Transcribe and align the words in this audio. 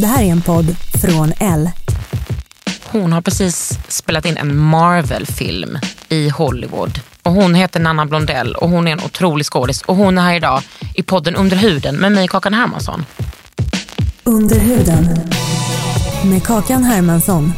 Det 0.00 0.06
här 0.06 0.22
är 0.22 0.26
en 0.26 0.42
podd 0.42 0.76
från 1.02 1.32
L. 1.38 1.70
Hon 2.84 3.12
har 3.12 3.20
precis 3.20 3.78
spelat 3.88 4.24
in 4.24 4.36
en 4.36 4.56
Marvel-film 4.56 5.78
i 6.08 6.28
Hollywood. 6.28 7.00
Och 7.22 7.32
Hon 7.32 7.54
heter 7.54 7.80
Nanna 7.80 8.06
Blondell 8.06 8.54
och 8.54 8.68
hon 8.68 8.88
är 8.88 8.92
en 8.92 9.00
otrolig 9.00 9.46
skådis. 9.46 9.82
Och 9.82 9.96
hon 9.96 10.18
är 10.18 10.22
här 10.22 10.34
idag 10.34 10.62
i 10.94 11.02
podden 11.02 11.36
Under 11.36 11.56
huden 11.56 11.96
med 11.96 12.12
mig 12.12 12.28
Kakan 12.28 12.54
Hermansson. 12.54 13.04
Under 14.24 14.58
huden. 14.58 15.08
Med 16.24 16.44
Kakan 16.46 16.84
Hermansson. 16.84 17.52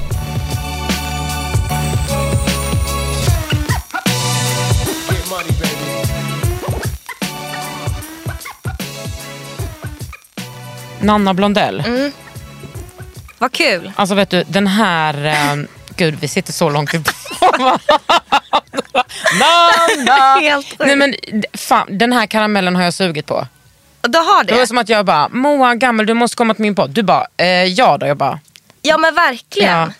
Nanna 11.00 11.34
Blondell. 11.34 11.82
Vad 13.42 13.52
kul! 13.52 13.92
Alltså 13.96 14.14
vet 14.14 14.30
du, 14.30 14.44
den 14.48 14.66
här... 14.66 15.24
Eh, 15.24 15.64
gud, 15.96 16.14
vi 16.20 16.28
sitter 16.28 16.52
så 16.52 16.70
långt 16.70 16.94
ifrån! 16.94 17.78
Helt. 20.40 20.78
Nej, 20.78 20.96
men, 20.96 21.14
fan, 21.54 21.98
den 21.98 22.12
här 22.12 22.26
karamellen 22.26 22.76
har 22.76 22.82
jag 22.82 22.94
sugit 22.94 23.26
på. 23.26 23.46
Du 24.00 24.18
har 24.18 24.44
Det 24.44 24.52
var 24.52 24.60
det? 24.60 24.66
som 24.66 24.78
att 24.78 24.88
jag 24.88 25.06
bara, 25.06 25.28
Moa 25.28 25.74
gammal 25.74 26.06
du 26.06 26.14
måste 26.14 26.36
komma 26.36 26.54
till 26.54 26.62
min 26.62 26.74
podd. 26.74 26.90
Du 26.90 27.02
bara, 27.02 27.26
eh, 27.36 27.46
ja 27.64 27.98
då. 27.98 28.06
Jag 28.06 28.16
bara, 28.16 28.40
Ja 28.82 28.98
men 28.98 29.14
verkligen. 29.14 29.70
Ja. 29.78 29.92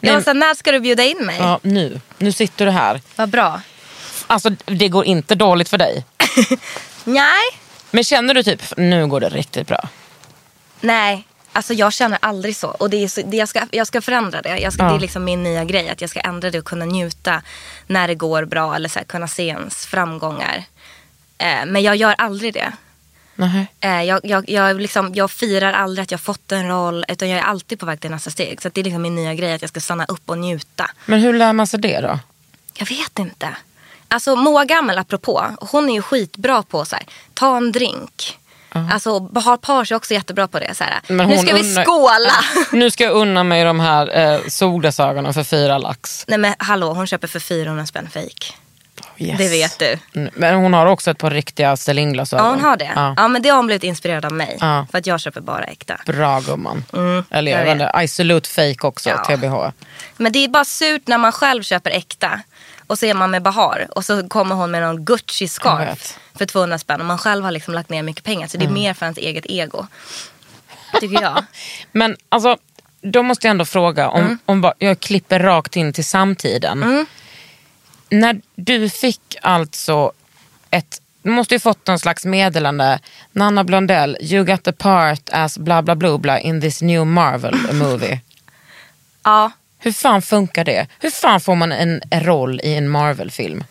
Jag 0.00 0.14
var 0.14 0.20
såhär, 0.20 0.34
när 0.34 0.54
ska 0.54 0.72
du 0.72 0.80
bjuda 0.80 1.04
in 1.04 1.26
mig? 1.26 1.36
ja 1.38 1.58
nu. 1.62 2.00
Nu 2.18 2.32
sitter 2.32 2.64
du 2.66 2.70
här. 2.72 3.00
Vad 3.16 3.28
bra. 3.28 3.60
Alltså 4.26 4.50
det 4.64 4.88
går 4.88 5.04
inte 5.04 5.34
dåligt 5.34 5.68
för 5.68 5.78
dig. 5.78 6.04
Nej, 7.04 7.42
Men 7.90 8.04
känner 8.04 8.34
du 8.34 8.42
typ, 8.42 8.62
nu 8.76 9.06
går 9.06 9.20
det 9.20 9.28
riktigt 9.28 9.66
bra? 9.66 9.88
nej. 10.80 11.26
Alltså 11.52 11.74
jag 11.74 11.92
känner 11.92 12.18
aldrig 12.22 12.56
så. 12.56 12.68
Och 12.68 12.90
det 12.90 13.04
är 13.04 13.08
så, 13.08 13.22
det 13.22 13.36
jag, 13.36 13.48
ska, 13.48 13.62
jag 13.70 13.86
ska 13.86 14.00
förändra 14.00 14.42
det. 14.42 14.58
Jag 14.58 14.72
ska, 14.72 14.82
Ja. 14.82 14.88
Det 14.88 14.96
är 14.96 15.00
liksom 15.00 15.24
min 15.24 15.42
nya 15.42 15.64
grej. 15.64 15.88
Att 15.88 16.00
jag 16.00 16.10
ska 16.10 16.20
ändra 16.20 16.50
det 16.50 16.58
och 16.58 16.64
kunna 16.64 16.84
njuta 16.84 17.42
när 17.86 18.08
det 18.08 18.14
går 18.14 18.44
bra. 18.44 18.74
Eller 18.74 18.88
så 18.88 18.98
här, 18.98 19.06
kunna 19.06 19.28
se 19.28 19.46
ens 19.46 19.86
framgångar. 19.86 20.64
Eh, 21.38 21.66
men 21.66 21.82
jag 21.82 21.96
gör 21.96 22.14
aldrig 22.18 22.54
det. 22.54 22.72
Eh, 23.80 24.02
jag, 24.02 24.20
jag, 24.24 24.48
jag, 24.50 24.80
liksom, 24.80 25.14
jag 25.14 25.30
firar 25.30 25.72
aldrig 25.72 26.02
att 26.02 26.10
jag 26.10 26.20
fått 26.20 26.52
en 26.52 26.68
roll. 26.68 27.04
Utan 27.08 27.28
jag 27.28 27.38
är 27.38 27.42
alltid 27.44 27.80
på 27.80 27.86
väg 27.86 28.00
till 28.00 28.10
nästa 28.10 28.30
steg. 28.30 28.62
Så 28.62 28.68
det 28.68 28.80
är 28.80 28.84
liksom 28.84 29.02
min 29.02 29.14
nya 29.14 29.34
grej. 29.34 29.52
Att 29.52 29.62
jag 29.62 29.68
ska 29.68 29.80
stanna 29.80 30.04
upp 30.04 30.22
och 30.30 30.38
njuta. 30.38 30.90
Men 31.06 31.20
hur 31.20 31.32
lär 31.32 31.52
man 31.52 31.66
sig 31.66 31.80
det 31.80 32.00
då? 32.00 32.18
Jag 32.74 32.86
vet 32.86 33.18
inte. 33.18 33.56
Alltså 34.08 34.36
Moa 34.36 34.64
Gammel 34.64 34.98
apropå, 34.98 35.56
hon 35.60 35.90
är 35.90 35.94
ju 35.94 36.02
skitbra 36.02 36.62
på 36.62 36.84
så 36.84 36.96
här, 36.96 37.04
ta 37.34 37.56
en 37.56 37.72
drink. 37.72 38.38
Alltså 38.92 39.20
Bahar 39.20 39.56
Pars 39.56 39.92
är 39.92 39.96
också 39.96 40.14
jättebra 40.14 40.48
på 40.48 40.58
det. 40.58 40.74
Så 40.74 40.84
nu 41.08 41.38
ska 41.38 41.54
vi 41.54 41.62
unnar- 41.62 41.84
skåla. 41.84 42.32
Nu 42.72 42.90
ska 42.90 43.04
jag 43.04 43.12
unna 43.12 43.44
mig 43.44 43.64
de 43.64 43.80
här 43.80 44.18
eh, 44.34 44.40
solglasögonen 44.48 45.34
för 45.34 45.44
fyra 45.44 45.78
lax. 45.78 46.24
Nej 46.28 46.38
men 46.38 46.54
hallå, 46.58 46.92
hon 46.92 47.06
köper 47.06 47.28
för 47.28 47.40
400 47.40 47.86
spänn 47.86 48.08
fake. 48.10 48.52
Yes. 49.18 49.38
Det 49.38 49.48
vet 49.48 49.78
du. 49.78 49.98
Mm, 50.20 50.30
Men 50.36 50.54
hon 50.54 50.74
har 50.74 50.86
också 50.86 51.10
ett 51.10 51.18
par 51.18 51.30
riktiga 51.30 51.76
Celine-glasögon. 51.76 52.44
Ja 52.46 52.50
hon 52.50 52.60
har 52.60 52.76
det. 52.76 52.90
Ja. 52.96 53.14
Ja. 53.16 53.28
men 53.28 53.42
det 53.42 53.48
har 53.48 53.56
hon 53.56 53.66
blivit 53.66 53.84
inspirerad 53.84 54.24
av 54.24 54.32
mig. 54.32 54.56
Ja. 54.60 54.86
För 54.90 54.98
att 54.98 55.06
jag 55.06 55.20
köper 55.20 55.40
bara 55.40 55.64
äkta. 55.64 55.96
Bra 56.06 56.40
gumman. 56.40 56.84
Eller 57.30 57.52
jag 57.52 57.60
jag 57.60 57.64
vet 57.64 57.72
inte, 57.72 58.00
I 58.02 58.08
salute 58.08 58.48
fake 58.50 58.86
också, 58.86 59.10
Ja. 59.10 59.24
TBH. 59.36 59.72
Men 60.16 60.32
det 60.32 60.44
är 60.44 60.48
bara 60.48 60.64
surt 60.64 61.02
när 61.06 61.18
man 61.18 61.32
själv 61.32 61.62
köper 61.62 61.90
äkta. 61.90 62.40
Och 62.90 62.98
så 62.98 63.06
är 63.06 63.14
man 63.14 63.30
med 63.30 63.42
Bahar. 63.42 63.88
Och 63.90 64.04
så 64.04 64.28
kommer 64.28 64.54
hon 64.54 64.70
med 64.70 64.82
någon 64.82 65.04
Gucci-scarf. 65.04 66.14
För 66.38 66.46
200 66.46 66.78
spänn. 66.78 67.00
Och 67.00 67.06
man 67.06 67.18
själv 67.18 67.44
har 67.44 67.50
liksom 67.50 67.74
lagt 67.74 67.88
ner 67.90 68.02
mycket 68.02 68.24
pengar. 68.24 68.48
Så 68.48 68.56
det 68.58 68.64
är 68.64 68.70
mer 68.70 68.94
för 68.94 69.06
ens 69.06 69.18
eget 69.18 69.46
ego. 69.48 69.86
Tycker 71.00 71.22
jag. 71.22 71.44
Men 71.92 72.16
alltså, 72.28 72.56
då 73.00 73.22
måste 73.22 73.46
jag 73.46 73.50
ändå 73.50 73.64
fråga, 73.64 74.08
om, 74.08 74.20
Mm. 74.20 74.38
om 74.46 74.72
jag 74.78 75.00
klipper 75.00 75.38
rakt 75.40 75.76
in 75.76 75.92
till 75.92 76.04
samtiden. 76.04 77.06
När 78.08 78.40
du 78.54 78.90
fick 78.90 79.36
alltså 79.42 80.12
ett, 80.70 81.02
du 81.22 81.30
måste 81.30 81.54
ju 81.54 81.58
fått 81.60 81.86
någon 81.86 81.98
slags 81.98 82.24
meddelande, 82.24 82.98
Nanna 83.32 83.64
Blondell, 83.64 84.16
you 84.20 84.44
got 84.44 84.62
the 84.62 84.72
part 84.72 85.30
as 85.32 85.58
bla 85.58 85.82
bla 85.82 85.94
bla 85.96 86.18
bla 86.18 86.38
in 86.40 86.60
this 86.60 86.82
new 86.82 87.06
Marvel 87.06 87.54
movie. 87.72 88.20
Ja. 89.22 89.50
Hur 89.80 89.92
fan 89.92 90.22
funkar 90.22 90.64
det? 90.64 90.86
Hur 90.98 91.10
fan 91.10 91.40
får 91.40 91.54
man 91.54 91.72
en 91.72 92.00
roll 92.12 92.60
i 92.64 92.74
en 92.74 92.88
Marvel-film? 92.88 93.64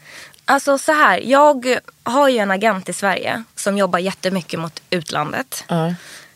Alltså 0.46 0.78
så 0.78 0.92
här, 0.92 1.20
jag 1.24 1.78
har 2.04 2.30
ju 2.30 2.38
en 2.38 2.52
agent 2.52 2.90
i 2.90 2.94
Sverige 2.94 3.44
som 3.56 3.78
jobbar 3.78 4.00
jättemycket 4.00 4.60
mot 4.60 4.82
utlandet. 4.90 5.64
Ja. 5.68 5.94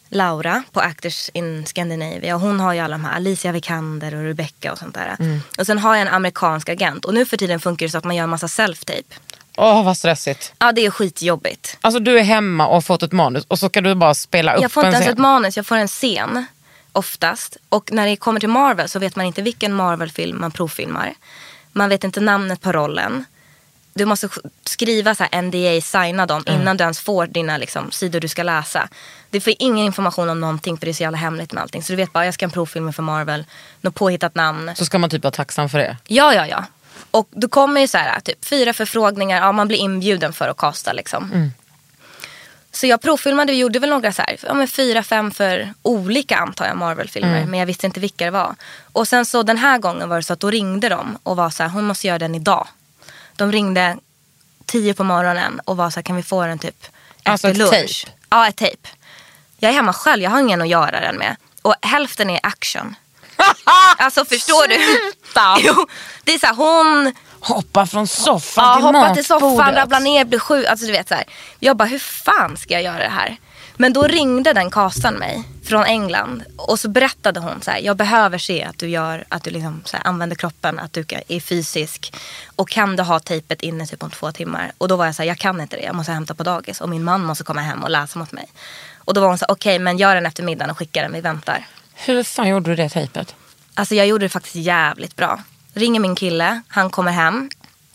Laura 0.09 0.63
på 0.71 0.79
Actors 0.79 1.29
in 1.33 1.65
Scandinavia. 1.65 2.35
Hon 2.35 2.59
har 2.59 2.73
ju 2.73 2.79
alla 2.79 2.93
de 2.93 3.05
här, 3.05 3.15
Alicia 3.15 3.51
Vikander 3.51 4.15
och 4.15 4.23
Rebecca 4.23 4.71
och 4.71 4.77
sånt 4.77 4.95
där. 4.95 5.41
Och 5.57 5.65
sen 5.65 5.79
har 5.79 5.95
jag 5.95 6.01
en 6.01 6.13
amerikansk 6.13 6.69
agent. 6.69 7.05
Och 7.05 7.13
nu 7.13 7.25
för 7.25 7.37
tiden 7.37 7.59
funkar 7.59 7.85
det 7.85 7.89
så 7.89 7.97
att 7.97 8.03
man 8.03 8.15
gör 8.15 8.23
en 8.23 8.29
massa 8.29 8.47
self-tape. 8.47 9.13
Åh 9.57 9.85
vad 9.85 9.97
stressigt. 9.97 10.53
Ja, 10.59 10.71
det 10.71 10.85
är 10.85 10.91
skitjobbigt. 10.91 11.77
Alltså 11.81 11.99
du 11.99 12.19
är 12.19 12.23
hemma 12.23 12.67
och 12.67 12.73
har 12.73 12.81
fått 12.81 13.03
ett 13.03 13.11
manus 13.11 13.45
och 13.47 13.59
så 13.59 13.69
ska 13.69 13.81
du 13.81 13.95
bara 13.95 14.13
spela 14.13 14.55
upp 14.55 14.61
Jag 14.61 14.71
får 14.71 14.81
en 14.81 14.87
inte 14.87 14.95
ens 14.95 15.05
scen. 15.05 15.13
ett 15.13 15.19
manus, 15.19 15.57
jag 15.57 15.65
får 15.65 15.75
en 15.75 15.87
scen. 15.87 16.45
Oftast. 16.93 17.57
Och 17.69 17.91
när 17.91 18.05
det 18.07 18.15
kommer 18.15 18.39
till 18.39 18.49
Marvel 18.49 18.89
så 18.89 18.99
vet 18.99 19.15
man 19.15 19.25
inte 19.25 19.41
vilken 19.41 19.73
Marvel-film 19.73 20.41
man 20.41 20.51
provfilmar. 20.51 21.13
Man 21.71 21.89
vet 21.89 22.03
inte 22.03 22.19
namnet 22.21 22.61
på 22.61 22.71
rollen. 22.71 23.25
Du 23.93 24.05
måste 24.05 24.27
sk- 24.27 24.49
skriva 24.65 25.15
så 25.15 25.23
NDA, 25.41 25.81
signa 25.81 26.25
dem 26.25 26.43
innan 26.47 26.77
du 26.77 26.81
ens 26.83 26.99
får 26.99 27.27
dina 27.27 27.57
liksom, 27.57 27.91
sidor 27.91 28.19
du 28.19 28.27
ska 28.27 28.43
läsa. 28.43 28.89
Du 29.29 29.39
får 29.41 29.53
ingen 29.59 29.85
information 29.85 30.29
om 30.29 30.39
någonting 30.39 30.77
för 30.77 30.85
det 30.85 30.91
är 30.91 30.93
så 30.93 31.03
jävla 31.03 31.17
hemligt 31.17 31.53
med 31.53 31.61
allting. 31.63 31.83
Så 31.83 31.93
du 31.93 31.97
vet 31.97 32.13
bara, 32.13 32.25
jag 32.25 32.33
ska 32.33 32.45
ha 32.45 32.47
en 32.47 32.51
provfilm 32.51 32.93
för 32.93 33.03
Marvel, 33.03 33.45
något 33.81 33.95
påhittat 33.95 34.35
namn. 34.35 34.71
Så 34.75 34.85
ska 34.85 34.97
man 34.99 35.09
typ 35.09 35.23
vara 35.23 35.31
tacksam 35.31 35.69
för 35.69 35.77
det. 35.77 35.97
Ja, 36.07 36.33
ja, 36.33 36.47
ja. 36.47 36.65
Och 37.11 37.27
då 37.31 37.47
kommer 37.47 37.81
ju 37.81 37.87
så 37.87 37.97
här, 37.97 38.19
typ 38.19 38.45
fyra 38.45 38.73
förfrågningar, 38.73 39.37
ja 39.41 39.51
man 39.51 39.67
blir 39.67 39.77
inbjuden 39.77 40.33
för 40.33 40.47
att 40.49 40.57
kasta 40.57 40.93
liksom. 40.93 41.51
Så 42.73 42.87
jag 42.87 43.01
provfilmade 43.01 43.51
och 43.51 43.57
gjorde 43.57 43.79
väl 43.79 43.89
några 43.89 44.13
så 44.13 44.21
här, 44.21 44.37
ja, 44.43 44.53
men 44.53 44.67
fyra, 44.67 45.03
fem 45.03 45.31
för 45.31 45.73
olika 45.81 46.37
antar 46.37 46.65
jag 46.65 46.77
Marvel-filmer. 46.77 47.45
Men 47.45 47.59
jag 47.59 47.65
visste 47.65 47.85
inte 47.85 47.99
vilka 47.99 48.25
det 48.25 48.31
var. 48.31 48.55
Och 48.93 49.07
sen 49.07 49.25
så 49.25 49.43
den 49.43 49.57
här 49.57 49.77
gången 49.77 50.09
var 50.09 50.15
det 50.17 50.23
så 50.23 50.33
att 50.33 50.39
då 50.39 50.49
ringde 50.51 50.89
de 50.89 51.17
och 51.23 51.35
var 51.35 51.49
så 51.49 51.63
här, 51.63 51.69
hon 51.69 51.85
måste 51.85 52.07
göra 52.07 52.19
den 52.19 52.35
idag. 52.35 52.67
De 53.35 53.51
ringde 53.51 53.97
tio 54.65 54.93
på 54.93 55.03
morgonen 55.03 55.59
och 55.65 55.77
var 55.77 55.89
så 55.89 55.95
här, 55.95 56.03
kan 56.03 56.15
vi 56.15 56.23
få 56.23 56.45
den 56.45 56.59
typ 56.59 56.85
Alltså 57.23 57.47
efter 57.47 57.65
ett 57.65 57.71
lunch? 57.71 58.05
tape? 58.05 58.17
Ja, 58.29 58.47
ett 58.47 58.55
tejp. 58.55 58.89
Jag 59.57 59.69
är 59.71 59.75
hemma 59.75 59.93
själv, 59.93 60.23
jag 60.23 60.31
har 60.31 60.39
ingen 60.39 60.61
att 60.61 60.67
göra 60.67 60.99
den 60.99 61.15
med. 61.15 61.35
Och 61.61 61.75
hälften 61.81 62.29
är 62.29 62.39
action. 62.43 62.95
alltså 63.97 64.25
förstår 64.25 64.67
du? 64.67 64.75
Jo, 65.67 65.87
det 66.23 66.33
är 66.33 66.39
så 66.39 66.45
här, 66.45 66.53
hon 66.55 67.13
Hoppa 67.43 67.85
från 67.85 68.07
soffan 68.07 68.65
ja, 68.65 68.75
till 68.75 68.83
hoppa 68.83 69.15
till 69.15 69.25
soffan, 69.25 69.75
rabbla 69.75 69.99
ner, 69.99 70.25
bli 70.25 70.39
sjuk. 70.39 70.67
Alltså 70.67 70.85
du 70.85 70.91
vet 70.91 71.07
så 71.07 71.15
här. 71.15 71.23
Jag 71.59 71.77
bara, 71.77 71.87
hur 71.87 71.99
fan 71.99 72.57
ska 72.57 72.73
jag 72.73 72.83
göra 72.83 73.03
det 73.03 73.09
här? 73.09 73.37
Men 73.77 73.93
då 73.93 74.03
ringde 74.03 74.53
den 74.53 74.71
kastan 74.71 75.13
mig 75.13 75.43
från 75.63 75.83
England 75.83 76.43
och 76.57 76.79
så 76.79 76.89
berättade 76.89 77.39
hon 77.39 77.61
så 77.61 77.71
här, 77.71 77.79
jag 77.79 77.97
behöver 77.97 78.37
se 78.37 78.63
att 78.63 78.77
du 78.77 78.89
gör, 78.89 79.25
att 79.29 79.43
du 79.43 79.51
liksom 79.51 79.81
så 79.85 79.97
här, 79.97 80.07
använder 80.07 80.35
kroppen, 80.35 80.79
att 80.79 80.93
du 80.93 81.05
är 81.27 81.39
fysisk. 81.39 82.13
Och 82.55 82.69
kan 82.69 82.95
du 82.95 83.03
ha 83.03 83.19
tejpet 83.19 83.61
inne 83.61 83.85
typ 83.85 84.03
om 84.03 84.11
två 84.11 84.31
timmar? 84.31 84.71
Och 84.77 84.87
då 84.87 84.95
var 84.95 85.05
jag 85.05 85.15
så 85.15 85.21
här, 85.21 85.27
jag 85.27 85.37
kan 85.37 85.61
inte 85.61 85.75
det, 85.75 85.83
jag 85.83 85.95
måste 85.95 86.11
hämta 86.11 86.33
på 86.33 86.43
dagis 86.43 86.81
och 86.81 86.89
min 86.89 87.03
man 87.03 87.23
måste 87.23 87.43
komma 87.43 87.61
hem 87.61 87.83
och 87.83 87.89
läsa 87.89 88.19
mot 88.19 88.31
mig. 88.31 88.47
Och 88.97 89.13
då 89.13 89.21
var 89.21 89.27
hon 89.27 89.37
så 89.37 89.45
här, 89.45 89.53
okej 89.53 89.79
men 89.79 89.97
gör 89.97 90.15
den 90.15 90.25
efter 90.25 90.43
middagen 90.43 90.69
och 90.71 90.77
skicka 90.77 91.01
den, 91.01 91.13
vi 91.13 91.21
väntar. 91.21 91.67
Hur 91.93 92.23
fan 92.23 92.47
gjorde 92.47 92.71
du 92.71 92.75
det 92.75 92.89
tejpet? 92.89 93.35
Alltså 93.73 93.95
jag 93.95 94.07
gjorde 94.07 94.25
det 94.25 94.29
faktiskt 94.29 94.55
jävligt 94.55 95.15
bra. 95.15 95.39
Ringer 95.73 95.99
min 95.99 96.15
kille, 96.15 96.61
han 96.67 96.89
kommer 96.89 97.11
hem. 97.11 97.49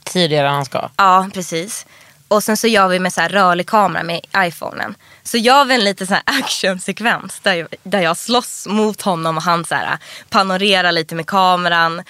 Tidigare 0.05 0.49
än 0.49 0.55
han 0.55 0.65
ska. 0.65 0.89
Ja, 0.97 1.29
precis. 1.35 1.87
Och 2.29 2.45
sen 2.45 2.57
så 2.57 2.67
gör 2.67 2.89
vi 2.89 2.99
med 2.99 3.13
så 3.13 3.21
här 3.21 3.29
rörlig 3.29 3.67
kamera 3.67 4.03
med 4.03 4.21
iPhonen. 4.37 4.95
Så 5.23 5.37
gör 5.39 5.65
vi 5.65 5.75
en 5.75 5.85
liten 5.85 6.07
så 6.07 6.15
här 6.15 6.23
actionsekvens 6.27 7.41
där 7.41 7.55
jag, 7.55 7.69
där 7.83 8.01
jag 8.01 8.17
slåss 8.17 8.67
mot 8.67 9.03
honom 9.03 9.37
och 9.37 9.43
han 9.43 9.65
så 9.65 9.75
här 9.75 9.99
panorerar 10.29 10.93
lite 10.93 11.15
med 11.15 11.27
kameran. 11.27 12.03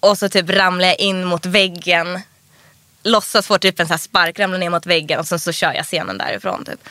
Och 0.00 0.18
så 0.18 0.28
typ 0.28 0.50
ramlar 0.50 0.88
jag 0.88 1.00
in 1.00 1.24
mot 1.24 1.46
väggen. 1.46 2.20
Låtsas 3.02 3.46
få 3.46 3.58
typ 3.58 3.80
en 3.80 3.86
så 3.86 3.92
här 3.92 3.98
spark, 3.98 4.38
ramlar 4.38 4.58
ner 4.58 4.70
mot 4.70 4.86
väggen 4.86 5.20
och 5.20 5.26
sen 5.26 5.40
så 5.40 5.52
kör 5.52 5.72
jag 5.72 5.84
scenen 5.84 6.18
därifrån 6.18 6.64
typ. 6.64 6.88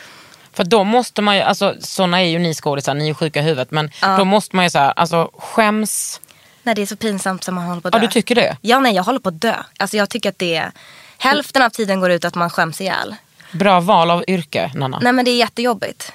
För 0.54 0.64
då 0.64 0.84
måste 0.84 1.22
man 1.22 1.36
ju, 1.36 1.42
alltså 1.42 1.76
såna 1.80 2.22
är 2.22 2.26
ju 2.26 2.40
ni 2.40 2.54
skådisar, 2.54 2.94
ni 2.94 3.10
är 3.10 3.14
sjuka 3.14 3.40
i 3.40 3.44
huvudet. 3.44 3.72
Men 3.72 3.92
då 4.18 4.26
måste 4.26 4.56
man 4.56 4.66
ju 4.66 4.70
såhär, 4.70 4.94
alltså 4.96 5.32
skäms. 5.38 6.22
Nej 6.64 6.76
det 6.76 6.82
är 6.82 6.86
så 6.86 6.96
pinsamt 6.96 7.44
som 7.44 7.56
man 7.56 7.64
håller 7.66 7.82
på 7.82 7.88
att 7.88 7.94
Ja 7.94 8.00
dö. 8.00 8.06
du 8.06 8.12
tycker 8.12 8.36
det? 8.36 8.58
Ja 8.62 8.80
nej 8.80 8.96
jag 8.96 9.04
håller 9.04 9.20
på 9.20 9.30
att 9.30 9.42
dö. 9.42 9.56
Alltså 9.78 9.98
jag 9.98 10.10
tycker 10.10 10.30
att 10.30 10.40
det 10.40 10.56
är, 10.56 10.72
hälften 11.18 11.62
av 11.62 11.70
tiden 11.70 12.00
går 12.00 12.12
ut 12.12 12.26
att 12.26 12.36
man 12.36 12.50
skäms 12.50 12.82
ihjäl. 12.82 13.16
Bra 13.52 13.80
val 13.80 14.12
av 14.12 14.24
yrke 14.28 14.72
Nanna. 14.76 15.00
Nej 15.02 15.14
men 15.14 15.26
det 15.26 15.32
är 15.32 15.38
jättejobbigt. 15.38 16.14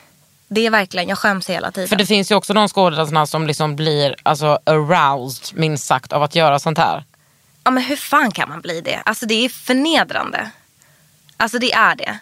Det 0.48 0.66
är 0.66 0.70
verkligen, 0.70 1.08
jag 1.08 1.18
skäms 1.18 1.50
hela 1.50 1.70
tiden. 1.70 1.88
För 1.88 1.96
det 1.96 2.06
finns 2.06 2.30
ju 2.30 2.34
också 2.34 2.52
de 2.52 2.68
skådespelarna 2.68 3.26
som 3.26 3.46
liksom 3.46 3.76
blir 3.76 4.16
alltså, 4.22 4.58
aroused 4.66 5.58
minst 5.58 5.86
sagt 5.86 6.12
av 6.12 6.22
att 6.22 6.34
göra 6.34 6.58
sånt 6.58 6.78
här. 6.78 7.04
Ja 7.64 7.70
men 7.70 7.82
hur 7.82 7.96
fan 7.96 8.30
kan 8.30 8.48
man 8.48 8.60
bli 8.60 8.80
det? 8.80 9.02
Alltså 9.04 9.26
det 9.26 9.44
är 9.44 9.48
förnedrande. 9.48 10.50
Alltså 11.36 11.58
det 11.58 11.72
är 11.72 11.94
det. 11.94 12.18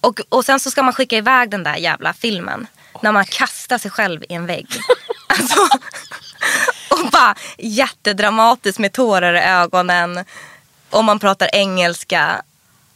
Och, 0.00 0.20
och 0.28 0.44
sen 0.44 0.60
så 0.60 0.70
ska 0.70 0.82
man 0.82 0.92
skicka 0.92 1.16
iväg 1.16 1.50
den 1.50 1.62
där 1.62 1.76
jävla 1.76 2.12
filmen. 2.12 2.66
När 3.02 3.12
man 3.12 3.24
kastar 3.24 3.78
sig 3.78 3.90
själv 3.90 4.22
i 4.28 4.34
en 4.34 4.46
vägg. 4.46 4.66
alltså, 5.26 5.56
och 6.90 7.10
bara 7.10 7.34
jättedramatiskt 7.58 8.78
med 8.78 8.92
tårar 8.92 9.34
i 9.34 9.40
ögonen. 9.40 10.24
Och 10.90 11.04
man 11.04 11.18
pratar 11.18 11.48
engelska. 11.52 12.42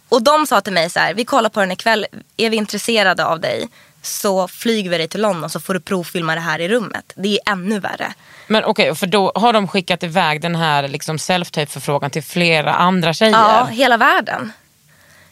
Och 0.08 0.22
de 0.22 0.46
sa 0.46 0.60
till 0.60 0.72
mig 0.72 0.90
så 0.90 0.98
här, 0.98 1.14
vi 1.14 1.24
kollar 1.24 1.50
på 1.50 1.60
den 1.60 1.72
ikväll. 1.72 2.06
Är 2.36 2.50
vi 2.50 2.56
intresserade 2.56 3.24
av 3.24 3.40
dig 3.40 3.68
så 4.02 4.48
flyger 4.48 4.90
vi 4.90 4.98
dig 4.98 5.08
till 5.08 5.20
London 5.20 5.50
så 5.50 5.60
får 5.60 5.74
du 5.74 5.80
provfilma 5.80 6.34
det 6.34 6.40
här 6.40 6.58
i 6.58 6.68
rummet. 6.68 7.12
Det 7.14 7.28
är 7.28 7.52
ännu 7.52 7.80
värre. 7.80 8.14
Men 8.46 8.64
okej, 8.64 8.94
för 8.94 9.06
då 9.06 9.32
har 9.34 9.52
de 9.52 9.68
skickat 9.68 10.02
iväg 10.02 10.40
den 10.40 10.56
här 10.56 10.88
liksom 10.88 11.16
self-tape 11.16 11.66
förfrågan 11.66 12.10
till 12.10 12.22
flera 12.22 12.74
andra 12.74 13.12
tjejer. 13.14 13.32
Ja, 13.32 13.64
hela 13.64 13.96
världen. 13.96 14.52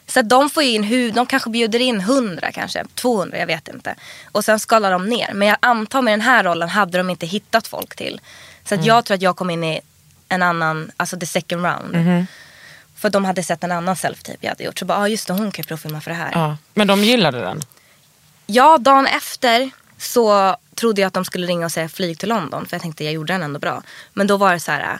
Så 0.07 0.19
att 0.19 0.29
de 0.29 0.49
får 0.49 0.63
in 0.63 0.83
hur, 0.83 1.11
de 1.11 1.25
kanske 1.25 1.49
bjuder 1.49 1.79
in 1.79 1.99
100 1.99 2.51
kanske, 2.51 2.85
200, 2.95 3.37
jag 3.37 3.47
vet 3.47 3.67
inte. 3.67 3.95
Och 4.31 4.45
sen 4.45 4.59
skalar 4.59 4.91
de 4.91 5.05
ner. 5.09 5.33
Men 5.33 5.47
jag 5.47 5.57
antar 5.59 6.01
med 6.01 6.11
den 6.13 6.21
här 6.21 6.43
rollen 6.43 6.69
hade 6.69 6.97
de 6.97 7.09
inte 7.09 7.25
hittat 7.25 7.67
folk 7.67 7.95
till. 7.95 8.21
Så 8.65 8.75
att 8.75 8.85
jag 8.85 9.05
tror 9.05 9.15
att 9.15 9.21
jag 9.21 9.35
kom 9.35 9.49
in 9.49 9.63
i 9.63 9.81
en 10.29 10.43
annan, 10.43 10.91
alltså 10.97 11.19
the 11.19 11.25
second 11.25 11.65
round. 11.65 12.25
För 12.95 13.09
de 13.09 13.25
hade 13.25 13.43
sett 13.43 13.63
en 13.63 13.71
annan 13.71 13.95
self-tape 13.95 14.37
jag 14.41 14.49
hade 14.49 14.63
gjort. 14.63 14.79
Så 14.79 14.85
bara, 14.85 14.97
ah, 14.97 15.07
just 15.07 15.27
det, 15.27 15.33
hon 15.33 15.51
kan 15.51 15.63
ju 15.63 15.67
provfilma 15.67 16.01
för 16.01 16.11
det 16.11 16.17
här. 16.17 16.31
Ja, 16.33 16.57
Men 16.73 16.87
de 16.87 17.03
gillade 17.03 17.39
den. 17.41 17.61
Ja, 18.45 18.77
dagen 18.77 19.05
efter 19.07 19.69
så 19.97 20.55
trodde 20.75 21.01
jag 21.01 21.07
att 21.07 21.13
de 21.13 21.25
skulle 21.25 21.47
ringa 21.47 21.65
och 21.65 21.71
säga 21.71 21.89
flyg 21.89 22.19
till 22.19 22.29
London. 22.29 22.65
För 22.65 22.75
jag 22.75 22.81
tänkte 22.81 23.03
jag 23.03 23.13
gjorde 23.13 23.33
den 23.33 23.43
ändå 23.43 23.59
bra. 23.59 23.83
Men 24.13 24.27
då 24.27 24.37
var 24.37 24.53
det 24.53 24.59
så 24.59 24.71
här. 24.71 24.99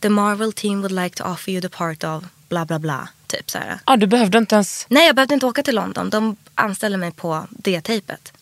The 0.00 0.08
Marvel 0.08 0.52
team 0.52 0.82
would 0.82 0.92
like 0.92 1.16
to 1.16 1.24
offer 1.24 1.52
you 1.52 1.60
the 1.60 1.68
part 1.68 2.04
of 2.04 2.24
bla 2.48 2.64
bla 2.64 2.78
bla. 2.78 3.08
Typ 3.26 3.50
så 3.50 3.58
här. 3.58 3.78
Ja, 3.86 3.96
du 3.96 4.06
behövde 4.06 4.38
inte 4.38 4.54
ens... 4.54 4.86
Nej, 4.88 5.06
jag 5.06 5.14
behövde 5.16 5.34
inte 5.34 5.46
åka 5.46 5.62
till 5.62 5.74
London. 5.74 6.10
De 6.10 6.36
anställde 6.54 6.98
mig 6.98 7.10
på 7.12 7.46
det 7.50 7.80
tejpet. 7.80 8.32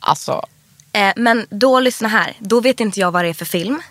Alltså, 0.00 0.46
Eh, 0.92 1.12
men 1.16 1.46
då, 1.50 1.80
lyssna 1.80 2.08
här. 2.08 2.36
Då 2.38 2.60
vet 2.60 2.80
inte 2.80 3.00
jag 3.00 3.10
vad 3.10 3.24
det 3.24 3.28
är 3.28 3.34
för 3.34 3.44
film. 3.44 3.82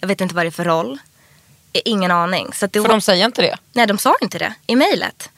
Jag 0.00 0.08
vet 0.08 0.20
inte 0.20 0.34
vad 0.34 0.44
det 0.44 0.48
är 0.48 0.50
för 0.50 0.64
roll. 0.64 0.98
Eh, 1.72 1.80
Ingen 1.84 2.10
aning. 2.10 2.50
Så 2.52 2.66
det 2.66 2.82
för 2.82 2.88
de 2.88 3.00
säger 3.00 3.26
inte 3.26 3.42
det. 3.42 3.56
Nej, 3.72 3.86
de 3.86 3.98
sa 3.98 4.16
inte 4.22 4.38
det 4.38 4.54
i 4.66 4.76
mejlet. 4.76 5.30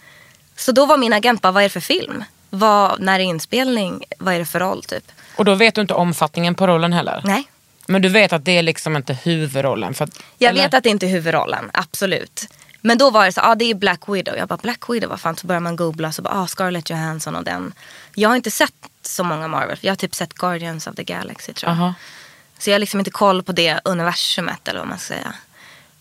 Så 0.56 0.72
då 0.72 0.86
var 0.86 0.96
min 0.96 1.12
agent 1.12 1.42
bara, 1.42 1.52
vad 1.52 1.62
är 1.62 1.68
det 1.68 1.72
för 1.72 1.80
film? 1.80 2.24
Vad, 2.50 3.00
när 3.00 3.20
är 3.20 3.24
inspelning? 3.24 4.04
Vad 4.18 4.34
är 4.34 4.38
det 4.38 4.44
för 4.46 4.60
roll 4.60 4.82
typ? 4.84 5.12
Och 5.36 5.44
då 5.44 5.54
vet 5.54 5.74
du 5.74 5.80
inte 5.80 5.94
omfattningen 5.94 6.54
på 6.54 6.66
rollen 6.66 6.92
heller. 6.92 7.20
Nej. 7.24 7.44
Men 7.86 8.02
du 8.02 8.08
vet 8.08 8.32
att 8.32 8.44
det 8.44 8.58
är 8.58 8.62
liksom 8.62 8.96
inte 8.96 9.14
huvudrollen. 9.14 9.94
Att, 9.98 10.22
Jag 10.38 10.50
eller? 10.50 10.62
vet 10.62 10.74
att 10.74 10.82
det 10.84 10.90
inte 10.90 11.06
är 11.06 11.10
huvudrollen, 11.10 11.70
absolut. 11.72 12.46
Men 12.86 12.98
då 12.98 13.10
var 13.10 13.26
det 13.26 13.32
så, 13.32 13.40
ja 13.40 13.48
ah, 13.48 13.54
det 13.54 13.64
är 13.64 13.74
Black 13.74 14.08
Widow. 14.08 14.36
Jag 14.36 14.48
bara, 14.48 14.56
Black 14.56 14.88
Widow, 14.88 15.10
vad 15.10 15.20
fan? 15.20 15.36
Så 15.36 15.46
börjar 15.46 15.60
man 15.60 15.76
googla, 15.76 16.12
så 16.12 16.22
bara, 16.22 16.34
ah 16.34 16.46
Scarlett 16.46 16.90
Johansson 16.90 17.36
och 17.36 17.44
den. 17.44 17.72
Jag 18.14 18.28
har 18.28 18.36
inte 18.36 18.50
sett 18.50 18.74
så 19.02 19.24
många 19.24 19.48
Marvel, 19.48 19.78
jag 19.80 19.90
har 19.90 19.96
typ 19.96 20.14
sett 20.14 20.34
Guardians 20.34 20.86
of 20.86 20.94
the 20.94 21.04
Galaxy 21.04 21.52
tror 21.52 21.72
jag. 21.72 21.78
Aha. 21.78 21.94
Så 22.58 22.70
jag 22.70 22.74
har 22.74 22.78
liksom 22.78 23.00
inte 23.00 23.10
koll 23.10 23.42
på 23.42 23.52
det 23.52 23.80
universumet 23.84 24.68
eller 24.68 24.78
vad 24.78 24.88
man 24.88 24.98
ska 24.98 25.14
säga. 25.14 25.34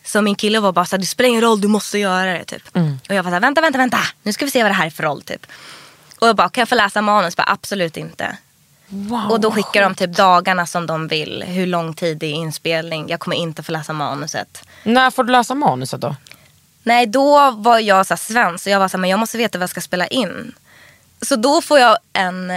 Så 0.03 0.21
min 0.21 0.35
kille 0.35 0.59
var 0.59 0.71
bara 0.71 0.85
så 0.85 0.95
här, 0.95 1.00
det 1.00 1.06
spelar 1.06 1.30
ingen 1.30 1.41
roll, 1.41 1.62
du 1.62 1.68
måste 1.68 1.97
göra 1.97 2.33
det 2.33 2.44
typ. 2.44 2.69
Och 3.09 3.15
jag 3.15 3.24
var 3.24 3.31
så 3.31 3.33
här, 3.33 3.39
vänta, 3.39 3.62
vänta, 3.62 3.77
vänta, 3.77 4.00
nu 4.24 4.33
ska 4.33 4.45
vi 4.45 4.51
se 4.51 4.63
vad 4.63 4.71
det 4.71 4.75
här 4.75 4.86
är 4.86 4.89
för 4.89 5.03
roll 5.03 5.21
typ. 5.21 5.45
Och 6.19 6.27
jag 6.27 6.36
bara, 6.36 6.50
kan 6.50 6.62
jag 6.62 6.69
få 6.69 6.75
läsa 6.75 7.01
manus? 7.01 7.36
Bara, 7.36 7.47
absolut 7.51 7.97
inte. 7.97 8.38
Wow. 8.88 9.31
Och 9.31 9.39
då 9.39 9.51
skickar 9.51 9.81
de 9.81 9.95
typ 9.95 10.15
dagarna 10.18 10.65
som 10.65 10.88
de 10.88 11.07
vill, 11.07 11.44
hur 11.47 11.65
lång 11.65 11.94
tid 11.94 12.18
det 12.18 12.25
är 12.25 12.33
inspelning. 12.33 13.06
Jag 13.09 13.19
kommer 13.19 13.36
inte 13.36 13.63
få 13.63 13.71
läsa 13.71 13.94
manuset. 13.94 14.63
När 14.83 15.12
får 15.12 15.24
du 15.24 15.31
läsa 15.31 15.56
manuset 15.56 16.01
då? 16.01 16.15
Nej, 16.83 17.06
då 17.06 17.51
var 17.51 17.80
jag 17.80 18.07
så 18.07 18.13
här 18.13 18.19
svensk 18.19 18.65
och 18.65 18.71
jag 18.71 18.80
var 18.80 18.88
så 18.88 18.97
här, 18.97 19.01
men 19.01 19.09
jag 19.09 19.19
måste 19.19 19.38
veta 19.38 19.57
vad 19.57 19.63
jag 19.63 19.69
ska 19.69 19.81
spela 19.81 20.07
in. 20.07 20.56
Så 21.21 21.35
då 21.35 21.62
får 21.62 21.80
jag 21.80 21.97
en, 22.13 22.53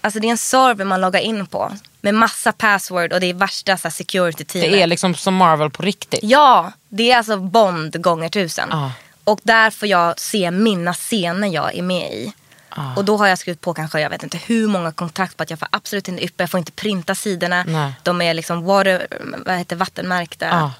alltså 0.00 0.20
det 0.20 0.26
är 0.26 0.30
en 0.30 0.38
server 0.38 0.84
man 0.84 1.00
loggar 1.00 1.20
in 1.20 1.46
på 1.46 1.72
med 2.00 2.14
massa 2.14 2.52
password 2.52 3.12
och 3.12 3.20
det 3.20 3.26
är 3.26 3.34
värsta 3.34 3.76
så 3.76 3.88
här, 3.88 3.92
security 3.92 4.44
teamet. 4.44 4.70
Det 4.70 4.82
är 4.82 4.86
liksom 4.86 5.14
som 5.14 5.36
Marvel 5.36 5.70
på 5.70 5.82
riktigt. 5.82 6.20
Ja, 6.22 6.72
det 6.88 7.12
är 7.12 7.16
alltså 7.16 7.36
Bond 7.36 8.02
gånger 8.02 8.28
tusen. 8.28 8.68
Ja. 8.72 8.92
Och 9.24 9.40
där 9.42 9.70
får 9.70 9.88
jag 9.88 10.20
se 10.20 10.50
mina 10.50 10.94
scener 10.94 11.48
jag 11.48 11.74
är 11.74 11.82
med 11.82 12.12
i. 12.12 12.32
Ah. 12.68 12.94
Och 12.96 13.04
då 13.04 13.16
har 13.16 13.26
jag 13.26 13.38
skrivit 13.38 13.60
på 13.60 13.74
kanske, 13.74 14.00
jag 14.00 14.10
vet 14.10 14.22
inte 14.22 14.38
hur 14.38 14.68
många 14.68 14.92
kontrakt 14.92 15.36
på 15.36 15.42
att 15.42 15.50
jag 15.50 15.58
får 15.58 15.68
absolut 15.70 16.08
inte 16.08 16.24
yppa, 16.24 16.42
jag 16.42 16.50
får 16.50 16.58
inte 16.58 16.72
printa 16.72 17.14
sidorna. 17.14 17.64
Nej. 17.64 17.92
De 18.02 18.22
är 18.22 18.34
liksom 18.34 18.64
water, 18.64 19.06
vad 19.46 19.56
heter, 19.56 19.76
vattenmärkta. 19.76 20.46
Ja. 20.46 20.72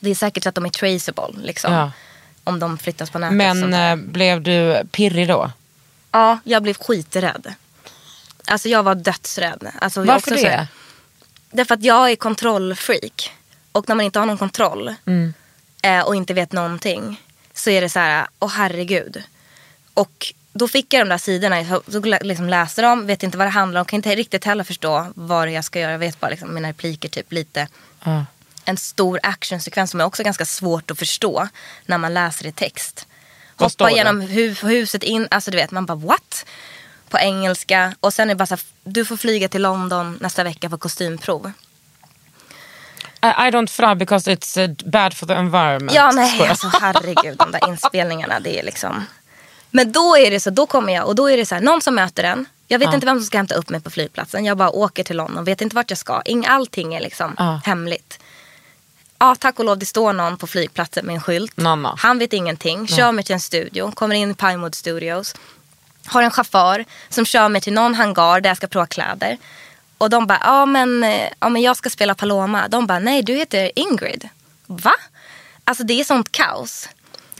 Det 0.00 0.10
är 0.10 0.14
säkert 0.14 0.42
så 0.42 0.48
att 0.48 0.54
de 0.54 0.64
är 0.64 0.70
traceable 0.70 1.42
liksom. 1.42 1.72
Ja. 1.72 1.90
Om 2.44 2.58
de 2.58 2.78
flyttas 2.78 3.10
på 3.10 3.18
nätet. 3.18 3.36
Men 3.36 3.74
eh, 3.74 3.96
blev 3.96 4.42
du 4.42 4.82
pirrig 4.92 5.28
då? 5.28 5.50
Ja, 6.10 6.38
jag 6.44 6.62
blev 6.62 6.74
skiträdd. 6.74 7.54
Alltså 8.46 8.68
jag 8.68 8.82
var 8.82 8.94
dödsrädd. 8.94 9.70
Alltså, 9.80 10.00
jag 10.00 10.06
Varför 10.06 10.36
så 10.36 10.42
det? 10.42 10.48
här- 10.50 10.66
Därför 11.50 11.74
att 11.74 11.82
jag 11.82 12.10
är 12.10 12.16
kontrollfreak. 12.16 13.32
Och 13.72 13.88
när 13.88 13.94
man 13.94 14.04
inte 14.04 14.18
har 14.18 14.26
någon 14.26 14.38
kontroll 14.38 14.94
Mm. 15.06 15.34
eh, 15.82 16.00
och 16.00 16.16
inte 16.16 16.34
vet 16.34 16.52
någonting 16.52 17.22
så 17.54 17.70
är 17.70 17.80
det 17.80 17.88
så 17.88 17.98
här, 17.98 18.26
åh 18.38 18.50
herregud. 18.50 19.22
Och 19.94 20.32
då 20.52 20.68
fick 20.68 20.94
jag 20.94 21.02
de 21.06 21.08
där 21.08 21.18
sidorna, 21.18 21.64
så 21.64 21.82
så 21.92 22.00
liksom 22.20 22.48
läste 22.48 22.82
dem, 22.82 23.06
vet 23.06 23.22
inte 23.22 23.38
vad 23.38 23.46
det 23.46 23.50
handlar 23.50 23.80
om, 23.80 23.84
kan 23.86 23.96
inte 23.96 24.14
riktigt 24.14 24.44
heller 24.44 24.64
förstå 24.64 25.06
vad 25.14 25.50
jag 25.50 25.64
ska 25.64 25.80
göra. 25.80 25.90
Jag 25.92 25.98
vet 25.98 26.20
bara 26.20 26.30
liksom 26.30 26.54
mina 26.54 26.68
repliker 26.68 27.08
typ 27.08 27.32
lite. 27.32 27.68
Ja. 28.04 28.24
En 28.64 28.76
stor 28.76 29.20
actionsekvens 29.22 29.90
som 29.90 30.00
är 30.00 30.04
också 30.04 30.22
ganska 30.22 30.44
svårt 30.44 30.90
att 30.90 30.98
förstå 30.98 31.48
när 31.86 31.98
man 31.98 32.14
läser 32.14 32.46
i 32.46 32.52
text. 32.52 33.06
Vad 33.56 33.70
Hoppa 33.70 33.90
genom 33.90 34.22
hu- 34.22 34.66
huset 34.68 35.02
in, 35.02 35.28
alltså 35.30 35.50
du 35.50 35.56
vet 35.56 35.70
man 35.70 35.86
bara 35.86 35.94
what? 35.98 36.46
På 37.08 37.18
engelska 37.18 37.94
och 38.00 38.14
sen 38.14 38.30
är 38.30 38.34
det 38.34 38.38
bara 38.38 38.46
så 38.46 38.54
här, 38.54 38.62
du 38.84 39.04
får 39.04 39.16
flyga 39.16 39.48
till 39.48 39.62
London 39.62 40.18
nästa 40.20 40.44
vecka 40.44 40.70
för 40.70 40.76
kostymprov. 40.76 41.52
I, 43.22 43.50
don't 43.50 43.66
fly 43.70 43.94
because 43.94 44.34
it's 44.34 44.68
uh, 44.68 44.90
bad 44.90 45.14
for 45.14 45.26
the 45.26 45.32
environment. 45.34 45.92
Ja 45.94 46.10
nej 46.12 46.48
alltså 46.48 46.66
herregud 46.80 47.38
de 47.38 47.52
där 47.52 47.68
inspelningarna 47.68 48.40
det 48.40 48.58
är 48.58 48.62
liksom. 48.62 49.06
Men 49.70 49.92
då 49.92 50.16
är 50.16 50.30
det 50.30 50.40
så, 50.40 50.50
då 50.50 50.66
kommer 50.66 50.94
jag 50.94 51.06
och 51.06 51.14
då 51.14 51.30
är 51.30 51.36
det 51.36 51.46
så 51.46 51.54
här, 51.54 51.62
någon 51.62 51.80
som 51.82 51.94
möter 51.94 52.24
en. 52.24 52.46
Jag 52.68 52.78
vet 52.78 52.94
inte 52.94 53.06
vem 53.06 53.18
som 53.18 53.26
ska 53.26 53.38
hämta 53.38 53.54
upp 53.54 53.68
mig 53.70 53.80
på 53.80 53.90
flygplatsen. 53.90 54.44
Jag 54.44 54.56
bara 54.56 54.70
åker 54.70 55.04
till 55.04 55.16
London, 55.16 55.44
vet 55.44 55.60
inte 55.60 55.76
vart 55.76 55.90
jag 55.90 55.98
ska. 55.98 56.22
Ing, 56.24 56.46
allting 56.46 56.94
är 56.94 57.00
liksom 57.00 57.34
Ja. 57.38 57.60
hemligt. 57.64 58.18
Ja 59.18 59.34
tack 59.34 59.58
och 59.58 59.64
lov 59.64 59.78
det 59.78 59.86
står 59.86 60.12
någon 60.12 60.36
på 60.36 60.46
flygplatsen 60.46 61.06
med 61.06 61.14
en 61.14 61.20
skylt. 61.20 61.56
Nanna. 61.56 61.94
Han 61.98 62.18
vet 62.18 62.32
ingenting, 62.32 62.88
kör 62.88 63.12
mig 63.12 63.24
till 63.24 63.34
en 63.34 63.40
studio, 63.40 63.90
kommer 63.90 64.14
in 64.14 64.30
i 64.30 64.34
Pinewood 64.34 64.74
Studios. 64.74 65.34
Har 66.06 66.22
en 66.22 66.30
chaufför 66.30 66.84
som 67.08 67.24
kör 67.26 67.48
mig 67.48 67.60
till 67.60 67.72
någon 67.72 67.94
hangar 67.94 68.40
där 68.40 68.50
jag 68.50 68.56
ska 68.56 68.66
prova 68.66 68.86
kläder. 68.86 69.38
Och 69.98 70.10
de 70.10 70.26
bara, 70.26 70.38
ja 70.42 70.66
men, 70.66 71.04
eh, 71.04 71.28
ja 71.40 71.48
men 71.48 71.62
jag 71.62 71.76
ska 71.76 71.90
spela 71.90 72.14
Paloma. 72.14 72.68
De 72.68 72.86
bara, 72.86 72.98
nej 72.98 73.22
du 73.22 73.34
heter 73.34 73.70
Ingrid. 73.74 74.28
Va? 74.66 74.94
Alltså 75.64 75.84
det 75.84 76.00
är 76.00 76.04
sånt 76.04 76.32
kaos. 76.32 76.88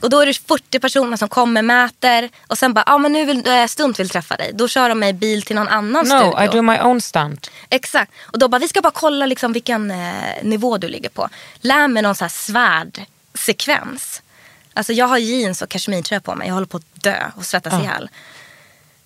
Och 0.01 0.09
då 0.09 0.19
är 0.19 0.25
det 0.25 0.33
40 0.33 0.79
personer 0.79 1.17
som 1.17 1.29
kommer, 1.29 1.61
mäter 1.61 2.29
och 2.47 2.57
sen 2.57 2.73
bara, 2.73 2.83
ja 2.87 2.97
men 2.97 3.11
nu 3.11 3.25
vill 3.25 3.47
äh, 3.47 3.65
Stunt 3.67 3.99
vill 3.99 4.09
träffa 4.09 4.37
dig. 4.37 4.51
Då 4.53 4.67
kör 4.67 4.89
de 4.89 4.99
mig 4.99 5.13
bil 5.13 5.41
till 5.41 5.55
någon 5.55 5.67
annan 5.67 6.05
No, 6.05 6.09
studio. 6.09 6.43
I 6.43 6.47
do 6.47 6.61
my 6.61 6.77
own 6.79 7.01
stunt. 7.01 7.51
Exakt. 7.69 8.11
Och 8.21 8.39
då 8.39 8.47
bara, 8.47 8.59
vi 8.59 8.67
ska 8.67 8.81
bara 8.81 8.91
kolla 8.91 9.25
liksom 9.25 9.53
vilken 9.53 9.91
eh, 9.91 9.97
nivå 10.43 10.77
du 10.77 10.87
ligger 10.87 11.09
på. 11.09 11.29
Lär 11.61 11.87
mig 11.87 12.03
någon 12.03 12.15
så 12.15 12.23
här 12.23 12.29
svärdsekvens. 12.29 14.21
Alltså 14.73 14.93
jag 14.93 15.07
har 15.07 15.17
jeans 15.17 15.61
och 15.61 15.69
kashmirtröja 15.69 16.19
på 16.19 16.35
mig. 16.35 16.47
Jag 16.47 16.53
håller 16.53 16.67
på 16.67 16.77
att 16.77 17.03
dö 17.03 17.31
och 17.35 17.45
svettas 17.45 17.73
ihjäl. 17.81 18.09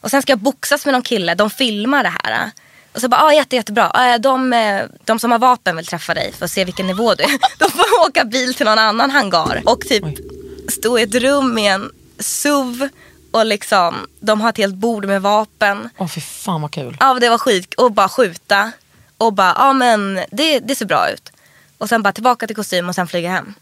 Och 0.02 0.12
sen 0.12 0.22
ska 0.22 0.32
jag 0.32 0.40
boxas 0.40 0.86
med 0.86 0.94
någon 0.94 1.02
kille. 1.02 1.36
De 1.36 1.50
filmar 1.50 2.04
det 2.04 2.14
här. 2.24 2.52
Och 2.94 3.02
så 3.02 3.08
bara, 3.08 3.22
ah, 3.22 3.34
jätte, 3.34 3.56
jättebra. 3.56 3.92
Ah, 3.94 4.18
de, 4.18 4.54
eh, 4.54 4.84
de 5.06 5.20
som 5.20 5.32
har 5.32 5.40
vapen 5.40 5.76
vill 5.76 5.86
träffa 5.86 6.14
dig 6.14 6.34
för 6.38 6.46
att 6.46 6.52
se 6.52 6.66
vilken 6.66 6.88
nivå 6.88 7.16
du 7.16 7.24
är. 7.24 7.30
De 7.60 7.72
får 7.72 8.08
åka 8.08 8.26
bil 8.26 8.54
till 8.54 8.66
någon 8.66 8.80
annan 8.80 9.12
hangar. 9.12 9.62
Och 9.66 9.82
typ 9.82 10.04
stå 10.72 11.00
i 11.00 11.02
ett 11.02 11.16
rum 11.16 11.54
med 11.54 11.74
en 11.74 11.92
SUV. 12.20 12.90
Och 13.32 13.46
liksom, 13.46 13.96
de 14.20 14.42
har 14.42 14.50
ett 14.50 14.58
helt 14.58 14.76
bord 14.76 15.06
med 15.06 15.22
vapen. 15.22 15.90
Åh 15.98 16.08
fy 16.08 16.22
fan 16.22 16.62
vad 16.62 16.72
kul. 16.72 16.98
Ja, 17.00 17.14
det 17.14 17.30
var 17.30 17.38
skit. 17.38 17.74
Och 17.74 17.92
bara 17.92 18.10
skjuta. 18.10 18.72
Och 19.18 19.34
bara, 19.34 19.54
ja 19.58 19.74
men 19.74 20.20
det, 20.32 20.60
det 20.60 20.76
ser 20.76 20.86
bra 20.86 21.10
ut. 21.10 21.32
Och 21.78 21.90
sen 21.90 22.02
bara 22.02 22.14
tillbaka 22.14 22.48
till 22.48 22.56
kostym 22.56 22.90
och 22.90 22.96
sen 22.96 23.08
flyga 23.08 23.30
hem. 23.30 23.54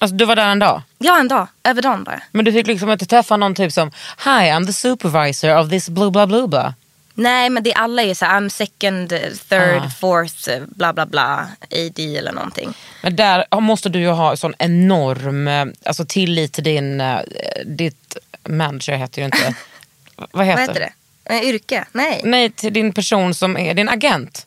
Alltså 0.00 0.16
du 0.16 0.24
var 0.24 0.36
där 0.36 0.48
en 0.48 0.58
dag? 0.58 0.82
Ja, 0.98 1.18
en 1.20 1.28
dag. 1.28 1.46
Över 1.64 1.82
dagen 1.82 2.04
bara. 2.04 2.20
Men 2.32 2.44
du 2.44 2.52
fick 2.52 2.66
liksom 2.66 2.90
inte 2.90 3.06
träffa 3.06 3.36
någon 3.36 3.54
typ 3.54 3.72
som 3.72 3.90
Hi 4.24 4.50
I'm 4.50 4.66
the 4.66 4.72
supervisor 4.72 5.58
of 5.58 5.70
this 5.70 5.88
blah 5.88 6.10
blah 6.10 6.46
blah. 6.46 6.72
Nej, 7.18 7.50
men 7.50 7.62
det 7.62 7.74
alla 7.74 8.02
är 8.02 8.06
ju 8.06 8.14
såhär, 8.14 8.40
I'm 8.40 8.48
second, 8.48 9.08
third, 9.48 9.82
Ah. 9.82 9.90
fourth, 10.00 10.48
bla 10.66 10.92
bla 10.92 11.06
bla, 11.06 11.46
AD 11.70 12.16
eller 12.18 12.32
någonting. 12.32 12.74
Men 13.02 13.16
där 13.16 13.60
måste 13.60 13.88
du 13.88 13.98
ju 13.98 14.08
ha 14.08 14.36
sån 14.36 14.54
enorm 14.58 15.48
eh, 15.48 15.64
alltså, 15.84 16.04
tillit 16.04 16.52
till 16.52 16.64
din, 16.64 17.00
eh, 17.00 17.18
ditt 17.66 18.16
manager 18.48 18.96
heter 18.96 19.20
ju 19.22 19.26
inte. 19.26 19.54
Vad 20.32 20.46
heter, 20.46 20.60
Vad 20.66 20.68
heter 20.68 20.80
det? 21.24 21.34
Eh, 21.34 21.42
yrke? 21.42 21.84
Nej. 21.92 22.20
Nej 22.24 22.50
till 22.50 22.72
din 22.72 22.92
person 22.92 23.34
som 23.34 23.56
är 23.56 23.74
din 23.74 23.88
agent. 23.88 24.46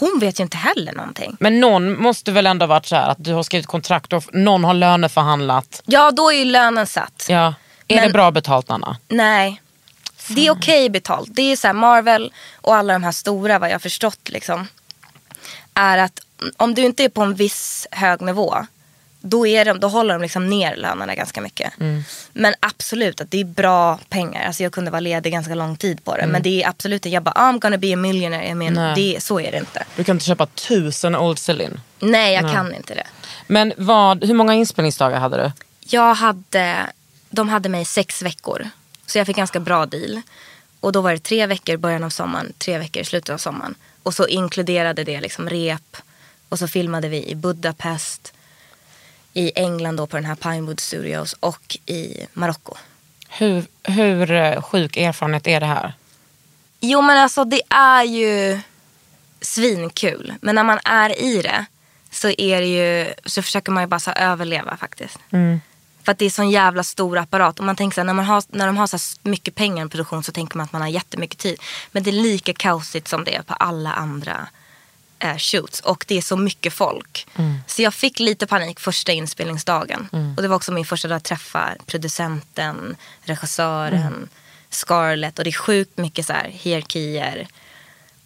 Hon 0.00 0.18
vet 0.20 0.40
ju 0.40 0.42
inte 0.42 0.56
heller 0.56 0.92
någonting. 0.92 1.36
Men 1.40 1.60
någon 1.60 2.02
måste 2.02 2.32
väl 2.32 2.46
ändå 2.46 2.66
varit 2.66 2.86
så 2.86 2.96
här 2.96 3.08
att 3.08 3.24
du 3.24 3.32
har 3.32 3.42
skrivit 3.42 3.66
kontrakt 3.66 4.12
och 4.12 4.24
någon 4.34 4.64
har 4.64 4.74
löneförhandlat. 4.74 5.82
Ja, 5.86 6.10
då 6.10 6.32
är 6.32 6.36
ju 6.36 6.44
lönen 6.44 6.86
satt. 6.86 7.26
Ja. 7.28 7.54
Är 7.88 7.96
Men- 7.96 8.06
det 8.06 8.12
bra 8.12 8.30
betalt 8.30 8.70
Anna? 8.70 8.96
Nej. 9.08 9.60
Det 10.28 10.46
är 10.46 10.50
okej 10.50 10.90
betalt. 10.90 11.28
Det 11.32 11.52
är 11.52 11.56
så 11.56 11.66
här 11.66 11.74
Marvel 11.74 12.32
och 12.54 12.74
alla 12.76 12.92
de 12.92 13.04
här 13.04 13.12
stora 13.12 13.58
vad 13.58 13.68
jag 13.68 13.74
har 13.74 13.78
förstått 13.78 14.28
liksom. 14.28 14.68
Är 15.74 15.98
att 15.98 16.20
om 16.56 16.74
du 16.74 16.82
inte 16.82 17.04
är 17.04 17.08
på 17.08 17.22
en 17.22 17.34
viss 17.34 17.86
hög 17.90 18.20
nivå. 18.20 18.66
Då, 19.20 19.46
är 19.46 19.64
de, 19.64 19.80
då 19.80 19.88
håller 19.88 20.14
de 20.14 20.22
liksom 20.22 20.50
ner 20.50 20.76
lönerna 20.76 21.14
ganska 21.14 21.40
mycket. 21.40 21.72
Men 22.32 22.54
absolut 22.60 23.20
att 23.20 23.30
det 23.30 23.40
är 23.40 23.44
bra 23.44 23.98
pengar. 24.08 24.46
Alltså 24.46 24.62
jag 24.62 24.72
kunde 24.72 24.90
vara 24.90 25.00
ledig 25.00 25.32
ganska 25.32 25.54
lång 25.54 25.76
tid 25.76 26.04
på 26.04 26.16
det. 26.16 26.26
Men 26.26 26.42
det 26.42 26.62
är 26.62 26.68
absolut 26.68 26.94
inte, 26.94 27.08
jag 27.08 27.22
bara 27.22 27.34
I'm 27.34 27.60
gonna 27.60 27.78
be 27.78 27.92
a 27.92 27.96
millionaire. 27.96 28.54
Menar, 28.54 28.82
Nej. 28.82 28.94
det, 29.14 29.22
så 29.22 29.40
är 29.40 29.52
det 29.52 29.58
inte. 29.58 29.84
Du 29.96 30.04
kan 30.04 30.16
inte 30.16 30.26
köpa 30.26 30.46
tusen 30.46 31.16
Old 31.16 31.38
Celine. 31.38 31.80
Nej 31.98 32.34
jag 32.34 32.52
kan 32.52 32.74
inte 32.74 32.94
det. 32.94 33.06
Men 33.46 33.72
vad, 33.76 34.24
hur 34.24 34.34
många 34.34 34.54
inspelningsdagar 34.54 35.18
hade 35.18 35.36
du? 35.36 35.52
Jag 35.80 36.14
hade, 36.14 36.76
de 37.30 37.48
hade 37.48 37.68
mig 37.68 37.84
sex 37.84 38.22
veckor. 38.22 38.70
Så 39.06 39.18
jag 39.18 39.26
fick 39.26 39.36
ganska 39.36 39.60
bra 39.60 39.86
deal. 39.86 40.22
Och 40.80 40.92
då 40.92 41.00
var 41.00 41.12
det 41.12 41.18
tre 41.18 41.46
veckor 41.46 41.74
i 41.74 41.78
början 41.78 42.04
av 42.04 42.10
sommaren, 42.10 42.52
tre 42.58 42.78
veckor 42.78 43.02
i 43.02 43.04
slutet 43.04 43.30
av 43.30 43.38
sommaren. 43.38 43.74
Och 44.02 44.14
så 44.14 44.26
inkluderade 44.26 45.04
det 45.04 45.20
liksom 45.20 45.48
rep. 45.50 45.96
Och 46.48 46.58
så 46.58 46.68
filmade 46.68 47.08
vi 47.08 47.30
i 47.30 47.34
Budapest, 47.34 48.32
i 49.32 49.52
England 49.54 49.96
då 49.96 50.06
på 50.06 50.16
den 50.16 50.24
här 50.24 50.34
Pinewood 50.34 50.80
Studios 50.80 51.32
och 51.40 51.78
i 51.86 52.26
Marocko. 52.32 52.74
Hur, 53.28 53.64
hur 53.82 54.30
eh, 54.30 54.62
sjuk 54.62 54.96
erfarenhet 54.96 55.46
är 55.46 55.60
det 55.60 55.66
här? 55.66 55.92
Jo 56.80 57.02
men 57.02 57.18
alltså 57.18 57.44
det 57.44 57.62
är 57.70 58.02
ju 58.02 58.60
svinkul. 59.40 60.34
Men 60.40 60.54
när 60.54 60.64
man 60.64 60.78
är 60.84 61.22
i 61.22 61.42
det 61.42 61.64
så 62.10 62.28
är 62.28 62.60
det 62.60 62.66
ju, 62.66 63.14
så 63.24 63.42
försöker 63.42 63.72
man 63.72 63.82
ju 63.82 63.86
bara 63.86 64.00
så 64.00 64.10
överleva 64.10 64.76
faktiskt. 64.76 65.18
För 66.06 66.12
att 66.12 66.18
det 66.18 66.24
är 66.24 66.30
sån 66.30 66.50
jävla 66.50 66.82
stor 66.82 67.18
apparat. 67.18 67.58
Och 67.58 67.64
man 67.64 67.76
tänker 67.76 67.94
så 67.94 68.00
här, 68.00 68.06
när, 68.06 68.14
man 68.14 68.24
har, 68.24 68.42
när 68.48 68.66
de 68.66 68.76
har 68.76 68.86
så 68.86 69.18
mycket 69.22 69.54
pengar 69.54 69.86
i 69.86 69.88
produktion 69.88 70.22
så 70.22 70.32
tänker 70.32 70.56
man 70.56 70.64
att 70.64 70.72
man 70.72 70.82
har 70.82 70.88
jättemycket 70.88 71.38
tid. 71.38 71.60
Men 71.92 72.02
det 72.02 72.10
är 72.10 72.12
lika 72.12 72.52
kaosigt 72.52 73.08
som 73.08 73.24
det 73.24 73.34
är 73.34 73.42
på 73.42 73.54
alla 73.54 73.92
andra 73.92 74.48
eh, 75.18 75.36
shoots. 75.36 75.80
Och 75.80 76.04
det 76.08 76.16
är 76.16 76.22
så 76.22 76.36
mycket 76.36 76.72
folk. 76.72 77.26
Så 77.66 77.82
jag 77.82 77.94
fick 77.94 78.18
lite 78.18 78.46
panik 78.46 78.80
första 78.80 79.12
inspelningsdagen. 79.12 80.08
Och 80.36 80.42
det 80.42 80.48
var 80.48 80.56
också 80.56 80.72
min 80.72 80.84
första 80.84 81.08
dag 81.08 81.16
att 81.16 81.24
träffa 81.24 81.74
producenten, 81.86 82.96
regissören, 83.22 84.28
Scarlett. 84.70 85.38
Och 85.38 85.44
det 85.44 85.50
är 85.50 85.52
sjukt 85.52 85.98
mycket 85.98 86.26
så 86.26 86.32
här 86.32 86.48
hierarkier. 86.52 87.48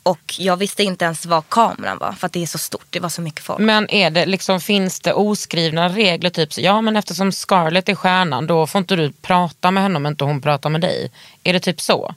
Och 0.02 0.34
jag 0.38 0.56
visste 0.56 0.82
inte 0.82 1.04
ens 1.04 1.26
vad 1.26 1.48
kameran 1.48 1.98
var 1.98 2.12
för 2.12 2.26
att 2.26 2.32
det 2.32 2.42
är 2.42 2.46
så 2.46 2.58
stort. 2.58 2.86
Det 2.90 3.00
var 3.00 3.08
så 3.08 3.22
mycket 3.22 3.44
folk. 3.44 3.60
Men 3.60 3.90
är 3.90 4.10
det, 4.10 4.26
liksom, 4.26 4.60
finns 4.60 5.00
det 5.00 5.12
oskrivna 5.12 5.88
regler? 5.88 6.30
Typ 6.30 6.52
så, 6.52 6.60
ja 6.60 6.80
men 6.80 6.96
eftersom 6.96 7.32
Scarlett 7.32 7.88
är 7.88 7.94
stjärnan 7.94 8.46
då 8.46 8.66
får 8.66 8.78
inte 8.78 8.96
du 8.96 9.12
prata 9.12 9.70
med 9.70 9.82
henne 9.82 9.96
om 9.96 10.06
inte 10.06 10.24
hon 10.24 10.40
pratar 10.40 10.70
med 10.70 10.80
dig. 10.80 11.10
Är 11.42 11.52
det 11.52 11.60
typ 11.60 11.80
så? 11.80 12.14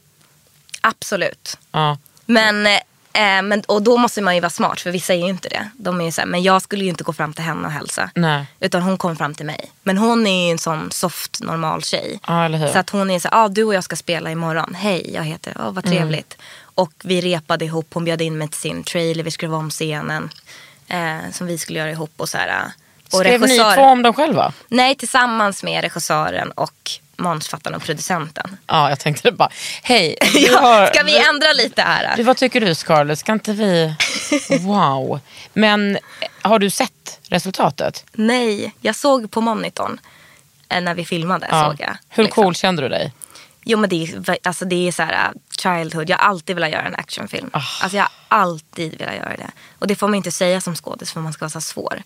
Absolut. 0.80 1.58
Ja. 1.72 1.98
Men, 2.26 2.66
eh, 2.66 3.42
men, 3.42 3.62
och 3.66 3.82
då 3.82 3.96
måste 3.96 4.22
man 4.22 4.34
ju 4.34 4.40
vara 4.40 4.50
smart 4.50 4.80
för 4.80 4.90
vissa 4.90 5.14
är 5.14 5.18
ju 5.18 5.28
inte 5.28 5.48
det. 5.48 5.70
De 5.78 6.00
är 6.00 6.04
ju 6.04 6.12
så 6.12 6.20
här, 6.20 6.28
men 6.28 6.42
jag 6.42 6.62
skulle 6.62 6.84
ju 6.84 6.90
inte 6.90 7.04
gå 7.04 7.12
fram 7.12 7.32
till 7.32 7.44
henne 7.44 7.66
och 7.66 7.72
hälsa. 7.72 8.10
Nej. 8.14 8.46
Utan 8.60 8.82
hon 8.82 8.98
kom 8.98 9.16
fram 9.16 9.34
till 9.34 9.46
mig. 9.46 9.72
Men 9.82 9.98
hon 9.98 10.26
är 10.26 10.46
ju 10.46 10.50
en 10.50 10.58
sån 10.58 10.90
soft 10.90 11.40
normal 11.40 11.82
tjej. 11.82 12.20
Ja, 12.26 12.44
eller 12.44 12.58
hur? 12.58 12.68
Så 12.68 12.78
att 12.78 12.90
hon 12.90 13.10
är 13.10 13.18
så 13.18 13.28
här, 13.28 13.44
ah, 13.44 13.48
du 13.48 13.64
och 13.64 13.74
jag 13.74 13.84
ska 13.84 13.96
spela 13.96 14.30
imorgon. 14.30 14.74
Hej, 14.74 15.10
jag 15.14 15.24
heter, 15.24 15.52
oh, 15.52 15.72
vad 15.72 15.84
trevligt. 15.84 16.36
Och 16.74 16.92
vi 17.04 17.20
repade 17.20 17.64
ihop, 17.64 17.86
hon 17.94 18.04
bjöd 18.04 18.20
in 18.22 18.38
mig 18.38 18.48
till 18.48 18.60
sin 18.60 18.84
trailer, 18.84 19.24
vi 19.24 19.30
skrev 19.30 19.54
om 19.54 19.70
scenen. 19.70 20.30
Eh, 20.88 21.30
som 21.32 21.46
vi 21.46 21.58
skulle 21.58 21.78
göra 21.78 21.90
ihop 21.90 22.12
och 22.16 22.28
så 22.28 22.38
här. 22.38 22.48
eh, 22.48 22.54
Och 23.12 23.18
Skrev 23.20 23.40
ni 23.40 23.46
regissör- 23.46 23.74
två 23.74 23.82
om 23.82 24.02
dem 24.02 24.14
själva? 24.14 24.52
Nej, 24.68 24.94
tillsammans 24.94 25.62
med 25.62 25.82
regissören 25.82 26.50
och 26.50 26.90
manusförfattaren 27.16 27.76
och 27.76 27.82
producenten. 27.82 28.56
Ja, 28.66 28.88
jag 28.88 28.98
tänkte 29.00 29.32
bara, 29.32 29.48
hej. 29.82 30.16
Ja, 30.34 30.60
har- 30.60 30.86
ska 30.86 31.02
vi 31.02 31.18
ändra 31.18 31.52
lite 31.52 31.82
här? 31.82 32.16
Du, 32.16 32.22
vad 32.22 32.36
tycker 32.36 32.60
du 32.60 32.74
Scarlett? 32.74 33.18
Ska 33.18 33.32
inte 33.32 33.52
vi... 33.52 33.94
Wow. 34.60 35.20
Men 35.52 35.96
eh, 35.96 36.00
har 36.42 36.58
du 36.58 36.70
sett 36.70 37.20
resultatet? 37.28 38.04
Nej, 38.12 38.74
jag 38.80 38.96
såg 38.96 39.30
på 39.30 39.40
monitorn 39.40 40.00
eh, 40.68 40.80
när 40.80 40.94
vi 40.94 41.04
filmade. 41.04 41.46
Såg 41.50 41.76
jag, 41.80 41.96
Hur 42.08 42.22
liksom. 42.24 42.44
cool 42.44 42.54
kände 42.54 42.82
du 42.82 42.88
dig? 42.88 43.12
Jo 43.64 43.78
men 43.78 43.90
det 43.90 44.04
är, 44.04 44.38
alltså, 44.42 44.64
det 44.64 44.88
är 44.88 44.92
så 44.92 45.02
här 45.02 45.28
uh, 45.28 45.40
childhood. 45.58 46.10
Jag 46.10 46.18
har 46.18 46.28
alltid 46.28 46.56
velat 46.56 46.70
göra 46.70 46.82
en 46.82 46.94
actionfilm. 46.94 47.50
Ah. 47.52 47.62
Alltså 47.82 47.96
jag 47.96 48.02
har 48.02 48.10
alltid 48.28 48.98
velat 48.98 49.14
göra 49.14 49.36
det. 49.36 49.50
Och 49.78 49.86
det 49.86 49.96
får 49.96 50.08
man 50.08 50.14
inte 50.14 50.30
säga 50.30 50.60
som 50.60 50.76
skådis 50.76 51.12
för 51.12 51.20
man 51.20 51.32
ska 51.32 51.44
vara 51.44 51.50
så 51.50 51.60
svår. 51.60 52.02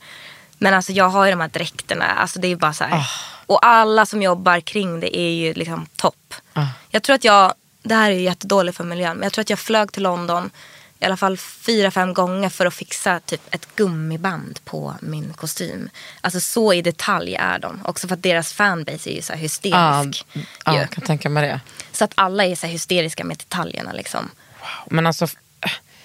Men 0.59 0.75
alltså 0.75 0.93
jag 0.93 1.09
har 1.09 1.25
ju 1.25 1.31
de 1.31 1.41
här 1.41 1.49
dräkterna. 1.49 2.05
Alltså 2.05 2.39
det 2.39 2.49
är 2.49 2.57
bara 2.57 2.73
så 2.73 2.85
här. 2.85 2.99
Ah. 2.99 3.07
Och 3.47 3.67
alla 3.67 4.07
som 4.07 4.23
jobbar 4.23 4.61
kring 4.61 5.01
det 5.01 5.19
är 5.19 5.31
ju 5.31 5.55
liksom 5.55 5.87
topp. 5.97 6.35
Ah. 6.53 6.67
Jag 6.91 7.03
tror 7.03 7.15
att 7.15 7.25
jag, 7.25 7.55
det 7.83 7.95
här 7.95 8.11
är 8.11 8.15
ju 8.15 8.23
jättedåligt 8.23 8.77
för 8.77 8.85
miljön. 8.85 9.17
Men 9.17 9.23
jag 9.23 9.33
tror 9.33 9.43
att 9.43 9.51
jag 9.51 9.59
flög 9.59 9.93
till 9.93 10.03
London 10.03 10.51
i 11.01 11.05
alla 11.05 11.17
fall 11.17 11.37
fyra, 11.39 11.91
fem 11.91 12.15
gånger 12.15 12.49
för 12.49 12.67
att 12.67 12.75
fixa 12.75 13.21
typ 13.21 13.55
ett 13.55 13.77
gummiband 13.77 14.65
på 14.65 14.95
min 15.01 15.33
kostym. 15.33 15.91
Alltså 16.21 16.41
så 16.41 16.73
i 16.73 16.83
detalj 16.83 17.35
är 17.35 17.59
de. 17.59 17.81
Också 17.85 18.09
för 18.09 18.15
att 18.15 18.23
deras 18.23 18.53
fanbase 18.53 19.11
är 19.11 19.15
ju 19.15 19.23
så 19.23 19.33
hysterisk. 19.33 20.27
Ja, 20.65 20.77
jag 20.77 20.91
kan 20.91 21.05
tänka 21.05 21.29
mig 21.29 21.49
det. 21.49 21.61
Så 21.93 22.05
att 22.05 22.13
alla 22.15 22.45
är 22.45 22.55
så 22.55 22.67
hysteriska 22.67 23.25
med 23.25 23.37
detaljerna 23.37 23.93
liksom. 23.93 24.31
Men 24.87 25.07
alltså, 25.07 25.27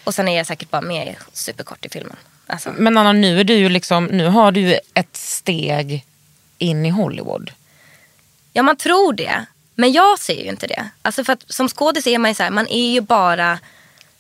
Och 0.04 0.14
sen 0.16 0.28
är 0.28 0.38
jag 0.38 0.48
säkert 0.48 0.70
bara 0.70 0.82
med 0.82 1.16
superkort 1.34 1.86
i 1.86 1.90
filmen. 1.90 2.18
Alltså, 2.48 2.74
men 2.78 2.98
Anna 2.98 3.14
nu 3.14 3.40
är 3.40 3.44
du 3.44 3.54
ju 3.54 3.70
liksom, 3.70 4.06
nu 4.06 4.28
har 4.28 4.52
du 4.52 4.60
ju 4.60 4.80
ett 4.94 5.18
steg 5.18 6.06
in 6.58 6.86
i 6.86 6.90
Hollywood. 6.90 7.52
ja 8.54 8.64
man 8.64 8.78
tror 8.78 9.14
det. 9.14 9.46
Men 9.76 9.92
jag 9.92 10.20
ser 10.20 10.44
ju 10.44 10.50
inte 10.50 10.68
det. 10.68 10.90
Alltså 11.02 11.24
för 11.24 11.34
att 11.34 11.44
som 11.48 11.70
skådis 11.70 12.08
är 12.08 12.18
man 12.18 12.32
ju 12.32 12.36
så 12.36 12.44
här, 12.44 12.50
man 12.50 12.68
är 12.68 12.92
ju 12.92 13.02
bara, 13.02 13.60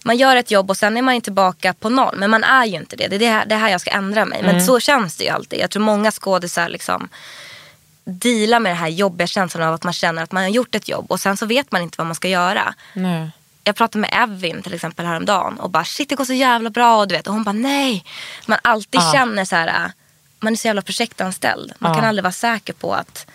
man 0.04 0.18
gör 0.18 0.36
ett 0.36 0.52
jobb 0.52 0.70
och 0.70 0.78
sen 0.78 0.98
är 0.98 1.02
man 1.02 1.22
tillbaka 1.22 1.74
på 1.74 1.90
noll. 1.90 2.16
Men 2.18 2.30
man 2.32 2.44
är 2.44 2.66
ju 2.66 2.76
inte 2.76 2.96
det. 2.96 3.08
Det 3.08 3.16
är 3.16 3.20
det 3.20 3.28
här, 3.28 3.46
det 3.46 3.56
här 3.56 3.70
jag 3.70 3.82
ska 3.82 3.90
ändra 3.92 4.26
mig. 4.26 4.44
Men 4.44 4.66
så 4.66 4.80
känns 4.80 5.16
det 5.18 5.24
ju 5.24 5.30
alltid. 5.30 5.60
Jag 5.60 5.70
tror 5.70 5.84
många 5.84 6.12
skådisar 6.12 6.70
liksom 6.70 7.10
dealar 8.06 8.60
med 8.60 8.70
den 8.72 8.78
här 8.78 8.88
jobbiga 8.88 9.28
känslan 9.28 9.68
av 9.68 9.74
att 9.74 9.84
man 9.84 9.94
känner 9.94 10.24
att 10.24 10.32
man 10.32 10.44
har 10.44 10.50
gjort 10.50 10.76
ett 10.76 10.88
jobb 10.90 11.12
och 11.12 11.20
sen 11.20 11.38
så 11.38 11.46
vet 11.46 11.72
man 11.72 11.82
inte 11.82 11.96
vad 11.98 12.08
man 12.08 12.16
ska 12.16 12.28
göra. 12.28 12.74
Nej. 12.94 13.30
jag 13.64 13.76
pratade 13.76 14.00
med 14.00 14.10
Evin 14.24 14.62
till 14.62 14.74
exempel 14.74 15.06
häromdagen 15.06 15.60
och 15.60 15.70
bara 15.70 15.86
shit 15.86 16.10
det 16.10 16.16
går 16.16 16.26
så 16.26 16.34
jävla 16.34 16.70
bra 16.70 16.98
och 16.98 17.08
du 17.08 17.16
vet 17.16 17.28
och 17.28 17.34
hon 17.34 17.44
bara 17.44 17.52
nej. 17.54 18.06
Man 18.46 18.60
alltid 18.64 19.02
Ja. 19.02 19.12
känner 19.14 19.46
så 19.46 19.56
här, 19.56 19.92
man 20.40 20.54
är 20.54 20.58
så 20.58 20.68
jävla 20.68 20.82
projektanställd. 20.82 21.74
Man 21.80 21.92
Ja. 21.92 21.96
kan 22.00 22.06
aldrig 22.10 22.24
vara 22.24 22.32
säker 22.34 22.74
på 22.74 22.94
att, 22.94 23.26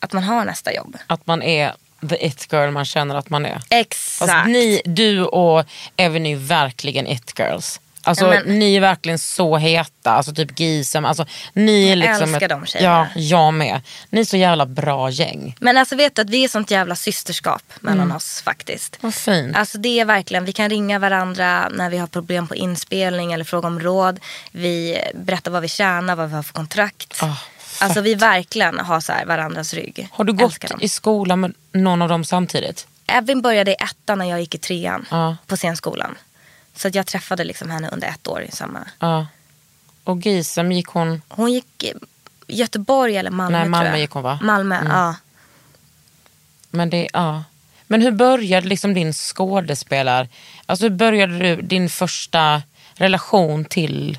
att 0.00 0.12
man 0.12 0.22
har 0.22 0.44
nästa 0.44 0.74
jobb. 0.74 0.96
Att 1.06 1.26
man 1.26 1.42
är 1.42 1.74
the 2.08 2.26
it 2.26 2.46
girl 2.52 2.70
man 2.70 2.84
känner 2.84 3.14
att 3.14 3.30
man 3.30 3.46
är. 3.46 3.60
Exakt. 3.70 4.30
Fast 4.32 4.46
ni, 4.46 4.82
du 4.84 5.24
och 5.24 5.64
Evan 5.96 6.26
är 6.26 6.36
verkligen 6.36 7.06
it 7.06 7.32
girls. 7.38 7.80
Alltså 8.06 8.24
Ja, 8.34 8.40
men- 8.46 8.58
ni 8.58 8.76
är 8.76 8.80
verkligen 8.80 9.18
så 9.18 9.56
heta, 9.56 10.10
alltså 10.10 10.34
typ 10.34 10.60
Gisem. 10.60 11.04
Alltså, 11.04 11.26
ni 11.52 11.84
är 11.84 11.88
Jag 11.88 11.98
liksom 11.98 12.22
älskar 12.34 12.42
ett, 12.42 12.48
de 12.50 12.66
tjejerna. 12.66 13.08
Ja, 13.14 13.20
jag 13.20 13.54
med. 13.54 13.80
Ni 14.10 14.20
är 14.20 14.24
så 14.24 14.36
jävla 14.36 14.66
bra 14.66 15.10
gäng. 15.10 15.56
Men 15.60 15.76
alltså 15.78 15.96
vet 15.96 16.14
du 16.16 16.22
att 16.22 16.30
vi 16.30 16.44
är 16.44 16.48
sånt 16.48 16.70
jävla 16.70 16.96
systerskap 16.96 17.62
mellan 17.80 18.00
Mm. 18.00 18.16
oss 18.16 18.42
faktiskt. 18.44 18.96
Vad 19.00 19.14
fint. 19.14 19.56
Alltså 19.56 19.78
det 19.78 20.00
är 20.00 20.04
verkligen, 20.04 20.44
vi 20.44 20.52
kan 20.52 20.70
ringa 20.70 20.98
varandra 20.98 21.68
när 21.68 21.90
vi 21.90 21.98
har 21.98 22.06
problem 22.06 22.48
på 22.48 22.54
inspelning 22.54 23.32
eller 23.32 23.44
fråga 23.44 23.66
om 23.68 23.80
råd. 23.80 24.20
Vi 24.52 24.98
berättar 25.14 25.50
vad 25.50 25.62
vi 25.62 25.68
tjänar, 25.68 26.16
vad 26.16 26.28
vi 26.28 26.34
har 26.34 26.42
för 26.42 26.52
kontrakt. 26.52 27.18
Ah, 27.22 27.36
alltså 27.84 28.00
vi 28.00 28.14
verkligen 28.14 28.78
har 28.78 29.00
så 29.00 29.12
här 29.12 29.26
varandras 29.26 29.74
rygg. 29.74 30.08
Har 30.12 30.24
du 30.24 30.32
gått 30.32 30.64
i 30.80 30.88
skolan 30.88 31.40
med 31.40 31.54
någon 31.72 32.02
av 32.02 32.08
dem 32.08 32.24
samtidigt? 32.24 32.86
Evin 33.06 33.42
började 33.42 33.70
i 33.70 33.74
ettan 33.74 34.18
när 34.18 34.30
jag 34.30 34.40
gick 34.40 34.54
i 34.54 34.58
trean 34.58 35.06
Ja. 35.10 35.36
på 35.46 35.56
scenskolan. 35.56 36.14
Så 36.76 36.88
att 36.88 36.94
jag 36.94 37.06
träffade 37.06 37.44
liksom 37.44 37.70
henne 37.70 37.88
under 37.92 38.08
ett 38.08 38.28
år 38.28 38.42
i 38.42 38.50
samma. 38.50 38.80
Ja. 38.98 39.26
Och 40.04 40.18
Gisem 40.26 40.72
gick 40.72 40.86
hon... 40.88 41.22
Hon 41.28 41.52
gick 41.52 41.84
i 41.84 41.92
Göteborg 42.46 43.16
eller 43.16 43.30
Malmö 43.30 43.58
Nej, 43.58 43.68
Malmö 43.68 43.96
gick 43.96 44.10
hon, 44.10 44.22
va? 44.22 44.32
Mm. 44.32 44.46
Malmö, 44.46 44.78
ja. 44.88 45.14
Men, 46.70 46.90
det, 46.90 47.08
ja. 47.12 47.44
Men 47.86 48.02
hur 48.02 48.10
började 48.10 48.66
liksom 48.68 48.94
din 48.94 49.12
skådespelar... 49.12 50.28
Alltså 50.66 50.84
hur 50.84 50.90
började 50.90 51.38
du 51.38 51.62
din 51.62 51.88
första 51.88 52.62
relation 52.94 53.64
till 53.64 54.18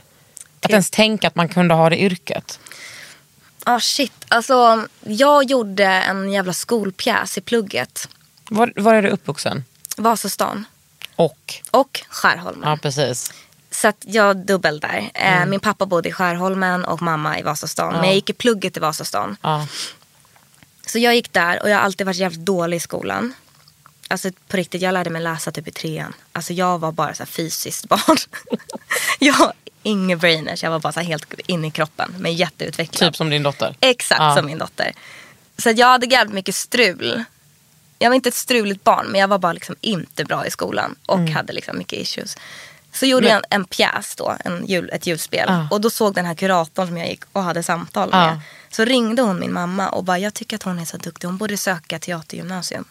att 0.61 0.71
ens 0.71 0.89
tänka 0.89 1.27
att 1.27 1.35
man 1.35 1.49
kunde 1.49 1.73
ha 1.73 1.89
det 1.89 2.01
yrket? 2.01 2.59
Ah 3.67 3.79
shit, 3.79 4.13
alltså 4.27 4.87
jag 5.03 5.43
gjorde 5.43 5.85
en 5.85 6.31
jävla 6.31 6.53
skolpjäs 6.53 7.37
i 7.37 7.41
plugget. 7.41 8.09
Var, 8.49 8.73
var 8.75 8.93
är 8.93 9.01
du 9.01 9.09
uppvuxen? 9.09 9.63
Vasastan 9.97 10.65
Och? 11.15 11.53
och 11.71 12.01
Skärholmen. 12.09 12.69
Ja, 12.69 12.77
precis. 12.81 13.33
Så 13.71 13.87
att 13.87 13.97
jag 13.99 14.37
dubbel 14.37 14.79
där. 14.79 15.11
Eh, 15.13 15.45
Min 15.45 15.59
pappa 15.59 15.85
bodde 15.85 16.09
i 16.09 16.11
Skärholmen 16.11 16.85
och 16.85 17.01
mamma 17.01 17.39
i 17.39 17.41
Vasastan. 17.41 17.93
Men 17.93 18.03
jag 18.05 18.15
gick 18.15 18.29
i 18.29 18.33
plugget 18.33 18.77
i 18.77 18.79
Vasastan. 18.79 19.37
Ja. 19.41 19.67
Så 20.85 20.99
jag 20.99 21.15
gick 21.15 21.33
där 21.33 21.61
och 21.63 21.69
jag 21.69 21.75
har 21.77 21.83
alltid 21.83 22.05
varit 22.05 22.17
jävligt 22.17 22.45
dålig 22.45 22.77
i 22.77 22.79
skolan. 22.79 23.33
Alltså 24.07 24.29
på 24.47 24.57
riktigt, 24.57 24.81
jag 24.81 24.93
lärde 24.93 25.09
mig 25.09 25.21
läsa 25.21 25.51
typ 25.51 25.67
i 25.67 25.71
trean. 25.71 26.13
Alltså 26.31 26.53
jag 26.53 26.79
var 26.79 26.91
bara 26.91 27.13
så 27.13 27.23
här 27.23 27.27
fysiskt 27.27 27.89
barn. 27.89 28.17
jag 29.19 29.53
inga 29.85 30.15
brainers, 30.15 30.63
jag 30.63 30.71
var 30.71 30.79
bara 30.79 31.01
helt 31.01 31.33
inne 31.47 31.67
i 31.67 31.71
kroppen. 31.71 32.15
Men 32.19 32.33
jätteutvecklad. 32.33 33.11
Typ 33.11 33.17
som 33.17 33.29
din 33.29 33.43
dotter? 33.43 33.75
Exakt 33.79 34.19
Ja. 34.21 34.35
som 34.35 34.45
min 34.45 34.57
dotter. 34.57 34.93
Så 35.57 35.69
jag 35.75 35.87
hade 35.87 36.05
jävligt 36.05 36.33
mycket 36.35 36.55
strul. 36.55 37.23
Jag 37.99 38.09
var 38.09 38.15
inte 38.15 38.29
ett 38.29 38.35
struligt 38.35 38.83
barn 38.83 39.07
men 39.07 39.21
jag 39.21 39.27
var 39.27 39.37
bara 39.37 39.53
liksom 39.53 39.75
inte 39.81 40.25
bra 40.25 40.45
i 40.47 40.51
skolan. 40.51 40.95
Och 41.05 41.19
hade 41.19 41.53
liksom 41.53 41.77
mycket 41.77 41.99
issues. 41.99 42.37
Så 42.93 43.05
gjorde 43.05 43.27
Mm. 43.29 43.41
Men- 43.41 43.43
jag 43.49 43.55
en, 43.55 43.61
en 43.61 43.65
pjäs 43.65 44.15
då, 44.15 44.35
en 44.45 44.65
jul, 44.65 44.89
ett 44.93 45.07
julspel. 45.07 45.45
Ja. 45.47 45.67
Och 45.71 45.81
då 45.81 45.89
såg 45.89 46.13
den 46.15 46.25
här 46.25 46.35
kuratorn 46.35 46.87
som 46.87 46.97
jag 46.97 47.09
gick 47.09 47.21
och 47.31 47.43
hade 47.43 47.63
samtal 47.63 48.09
Ja. 48.11 48.25
med. 48.25 48.39
Så 48.69 48.85
ringde 48.85 49.21
hon 49.21 49.39
min 49.39 49.53
mamma 49.53 49.89
och 49.89 50.03
bara, 50.03 50.19
jag 50.19 50.33
tycker 50.33 50.55
att 50.55 50.63
hon 50.63 50.79
är 50.79 50.85
så 50.85 50.97
duktig. 50.97 51.27
Hon 51.27 51.37
borde 51.37 51.57
söka 51.57 51.99
teatergymnasium. 51.99 52.85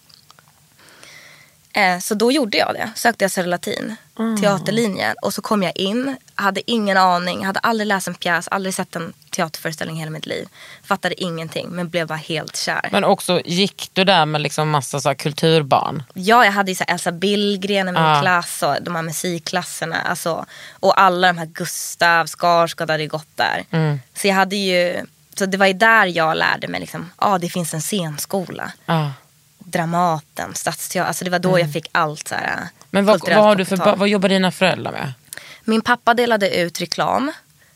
Eh, 1.77 1.99
så 1.99 2.15
då 2.15 2.33
gjorde 2.33 2.59
jag 2.59 2.75
det. 2.75 2.91
Sökte 2.97 3.25
jag 3.25 3.31
Serolatin, 3.33 3.97
Mm. 4.19 4.41
teaterlinjen. 4.41 5.17
Och 5.23 5.35
så 5.35 5.43
kom 5.43 5.63
jag 5.63 5.77
in, 5.77 6.17
hade 6.35 6.71
ingen 6.71 6.97
aning, 6.97 7.45
hade 7.47 7.61
aldrig 7.61 7.87
läst 7.87 8.09
en 8.09 8.15
pjäs, 8.15 8.49
aldrig 8.49 8.75
sett 8.75 8.97
en 8.97 9.13
teaterföreställning 9.31 9.97
i 9.97 9.99
hela 10.01 10.11
mitt 10.11 10.27
liv. 10.27 10.49
Fattade 10.85 11.23
ingenting 11.23 11.69
men 11.71 11.89
blev 11.89 12.07
bara 12.07 12.19
helt 12.19 12.57
kär. 12.57 12.89
Men 12.93 13.05
också, 13.05 13.41
gick 13.45 13.91
du 13.93 14.05
där 14.05 14.27
med 14.27 14.41
liksom 14.41 14.71
massa 14.71 15.01
så 15.01 15.15
kulturbarn? 15.15 16.03
Ja, 16.15 16.45
jag 16.45 16.53
hade 16.53 16.71
ju 16.71 16.75
så 16.75 16.85
Elsa 16.89 17.13
Billgren 17.13 17.89
i 17.89 17.93
min 17.93 18.03
Ja. 18.03 18.21
klass 18.21 18.63
och 18.63 18.77
de 18.83 18.95
här 18.95 19.03
musikklasserna. 19.03 19.97
Alltså, 20.01 20.47
och 20.73 21.01
alla 21.01 21.27
de 21.27 21.39
här 21.39 21.47
Gustav 21.47 22.27
Skarsgård 22.27 22.91
hade 22.91 23.03
ju 23.03 23.09
gått 23.09 23.29
där. 23.37 23.65
Mm. 23.71 24.01
Så 24.15 24.27
jag 24.29 24.35
hade 24.35 24.57
ju, 24.57 25.07
så 25.39 25.47
det 25.47 25.57
var 25.57 25.67
ju 25.67 25.73
där 25.73 26.07
jag 26.07 26.37
lärde 26.37 26.69
mig 26.69 26.81
liksom, 26.81 27.11
ja 27.21 27.39
det 27.39 27.49
finns 27.49 27.75
en 27.75 27.81
scenskola. 27.81 28.73
Ja. 28.87 29.13
Dramaten, 29.65 30.55
Stadsteatern. 30.55 31.09
Alltså 31.09 31.25
det 31.25 31.31
var 31.31 31.39
då 31.39 31.59
jag 31.59 31.73
fick 31.73 31.89
allt 31.93 32.29
så 32.29 32.35
här 32.35 32.55
Mm. 32.55 32.69
Men 32.91 33.05
vad, 33.05 33.21
vad, 33.21 33.45
har 33.45 33.57
du 33.57 33.65
för, 33.65 33.97
vad 33.97 34.09
jobbar 34.09 34.29
dina 34.29 34.53
föräldrar 34.53 34.93
med? 34.93 35.13
Min 35.65 35.81
pappa 35.81 36.15
delade 36.15 36.57
ut 36.57 36.81
reklam. 36.81 37.33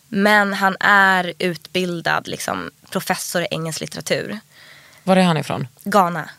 Men 0.08 0.54
han 0.54 0.76
är 0.80 1.32
utbildad 1.38 2.28
liksom, 2.28 2.70
professor 2.90 3.42
i 3.42 3.46
engelsk 3.50 3.80
litteratur. 3.80 4.40
Var 5.04 5.16
är 5.16 5.22
han 5.22 5.36
ifrån? 5.36 5.68
Ghana. 5.84 6.30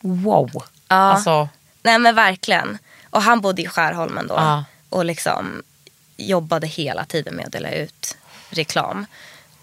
Wow. 0.00 0.50
Ja. 0.54 0.96
Alltså, 0.96 1.48
Nej 1.82 1.98
men 1.98 2.14
verkligen. 2.14 2.78
Och 3.10 3.22
han 3.22 3.40
bodde 3.40 3.62
i 3.62 3.68
Skärholmen 3.68 4.26
då. 4.26 4.34
Ja. 4.34 4.64
Och 4.88 5.04
liksom 5.04 5.62
jobbade 6.16 6.66
hela 6.66 7.04
tiden 7.04 7.34
med 7.34 7.46
att 7.46 7.52
dela 7.52 7.70
ut 7.70 8.16
reklam. 8.50 9.06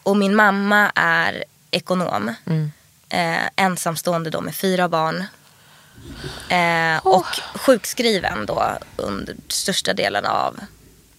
Och 0.04 0.18
min 0.18 0.36
mamma 0.36 0.92
är 0.96 1.44
ekonom. 1.72 2.36
Mm. 2.46 2.72
Eh, 3.14 3.50
ensamstående 3.56 4.30
då 4.30 4.42
med 4.42 4.56
fyra 4.56 4.90
barn. 4.90 5.24
Eh, 6.50 7.06
Och 7.06 7.26
sjukskriven 7.56 8.46
då 8.46 8.78
under 8.96 9.36
största 9.48 9.94
delen 9.94 10.26
av 10.26 10.60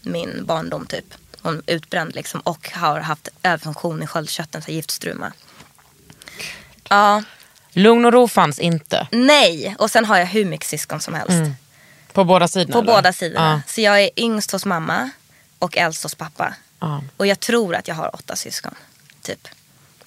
min 0.00 0.44
barndom 0.46 0.86
typ. 0.86 1.04
Hon 1.42 1.62
är 1.66 1.74
utbränd 1.74 2.14
liksom 2.14 2.40
och 2.40 2.70
har 2.74 3.00
haft 3.00 3.28
överfunktion 3.42 4.02
i 4.02 4.06
sköldkörteln, 4.06 4.62
så 4.64 4.70
giftstruma. 4.70 5.32
Ja, 6.88 7.22
lugn 7.72 8.04
och 8.04 8.12
ro 8.12 8.28
fanns 8.28 8.58
inte. 8.58 9.08
nej. 9.12 9.76
Och 9.78 9.90
sen 9.90 10.04
har 10.04 10.18
jag 10.18 10.26
hur 10.26 10.44
mycket 10.44 10.66
syskon 10.68 11.00
som 11.00 11.14
helst. 11.14 11.60
På 12.12 12.24
båda 12.24 12.48
sidorna? 12.48 12.72
På 12.72 12.78
eller? 12.78 12.92
båda 12.92 13.12
sidorna. 13.12 13.62
Ja. 13.66 13.72
Så 13.72 13.80
jag 13.80 14.02
är 14.02 14.10
yngst 14.16 14.50
hos 14.50 14.64
mamma 14.64 15.10
och 15.58 15.76
äldst 15.76 16.02
hos 16.02 16.14
pappa. 16.14 16.54
Ja. 16.80 17.02
Och 17.16 17.26
jag 17.26 17.40
tror 17.40 17.74
att 17.74 17.88
jag 17.88 17.94
har 17.94 18.14
åtta 18.14 18.36
syskon. 18.36 18.74
Typ. 19.22 19.48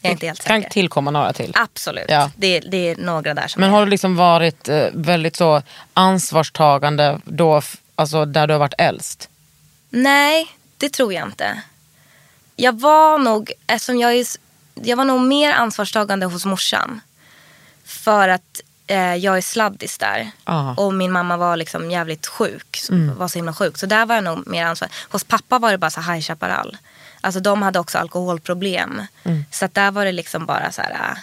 Jag 0.01 0.09
är 0.09 0.11
inte 0.13 0.25
helt 0.25 0.43
Kan 0.43 0.61
säker. 0.61 0.69
tillkomma 0.73 1.11
några 1.11 1.33
till. 1.33 1.51
Absolut. 1.55 2.05
Ja. 2.07 2.31
Det, 2.35 2.59
det 2.59 2.77
är 2.89 2.95
några 2.95 3.33
där 3.33 3.47
som 3.47 3.59
Men 3.61 3.69
är. 3.69 3.73
har 3.73 3.85
du 3.85 3.89
liksom 3.89 4.15
varit 4.15 4.69
eh, 4.69 4.85
väldigt 4.93 5.35
så 5.35 5.61
ansvarstagande 5.93 7.19
då, 7.25 7.61
alltså 7.95 8.25
där 8.25 8.47
du 8.47 8.53
har 8.53 8.59
varit 8.59 8.73
äldst? 8.77 9.29
Nej, 9.89 10.47
det 10.77 10.89
tror 10.89 11.13
jag 11.13 11.27
inte. 11.27 11.61
Jag 12.55 12.79
var 12.79 13.17
nog, 13.19 13.51
eftersom 13.67 13.97
jag, 13.99 14.13
är, 14.13 14.25
jag 14.73 14.97
var 14.97 15.05
nog 15.05 15.21
mer 15.21 15.51
ansvarstagande 15.51 16.25
hos 16.25 16.45
morsan. 16.45 17.01
För 17.85 18.29
att 18.29 18.61
eh, 18.87 19.15
jag 19.15 19.37
är 19.37 19.41
sladdis 19.41 19.97
där. 19.97 20.31
Ja. 20.45 20.73
Och 20.77 20.93
min 20.93 21.11
mamma 21.11 21.37
var 21.37 21.57
liksom 21.57 21.91
jävligt 21.91 22.27
sjuk. 22.27 22.79
Var 23.17 23.27
så 23.27 23.37
himla 23.39 23.53
sjuk. 23.53 23.77
Så 23.77 23.85
där 23.85 24.05
var 24.05 24.15
jag 24.15 24.23
nog 24.23 24.47
mer 24.47 24.65
ansvarig. 24.65 24.91
Hos 25.09 25.23
pappa 25.23 25.59
var 25.59 25.71
det 25.71 25.77
bara 25.77 25.91
så 25.91 26.01
High 26.01 26.21
Chaparral. 26.21 26.77
Alltså 27.21 27.39
de 27.39 27.61
hade 27.61 27.79
också 27.79 27.97
alkoholproblem. 27.97 29.01
Så 29.51 29.65
att 29.65 29.73
där 29.73 29.91
var 29.91 30.05
det 30.05 30.11
liksom 30.11 30.45
bara 30.45 30.71
så 30.71 30.81
här. 30.81 30.91
äh, 30.91 31.17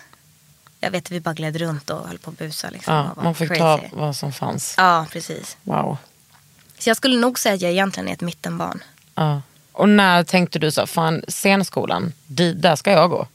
Jag 0.81 0.91
vet 0.91 1.11
vi 1.11 1.21
bara 1.21 1.35
gled 1.35 1.57
runt 1.57 1.91
och 1.91 2.09
höll 2.09 2.19
på 2.19 2.31
att 2.31 2.39
busa 2.39 2.71
liksom. 2.71 2.95
Ja, 2.95 3.23
man 3.23 3.35
fick 3.35 3.49
crazy. 3.49 3.61
ta 3.61 3.81
vad 3.93 4.17
som 4.17 4.33
fanns. 4.33 4.75
Ja, 4.77 5.07
precis. 5.13 5.57
Wow. 5.63 5.97
Så 6.79 6.91
jag 6.91 6.97
skulle 6.97 7.17
nog 7.17 7.39
säga 7.39 7.55
att 7.55 7.61
jag 7.61 7.71
egentligen 7.71 8.09
är 8.09 8.13
ett 8.13 8.21
mittenbarn. 8.21 8.83
Ja. 9.15 9.43
Och 9.73 9.89
när 9.89 10.25
tänkte 10.25 10.59
du 10.59 10.71
så, 10.71 10.87
fan 10.87 11.23
scenskolan, 11.29 12.13
där 12.55 12.77
ska 12.77 12.91
jag 12.93 13.11
gå? 13.11 13.27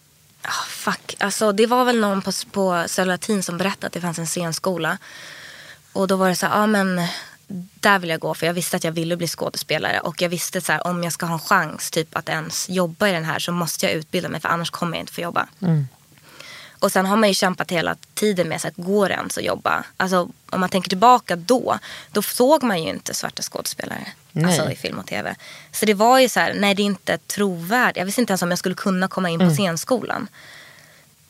Ah, 0.42 0.66
fuck. 0.68 1.16
Alltså, 1.20 1.52
det 1.52 1.66
var 1.66 1.86
väl 1.86 2.00
någon 2.00 2.22
på, 2.22 2.32
på 2.52 2.84
Södra 2.88 3.12
Latin 3.14 3.44
som 3.44 3.58
berättade 3.58 3.88
att 3.88 3.94
det 3.94 4.02
fanns 4.02 4.20
en 4.20 4.28
scenskola. 4.28 4.98
Och 5.94 6.08
då 6.08 6.16
var 6.16 6.30
det 6.30 6.36
så 6.36 6.46
här, 6.46 6.60
ja 6.60 6.68
men 6.68 7.08
där 7.80 8.00
vill 8.00 8.10
jag 8.10 8.20
gå. 8.20 8.34
För 8.34 8.46
jag 8.46 8.54
visste 8.54 8.78
att 8.78 8.84
jag 8.84 8.92
ville 8.92 9.18
bli 9.18 9.28
skådespelare. 9.28 10.00
Och 10.00 10.22
jag 10.22 10.30
visste 10.30 10.62
så 10.62 10.72
här, 10.72 10.88
om 10.88 11.04
jag 11.04 11.14
ska 11.14 11.26
ha 11.26 11.34
en 11.34 11.40
chans 11.40 11.92
typ 11.92 12.18
att 12.18 12.30
ens 12.30 12.70
jobba 12.70 13.08
i 13.08 13.12
den 13.12 13.26
här 13.26 13.40
så 13.40 13.52
måste 13.52 13.86
jag 13.86 13.96
utbilda 13.96 14.30
mig. 14.30 14.42
För 14.42 14.50
annars 14.50 14.70
kommer 14.70 14.98
jag 14.98 15.04
inte 15.04 15.14
få 15.14 15.22
jobba. 15.22 15.48
Och 16.80 16.92
sen 16.92 17.06
har 17.06 17.18
man 17.18 17.30
ju 17.30 17.36
kämpat 17.36 17.72
hela 17.72 17.96
tiden 18.14 18.50
med 18.50 18.62
så 18.62 18.68
att 18.68 18.76
går 18.76 19.10
det 19.10 19.16
ens 19.16 19.38
att 19.38 19.44
jobba? 19.44 19.84
Alltså 19.98 20.30
om 20.50 20.60
man 20.60 20.70
tänker 20.70 20.90
tillbaka 20.90 21.36
då, 21.36 21.80
då 22.12 22.22
såg 22.22 22.64
man 22.64 22.84
ju 22.84 22.90
inte 22.90 23.14
svarta 23.14 23.42
skådespelare. 23.42 24.08
Nej. 24.32 24.46
Alltså 24.46 24.72
i 24.72 24.76
film 24.76 25.00
och 25.00 25.06
tv. 25.06 25.36
Så 25.72 25.86
det 25.86 25.94
var 25.94 26.20
ju 26.20 26.30
så 26.30 26.40
här, 26.40 26.54
nej 26.54 26.76
det 26.76 26.82
är 26.82 26.86
inte 26.86 27.18
trovärdigt. 27.18 27.98
Jag 27.98 28.06
visste 28.06 28.22
inte 28.22 28.32
ens 28.32 28.42
om 28.42 28.50
jag 28.50 28.60
skulle 28.60 28.76
kunna 28.76 29.08
komma 29.08 29.30
in 29.30 29.40
på 29.40 29.50
scenskolan. 29.50 30.28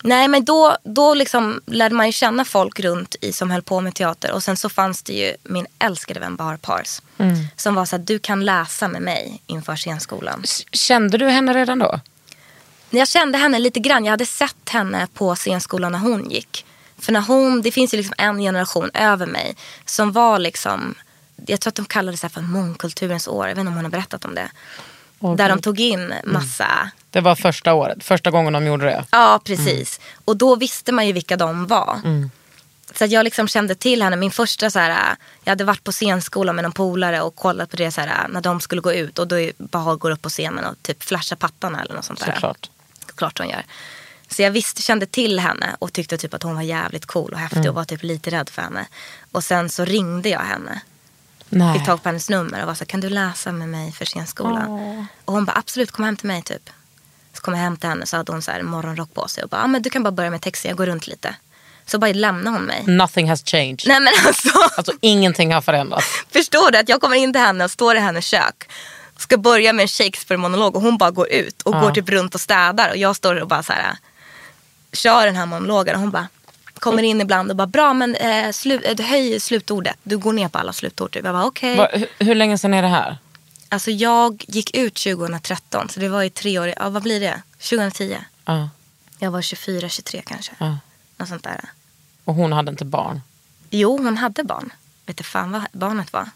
Nej 0.03 0.27
men 0.27 0.45
då, 0.45 0.77
då 0.83 1.13
liksom 1.13 1.61
lärde 1.65 1.95
man 1.95 2.05
ju 2.05 2.11
känna 2.11 2.45
folk 2.45 2.79
runt 2.79 3.15
i 3.21 3.33
som 3.33 3.51
höll 3.51 3.61
på 3.61 3.81
med 3.81 3.95
teater. 3.95 4.31
Och 4.31 4.43
sen 4.43 4.57
så 4.57 4.69
fanns 4.69 5.01
det 5.03 5.13
ju 5.13 5.35
min 5.43 5.65
älskade 5.79 6.19
vän 6.19 6.35
Bahar 6.35 6.57
Pars. 6.57 7.01
Som 7.55 7.75
var 7.75 7.85
så 7.85 7.95
här, 7.97 8.03
du 8.03 8.19
kan 8.19 8.45
läsa 8.45 8.87
med 8.87 9.01
mig 9.01 9.41
inför 9.47 9.75
scenskolan. 9.75 10.43
Kände 10.71 11.17
du 11.17 11.29
henne 11.29 11.53
redan 11.53 11.79
då? 11.79 11.99
Jag 12.89 13.07
kände 13.07 13.37
henne 13.37 13.59
lite 13.59 13.79
grann. 13.79 14.05
Jag 14.05 14.11
hade 14.11 14.25
sett 14.25 14.69
henne 14.69 15.07
på 15.13 15.35
scenskolan 15.35 15.91
när 15.91 15.99
hon 15.99 16.29
gick. 16.29 16.65
För 16.97 17.11
när 17.11 17.21
hon, 17.21 17.61
det 17.61 17.71
finns 17.71 17.93
ju 17.93 17.97
liksom 17.97 18.15
en 18.17 18.39
generation 18.39 18.91
över 18.93 19.25
mig 19.25 19.55
som 19.85 20.11
var 20.11 20.39
liksom, 20.39 20.95
jag 21.45 21.61
tror 21.61 21.71
att 21.71 21.75
de 21.75 21.85
kallade 21.85 22.17
det 22.21 22.29
för 22.29 22.41
mångkulturens 22.41 23.27
år. 23.27 23.47
Jag 23.47 23.55
vet 23.55 23.59
inte 23.59 23.67
om 23.69 23.75
hon 23.75 23.85
har 23.85 23.91
berättat 23.91 24.25
om 24.25 24.35
det. 24.35 24.49
Där 25.19 25.49
de 25.49 25.61
tog 25.61 25.79
in 25.79 26.13
massa, 26.25 26.91
Det 27.09 27.21
var 27.21 27.35
första 27.35 27.73
året, 27.73 28.03
första 28.03 28.31
gången 28.31 28.53
de 28.53 28.65
gjorde 28.65 28.85
det. 28.85 29.05
ja 29.11 29.41
precis. 29.43 29.99
Och 30.25 30.37
då 30.37 30.55
visste 30.55 30.91
man 30.91 31.07
ju 31.07 31.13
vilka 31.13 31.37
de 31.37 31.67
var. 31.67 31.99
Så 32.95 33.03
att 33.05 33.11
jag 33.11 33.23
liksom 33.23 33.47
kände 33.47 33.75
till 33.75 34.03
henne. 34.03 34.15
Min 34.15 34.31
första 34.31 34.69
så 34.71 34.79
här, 34.79 35.15
jag 35.43 35.51
hade 35.51 35.63
varit 35.63 35.83
på 35.83 35.91
scenskolan 35.91 36.55
med 36.55 36.63
någon 36.63 36.71
polare 36.71 37.21
och 37.21 37.35
kollat 37.35 37.69
på 37.69 37.77
det 37.77 37.91
så 37.91 38.01
här, 38.01 38.27
när 38.27 38.41
de 38.41 38.61
skulle 38.61 38.81
gå 38.81 38.93
ut. 38.93 39.19
Och 39.19 39.27
då 39.27 39.49
bara 39.57 39.95
går 39.95 40.11
upp 40.11 40.21
på 40.21 40.29
scenen 40.29 40.65
och 40.65 40.75
typ 40.81 41.03
flashar 41.03 41.35
pattarna 41.35 41.81
eller 41.81 41.93
något 41.93 42.05
sånt 42.05 42.19
där. 42.25 42.33
Såklart. 42.33 42.69
Klart 43.15 43.39
hon 43.39 43.49
gör. 43.49 43.63
Så 44.29 44.41
jag 44.41 44.51
visste, 44.51 44.81
kände 44.81 45.05
till 45.05 45.39
henne 45.39 45.75
och 45.79 45.93
tyckte 45.93 46.17
typ 46.17 46.33
att 46.33 46.43
hon 46.43 46.55
var 46.55 46.61
jävligt 46.61 47.05
cool 47.05 47.33
och 47.33 47.39
häftig 47.39 47.69
och 47.69 47.75
var 47.75 47.85
typ 47.85 48.03
lite 48.03 48.29
rädd 48.29 48.49
för 48.49 48.61
henne. 48.61 48.85
Och 49.31 49.43
sen 49.43 49.69
så 49.69 49.85
ringde 49.85 50.29
jag 50.29 50.39
henne. 50.39 50.81
Nej. 51.49 51.73
Fick 51.77 51.85
tag 51.85 52.03
på 52.03 52.09
hennes 52.09 52.29
nummer 52.29 52.61
och 52.61 52.67
var 52.67 52.73
så 52.73 52.85
kan 52.85 52.99
du 53.01 53.09
läsa 53.09 53.51
med 53.51 53.69
mig 53.69 53.91
för 53.91 54.05
scenskolan? 54.05 55.07
Och 55.25 55.33
hon 55.33 55.45
bara, 55.45 55.57
absolut 55.57 55.91
kom 55.91 56.05
hem 56.05 56.15
till 56.17 56.27
mig 56.27 56.41
typ. 56.41 56.69
Så 57.33 57.41
kom 57.41 57.53
jag 57.53 57.61
hem 57.61 57.77
till 57.77 57.89
henne 57.89 58.05
så 58.05 58.17
hade 58.17 58.31
hon 58.31 58.41
så 58.41 58.51
här 58.51 58.61
morgonrock 58.61 59.13
på 59.13 59.27
sig 59.27 59.43
och 59.43 59.49
bara, 59.49 59.61
ah, 59.63 59.67
men 59.67 59.81
du 59.81 59.89
kan 59.89 60.03
bara 60.03 60.11
börja 60.11 60.29
med 60.29 60.41
texten, 60.41 60.69
jag 60.69 60.77
går 60.77 60.85
runt 60.85 61.07
lite. 61.07 61.35
Så 61.85 61.99
bara 61.99 62.13
lämnade 62.13 62.57
hon 62.57 62.65
mig. 62.65 62.83
Nothing 62.87 63.29
has 63.29 63.43
changed. 63.45 63.79
Nej 63.85 63.99
men 63.99 64.13
alltså. 64.27 64.49
Alltså 64.77 64.91
ingenting 65.01 65.53
har 65.53 65.61
förändrats. 65.61 66.05
Förstår 66.31 66.71
du 66.71 66.77
att 66.77 66.89
jag 66.89 67.01
kommer 67.01 67.15
in 67.15 67.33
till 67.33 67.41
henne 67.41 67.63
och 67.63 67.71
står 67.71 67.95
i 67.95 67.99
hennes 67.99 68.25
kök. 68.25 68.69
Ska 69.17 69.37
börja 69.37 69.73
med 69.73 69.83
en 69.83 69.87
Shakespeare-monolog 69.87 70.75
och 70.75 70.81
hon 70.81 70.97
bara 70.97 71.11
går 71.11 71.29
ut 71.29 71.61
och 71.61 71.75
Ja. 71.75 71.79
går 71.81 71.91
typ 71.91 72.09
runt 72.09 72.35
och 72.35 72.41
städar. 72.41 72.89
Och 72.89 72.97
jag 72.97 73.15
står 73.15 73.35
och 73.41 73.47
bara 73.47 73.63
så 73.63 73.73
här. 73.73 73.97
Kör 74.93 75.25
den 75.25 75.35
här 75.35 75.45
monologen 75.45 75.95
och 75.95 76.01
hon 76.01 76.11
bara 76.11 76.27
kommer 76.79 77.03
in 77.03 77.21
ibland 77.21 77.49
och 77.49 77.55
bara 77.55 77.67
bra 77.67 77.93
men 77.93 78.15
eh, 78.15 78.51
slu, 78.51 78.81
eh, 78.83 79.05
höj 79.05 79.39
slutordet. 79.39 79.95
Du 80.03 80.17
går 80.17 80.33
ner 80.33 80.47
på 80.49 80.57
alla 80.57 80.73
slutord. 80.73 81.11
typ. 81.11 81.25
Jag 81.25 81.33
bara 81.35 81.45
okej. 81.45 81.77
Va, 81.77 81.87
hur, 81.93 82.07
hur 82.19 82.35
länge 82.35 82.57
sedan 82.57 82.73
är 82.73 82.81
det 82.81 82.87
här? 82.87 83.17
Alltså 83.69 83.91
jag 83.91 84.45
gick 84.47 84.77
ut 84.77 84.95
2013 84.95 85.89
så 85.89 85.99
det 85.99 86.09
var 86.09 86.21
ju 86.21 86.29
tre 86.29 86.59
år. 86.59 86.73
Ja 86.77 86.89
vad 86.89 87.03
blir 87.03 87.19
det? 87.19 87.41
2010. 87.57 88.17
Ja, 88.45 88.69
Jag 89.19 89.31
var 89.31 89.41
24, 89.41 89.89
23 89.89 90.21
kanske. 90.25 90.51
ja. 90.57 90.77
Något 91.17 91.29
sånt 91.29 91.43
där. 91.43 91.61
Och 92.25 92.35
hon 92.35 92.53
hade 92.53 92.71
inte 92.71 92.85
barn. 92.85 93.21
Jo 93.69 93.97
hon 93.97 94.17
hade 94.17 94.43
barn. 94.43 94.73
Vet 95.05 95.17
du 95.17 95.23
fan 95.23 95.51
vad 95.51 95.61
barnet 95.71 96.13
var? 96.13 96.29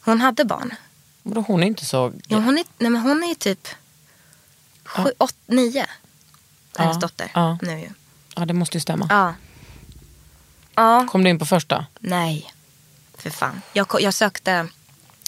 Hon 0.00 0.20
hade 0.20 0.44
barn. 0.44 0.74
Vadå, 1.22 1.44
Hon 1.48 1.62
är 1.62 1.66
inte 1.66 1.84
så... 1.86 2.12
Ja, 2.26 2.36
hon, 2.38 2.58
är, 2.58 2.64
nej, 2.78 2.90
men 2.90 3.02
hon 3.02 3.22
är 3.22 3.28
ju 3.28 3.34
typ 3.34 3.68
sju, 4.84 5.10
åt, 5.18 5.34
nio. 5.46 5.86
Hennes 6.78 6.94
Ja, 6.96 7.00
dotter 7.00 7.58
nu 7.62 7.80
ju. 7.80 7.90
Ja, 8.38 8.44
det 8.44 8.54
måste 8.54 8.76
ju 8.76 8.80
stämma. 8.80 9.06
Ja. 9.10 9.34
Ja, 10.74 11.06
Kom 11.10 11.24
du 11.24 11.30
in 11.30 11.38
på 11.38 11.46
första? 11.46 11.86
nej. 12.00 12.52
För 13.18 13.30
fan. 13.30 13.62
Jag, 13.72 13.86
jag 14.00 14.14
sökte 14.14 14.66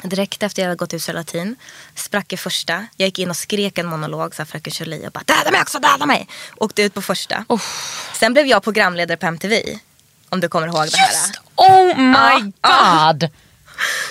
direkt 0.03 0.43
efter 0.43 0.63
jag 0.63 0.69
hade 0.69 0.77
gått 0.79 0.95
ut 0.95 1.09
latin. 1.09 1.57
Sprack 1.95 2.33
i 2.33 2.37
första. 2.37 2.87
Jag 2.97 3.07
gick 3.07 3.19
in 3.19 3.31
och 3.31 3.37
skrek 3.37 3.79
en 3.79 3.87
monolog, 3.87 4.35
så 4.35 4.45
fröken 4.45 4.73
Julie. 4.77 5.07
Och 5.07 5.13
bara 5.13 5.25
döda 5.25 5.51
mig 5.51 5.61
också, 5.61 5.79
döda 5.79 6.07
mig. 6.07 6.29
Åkte 6.57 6.83
ut 6.83 6.95
på 6.95 7.03
första. 7.03 7.45
Sen 8.15 8.33
blev 8.33 8.47
jag 8.47 8.63
programledare 8.63 9.17
på 9.17 9.27
MTV. 9.27 9.79
Om 10.29 10.41
du 10.41 10.49
kommer 10.49 10.67
ihåg 10.67 10.87
det 10.91 10.97
här. 10.97 11.17
Oh 11.57 11.99
my 11.99 12.53
Ja. 12.63 13.13
god! 13.13 13.29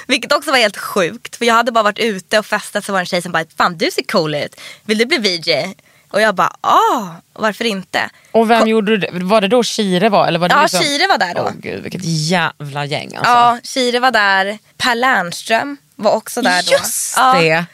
Vilket 0.08 0.32
också 0.34 0.52
var 0.52 0.58
helt 0.58 0.78
sjukt. 0.78 1.36
För 1.36 1.46
jag 1.46 1.54
hade 1.54 1.72
bara 1.72 1.84
varit 1.84 2.00
ute 2.00 2.40
och 2.40 2.46
festat 2.46 2.86
så 2.86 2.92
var 2.92 3.00
det 3.00 3.02
en 3.02 3.06
tjej 3.06 3.22
som 3.22 3.32
bara, 3.32 3.46
fan 3.58 3.78
du 3.78 3.92
ser 3.92 4.04
cool 4.04 4.36
ut. 4.36 4.56
Vill 4.84 4.98
du 4.98 5.06
bli 5.06 5.18
VJ? 5.18 5.76
Och 6.12 6.22
jag 6.22 6.36
bara, 6.36 6.56
ah, 6.62 7.08
varför 7.34 7.66
inte? 7.66 8.10
Och 8.32 8.50
vem 8.50 8.68
gjorde 8.68 8.92
du 8.92 8.98
det? 8.98 9.10
Var 9.24 9.42
det 9.42 9.48
då 9.48 9.64
Kire 9.64 10.10
var? 10.10 10.28
Eller 10.28 10.40
var 10.40 10.50
det 10.50 10.56
Ja, 10.56 10.62
liksom... 10.62 10.82
Kire 10.84 11.08
var 11.08 11.18
där 11.18 11.34
då. 11.36 11.42
Åh 11.42 11.52
gud, 11.62 11.84
vilket 11.84 12.02
jävla 12.04 12.86
gäng 12.86 13.16
alltså. 13.16 13.32
Ja, 13.32 13.60
Kire 13.64 14.00
var 14.00 14.12
där. 14.12 14.58
Per 14.78 14.96
Lernström 14.96 15.78
var 15.96 16.12
också 16.12 16.42
där 16.42 16.64
då. 16.66 16.72
Just 16.72 17.14
Ja, 17.18 17.34
det! 17.34 17.66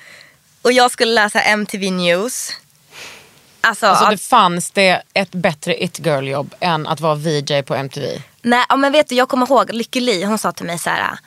Och 0.62 0.72
jag 0.72 0.92
skulle 0.92 1.12
läsa 1.14 1.42
MTV 1.42 1.92
News. 1.92 2.52
Alltså, 3.62 3.86
Alltså 3.88 4.06
ja, 4.06 4.12
det 4.12 4.18
fanns 4.18 4.72
det 4.72 5.02
ett 5.14 5.32
bättre 5.32 5.84
it-girl-jobb 5.84 6.56
än 6.60 6.88
att 6.88 7.00
vara 7.00 7.16
VJ 7.16 7.64
på 7.64 7.76
MTV. 7.76 8.22
nej, 8.42 8.66
ja, 8.70 8.76
men 8.76 8.92
vet 8.92 9.10
du, 9.10 9.16
jag 9.16 9.30
kommer 9.30 9.46
ihåg 9.46 9.74
Lykke 9.74 10.00
Li, 10.00 10.24
hon 10.24 10.38
sa 10.38 10.52
till 10.52 10.66
mig 10.66 10.80
så 10.80 10.90
här, 10.90 11.18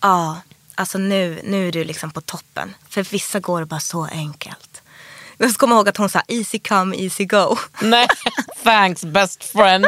ja, 0.00 0.36
alltså 0.74 0.98
nu, 0.98 1.40
nu 1.44 1.68
är 1.68 1.72
du 1.72 1.84
liksom 1.84 2.10
på 2.10 2.20
toppen. 2.20 2.74
För 2.88 3.02
vissa 3.02 3.40
går 3.40 3.60
det 3.60 3.66
bara 3.66 3.80
så 3.80 4.04
enkelt. 4.12 4.75
Men 5.38 5.50
så 5.50 5.58
kommer 5.58 5.74
jag 5.74 5.78
ihåg 5.78 5.88
att 5.88 5.96
hon 5.96 6.08
sa 6.08 6.22
easy 6.28 6.58
come, 6.58 6.96
easy 6.96 7.24
go. 7.24 7.56
Nej, 7.82 8.08
thanks 8.62 9.04
best 9.04 9.44
friend. 9.44 9.86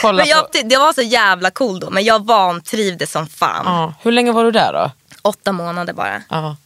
Kolla 0.00 0.18
Men 0.18 0.28
jag, 0.28 0.52
på... 0.52 0.58
det 0.64 0.76
var 0.76 0.92
så 0.92 1.02
jävla 1.02 1.50
cool 1.50 1.80
då, 1.80 1.90
men 1.90 2.04
jag 2.04 2.26
vantrivdes 2.26 3.12
som 3.12 3.26
fan. 3.26 3.62
Ja. 3.64 3.94
Hur 4.02 4.12
länge 4.12 4.32
var 4.32 4.44
du 4.44 4.50
där 4.50 4.72
då? 4.72 4.90
Åtta 5.22 5.52
månader 5.52 5.92
bara. 5.92 6.22
Ja. 6.28 6.56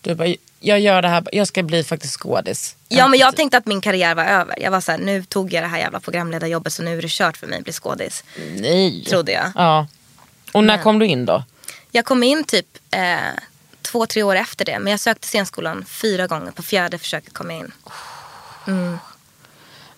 Du 0.00 0.14
bara, 0.14 0.34
jag 0.60 0.80
gör 0.80 1.02
det 1.02 1.08
här, 1.08 1.24
jag 1.32 1.48
ska 1.48 1.62
bli 1.62 1.84
faktiskt 1.84 2.20
skådis. 2.20 2.76
Ja 2.88 3.08
men 3.08 3.18
jag 3.18 3.36
tänkte 3.36 3.56
att 3.58 3.66
min 3.66 3.80
karriär 3.80 4.14
var 4.14 4.24
över. 4.24 4.62
Jag 4.62 4.70
var 4.70 4.80
så 4.80 4.90
här, 4.92 4.98
nu 4.98 5.24
tog 5.24 5.52
jag 5.52 5.62
det 5.62 5.68
här 5.68 5.78
jävla 5.78 6.00
programledarjobbet 6.00 6.72
så 6.72 6.82
nu 6.82 6.98
är 6.98 7.02
det 7.02 7.10
kört 7.10 7.36
för 7.36 7.46
mig 7.46 7.58
att 7.58 7.64
bli 7.64 7.72
skådis. 7.72 8.24
Nej. 8.56 9.04
Trodde 9.04 9.32
jag. 9.32 9.52
Ja. 9.54 9.86
Och 10.52 10.64
när 10.64 10.78
kom 10.78 10.98
du 10.98 11.06
in 11.06 11.26
då? 11.26 11.44
Jag 11.90 12.04
kom 12.04 12.22
in 12.22 12.44
typ 12.44 12.66
eh, 12.90 13.16
två, 13.82 14.06
tre 14.06 14.22
år 14.22 14.36
efter 14.36 14.64
det. 14.64 14.78
Men 14.78 14.90
jag 14.90 15.00
sökte 15.00 15.26
scenskolan 15.26 15.84
fyra 15.84 16.26
gånger. 16.26 16.50
På 16.50 16.62
fjärde 16.62 16.98
försöket 16.98 17.34
kom 17.34 17.50
jag 17.50 17.58
in. 17.58 17.72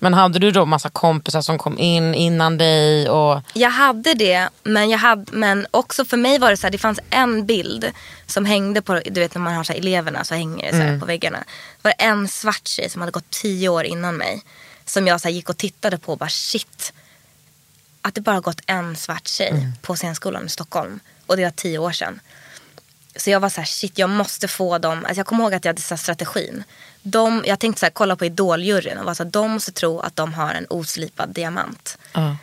Men 0.02 0.14
hade 0.14 0.38
du 0.38 0.50
då 0.50 0.66
massa 0.66 0.90
kompisar 0.90 1.42
som 1.42 1.58
kom 1.58 1.78
in 1.78 2.14
innan 2.14 2.58
dig? 2.58 3.08
Och... 3.10 3.40
Jag 3.54 3.70
hade 3.70 4.14
det, 4.14 4.48
men, 4.62 4.90
jag 4.90 4.98
hade, 4.98 5.32
men 5.32 5.66
också 5.70 6.04
för 6.04 6.16
mig 6.16 6.38
var 6.38 6.50
det 6.50 6.56
så 6.56 6.66
här, 6.66 6.72
det 6.72 6.78
fanns 6.78 7.00
en 7.10 7.46
bild 7.46 7.92
som 8.26 8.44
hängde 8.44 8.82
på, 8.82 9.00
du 9.04 9.20
vet 9.20 9.34
när 9.34 9.42
man 9.42 9.54
har 9.54 9.64
så 9.64 9.72
här, 9.72 9.80
eleverna 9.80 10.24
så 10.24 10.34
hänger 10.34 10.72
det 10.72 10.78
så 10.78 10.82
här 10.82 11.00
på 11.00 11.06
väggarna. 11.06 11.38
Det 11.82 11.88
var 11.88 11.94
en 11.98 12.28
svart 12.28 12.66
tjej 12.66 12.90
som 12.90 13.02
hade 13.02 13.12
gått 13.12 13.30
tio 13.30 13.68
år 13.68 13.84
innan 13.84 14.16
mig. 14.16 14.42
Som 14.84 15.06
jag 15.06 15.20
så 15.20 15.28
gick 15.28 15.48
och 15.48 15.56
tittade 15.56 15.98
på 15.98 16.12
och 16.12 16.18
bara 16.18 16.28
shit. 16.28 16.92
Att 18.00 18.14
det 18.14 18.20
bara 18.20 18.40
gått 18.40 18.60
en 18.66 18.96
svart 18.96 19.26
tjej 19.26 19.72
på 19.82 19.96
scenskolan 19.96 20.46
i 20.46 20.48
Stockholm. 20.48 21.00
Och 21.26 21.36
det 21.36 21.44
var 21.44 21.50
tio 21.50 21.78
år 21.78 21.92
sedan. 21.92 22.20
Så 23.16 23.30
jag 23.30 23.40
var 23.40 23.48
så 23.48 23.60
här, 23.60 23.66
shit 23.66 23.98
jag 23.98 24.10
måste 24.10 24.48
få 24.48 24.78
dem. 24.78 24.98
Alltså 24.98 25.16
jag 25.16 25.26
kommer 25.26 25.44
ihåg 25.44 25.54
att 25.54 25.64
jag 25.64 25.68
hade 25.68 25.82
så 25.82 25.94
här 25.94 25.98
strategin. 25.98 26.64
De, 27.02 27.44
jag 27.46 27.58
tänkte 27.58 27.80
så 27.80 27.86
här, 27.86 27.90
kolla 27.90 28.16
på 28.16 28.24
Idoljuryn 28.24 28.98
och 28.98 29.04
var 29.04 29.14
så 29.14 29.22
här, 29.22 29.30
de 29.30 29.50
måste 29.50 29.72
tro 29.72 30.00
att 30.00 30.16
de 30.16 30.34
har 30.34 30.54
en 30.54 30.66
oslipad 30.70 31.28
diamant. 31.28 31.98
Ja. 32.12 32.36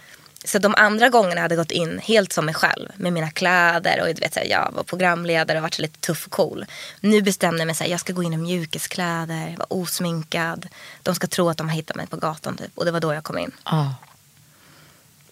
Så 0.46 0.60
de 0.60 0.76
andra 0.78 1.10
gångerna 1.10 1.42
hade 1.42 1.56
jag 1.56 1.62
gått 1.62 1.72
in 1.72 2.00
helt 2.04 2.34
som 2.34 2.46
mig 2.46 2.56
själv. 2.56 2.90
Med 2.96 3.14
mina 3.14 3.32
kläder 3.32 4.02
och 4.02 4.08
vet, 4.08 4.34
så 4.34 4.40
här, 4.40 4.48
jag 4.48 4.72
var 4.72 4.84
programledare 4.84 5.58
och 5.58 5.62
varit 5.62 5.74
så 5.74 5.82
lite 5.82 6.00
tuff 6.00 6.26
och 6.26 6.32
cool. 6.32 6.66
Nu 7.00 7.22
bestämde 7.22 7.60
jag 7.60 7.66
mig 7.66 7.76
att 7.80 7.88
jag 7.88 8.00
ska 8.00 8.14
gå 8.14 8.24
in 8.24 8.34
i 8.34 8.38
mjukiskläder, 8.38 9.56
vara 9.58 9.68
osminkad. 9.70 10.68
De 11.04 11.16
ska 11.16 11.28
tro 11.28 11.50
att 11.50 11.58
de 11.58 11.70
har 11.70 11.76
hittat 11.76 11.96
mig 11.96 12.08
på 12.08 12.18
gatan 12.18 12.58
typ. 12.58 12.72
Och 12.76 12.86
det 12.86 12.92
var 12.92 13.00
då 13.00 13.14
jag 13.14 13.24
kom 13.24 13.38
in. 13.38 13.52
Ja. 13.66 13.96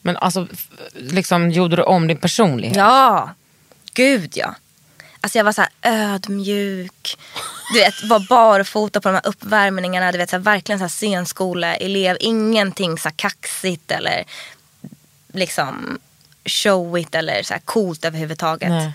Men 0.02 0.18
alltså, 0.18 0.48
liksom, 0.94 1.52
gjorde 1.52 1.76
du 1.76 1.84
om 1.84 2.08
din 2.08 2.18
personlighet? 2.18 2.78
Ja, 2.78 3.34
gud 3.94 4.32
ja. 4.36 4.56
Alltså 5.22 5.38
jag 5.38 5.46
var 5.46 5.52
så 5.52 5.62
här 5.62 5.72
ödmjuk. 5.82 7.18
Du 7.74 7.80
vet, 7.80 8.04
var 8.04 8.20
barfota 8.20 9.02
på 9.02 9.10
de 9.10 9.14
här 9.16 9.28
uppvärmningarna. 9.28 10.12
Du 10.12 10.18
vet, 10.18 10.30
så 10.30 10.36
här, 10.36 10.44
verkligen 10.44 10.80
så 10.80 10.84
här 10.84 10.90
scenskoleelev. 10.90 12.18
Ingenting 12.20 12.98
så 12.98 13.10
här 13.10 13.16
kaxigt 13.16 13.92
eller 13.92 14.24
liksom 15.34 16.00
showigt 16.46 17.16
eller 17.16 17.44
så 17.44 17.54
här 17.54 17.62
coolt 17.62 18.06
överhuvudtaget. 18.06 18.70
Nej. 18.70 18.92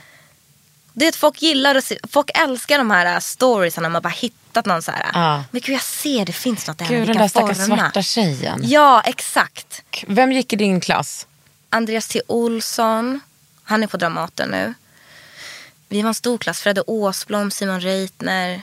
Det 0.92 1.04
är 1.04 1.08
att 1.08 1.16
folk 1.16 1.42
gillar 1.42 1.74
att 1.74 1.84
se, 1.84 1.98
folk 2.10 2.30
älskar 2.34 2.78
de 2.78 2.90
här 2.90 3.20
storiesarna 3.20 3.88
när 3.88 3.92
man 3.92 4.02
bara 4.02 4.08
hittat 4.08 4.66
någon 4.66 4.82
så 4.82 4.92
här. 4.92 5.10
Ja. 5.14 5.44
Men 5.50 5.60
gud 5.60 5.74
jag 5.74 5.82
ser 5.82 6.24
det 6.24 6.32
finns 6.32 6.66
något 6.66 6.78
där. 6.78 6.86
Gud, 6.86 7.08
den 7.08 7.16
där 7.16 7.28
stackars 7.28 7.58
forma." 7.58 7.76
svarta 7.76 8.02
tjejen. 8.02 8.60
Ja, 8.64 9.00
exakt. 9.00 9.84
Vem 10.06 10.32
gick 10.32 10.52
i 10.52 10.56
din 10.56 10.80
klass? 10.80 11.26
Andreas 11.70 12.08
T. 12.08 12.20
Olsson. 12.26 13.20
Han 13.64 13.82
är 13.82 13.86
på 13.86 13.96
Dramaten 13.96 14.48
nu. 14.48 14.74
Vi 15.92 16.02
var 16.02 16.08
en 16.08 16.14
stor 16.14 16.38
klass. 16.38 16.60
Fredde 16.60 16.82
Åsblom, 16.86 17.50
Simon 17.50 17.80
Reitner. 17.80 18.62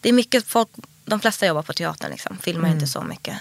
Det 0.00 0.08
är 0.08 0.12
mycket 0.12 0.46
folk. 0.46 0.68
De 1.04 1.20
flesta 1.20 1.46
jobbar 1.46 1.62
på 1.62 1.72
teatern 1.72 2.10
liksom. 2.10 2.38
Filmar 2.38 2.68
inte 2.68 2.86
så 2.86 3.02
mycket. 3.02 3.38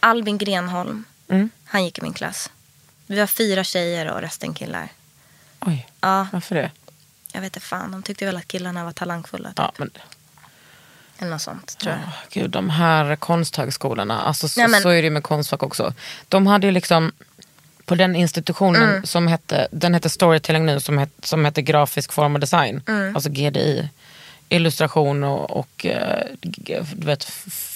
Albin 0.00 0.38
Grenholm. 0.38 1.04
Mm. 1.28 1.50
Han 1.64 1.84
gick 1.84 1.98
i 1.98 2.02
min 2.02 2.12
klass. 2.12 2.50
Vi 3.06 3.18
var 3.18 3.26
fyra 3.26 3.64
tjejer 3.64 4.10
och 4.10 4.20
resten 4.20 4.54
killar. 4.54 4.88
Oj, 5.60 5.88
Ja, 6.00 6.26
varför 6.32 6.54
det? 6.54 6.70
jag 7.32 7.40
vet 7.40 7.56
inte 7.56 7.66
fan. 7.66 7.90
De 7.90 8.02
tyckte 8.02 8.26
väl 8.26 8.36
att 8.36 8.48
killarna 8.48 8.84
var 8.84 8.92
talangfulla. 8.92 9.48
Typ. 9.48 9.58
Ja, 9.58 9.72
men, 9.76 9.90
Eller 11.18 11.30
något 11.30 11.42
sånt 11.42 11.78
tror 11.78 11.92
jag. 11.92 12.00
åh, 12.06 12.12
gud, 12.30 12.50
de 12.50 12.70
här 12.70 13.16
konsthögskolorna, 13.16 14.20
alltså, 14.22 14.48
så, 14.48 14.60
Nej, 14.60 14.68
men- 14.68 14.82
så 14.82 14.88
är 14.88 14.94
det 14.96 15.06
ju 15.06 15.10
med 15.10 15.22
Konstfack 15.22 15.62
också. 15.62 15.94
De 16.28 16.46
hade 16.46 16.66
ju 16.66 16.70
liksom, 16.72 17.12
på 17.86 17.94
den 17.94 18.16
institutionen 18.16 18.82
Mm. 18.82 19.06
som 19.06 19.26
hette, 19.26 19.68
den 19.70 19.94
hette 19.94 20.08
Storytelling 20.08 20.66
nu, 20.66 20.80
som, 20.80 20.98
het, 20.98 21.10
som 21.22 21.44
hette 21.44 21.62
Grafisk 21.62 22.12
form 22.12 22.34
och 22.34 22.40
design, 22.40 22.82
Mm. 22.88 23.14
alltså 23.16 23.30
GDI. 23.30 23.88
Illustration 24.48 25.24
och, 25.24 25.50
och 25.50 25.86
eh, 25.86 26.24
du 26.40 27.06
vet, 27.06 27.24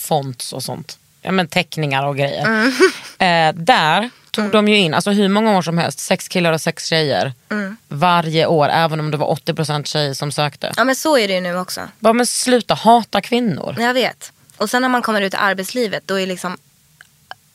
fonts 0.09 0.53
och 0.53 0.63
sånt. 0.63 0.99
Ja, 1.23 1.33
men 1.33 1.49
teckningar 1.49 2.07
och 2.07 2.17
grejer. 2.17 2.47
Mm. 2.47 2.73
Eh, 3.21 3.53
där 3.55 4.11
tog 4.31 4.51
de 4.51 4.69
ju 4.69 4.77
in, 4.77 4.95
alltså 4.95 5.11
hur 5.11 5.29
många 5.29 5.57
år 5.59 5.63
som 5.63 5.79
helst, 5.79 5.99
sex 5.99 6.29
killar 6.29 6.53
och 6.53 6.61
sex 6.61 6.87
tjejer. 6.87 7.33
Mm. 7.51 7.77
Varje 7.89 8.47
år, 8.47 8.69
även 8.69 9.01
om 9.01 9.11
det 9.11 9.17
var 9.17 9.27
80% 9.27 9.85
tjejer 9.85 10.15
som 10.15 10.33
sökte. 10.33 10.73
Ja 10.77 10.85
men 10.85 10.97
så 10.97 11.19
är 11.19 11.29
det 11.29 11.35
ju 11.35 11.41
nu 11.41 11.57
också. 11.59 11.89
Bara 11.99 12.13
men 12.13 12.27
sluta 12.27 12.75
hata 12.75 13.21
kvinnor. 13.21 13.77
Jag 13.79 13.95
vet. 13.95 14.33
Och 14.57 14.71
sen 14.71 14.83
när 14.83 14.89
man 14.89 15.03
kommer 15.03 15.21
ut 15.21 15.35
i 15.35 15.37
arbetslivet 15.37 16.03
då 16.07 16.21
är 16.21 16.27
liksom 16.27 16.57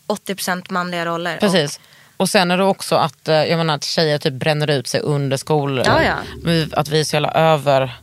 80% 0.07 0.71
manliga 0.71 1.05
roller. 1.05 1.37
Precis. 1.37 1.77
Och 1.77 1.81
sen 2.29 2.51
är 2.51 2.57
det 2.57 2.63
också 2.63 2.95
att, 2.95 3.27
eh, 3.27 3.35
jag 3.35 3.57
menar, 3.57 3.75
att 3.75 3.83
tjejer 3.83 4.17
typ 4.17 4.33
bränner 4.33 4.69
ut 4.69 4.87
sig 4.87 4.99
under 5.01 5.37
skolan. 5.37 5.85
Ja, 5.87 6.03
ja. 6.03 6.65
Att 6.73 6.87
vi 6.87 6.99
är 6.99 7.03
så 7.03 7.15
jävla 7.15 7.31
över... 7.31 7.95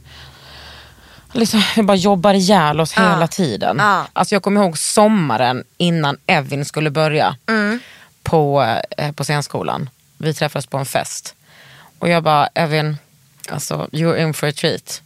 Liksom, 1.35 1.63
vi 1.77 1.83
bara 1.83 1.97
jobbar 1.97 2.35
ihjäl 2.35 2.81
oss 2.81 2.95
Ja. 2.97 3.11
hela 3.11 3.29
tiden. 3.29 3.77
Ja. 3.81 4.07
Alltså 4.13 4.35
jag 4.35 4.43
kommer 4.43 4.63
ihåg 4.63 4.79
sommaren 4.79 5.65
innan 5.79 6.17
Evin 6.27 6.65
skulle 6.65 6.91
börja 6.91 7.37
Mm. 7.49 7.81
på, 8.23 8.77
eh, 8.99 9.13
på 9.13 9.25
scenskolan. 9.25 9.91
Vi 10.19 10.35
träffades 10.35 10.67
på 10.67 10.79
en 10.79 10.87
fest. 10.87 11.35
Och 11.99 12.09
jag 12.09 12.23
bara, 12.23 12.47
Evin, 12.47 12.97
alltså 13.49 13.89
you're 13.93 14.17
in 14.23 14.35
for 14.35 14.49
a 14.49 14.53
treat. 14.57 15.03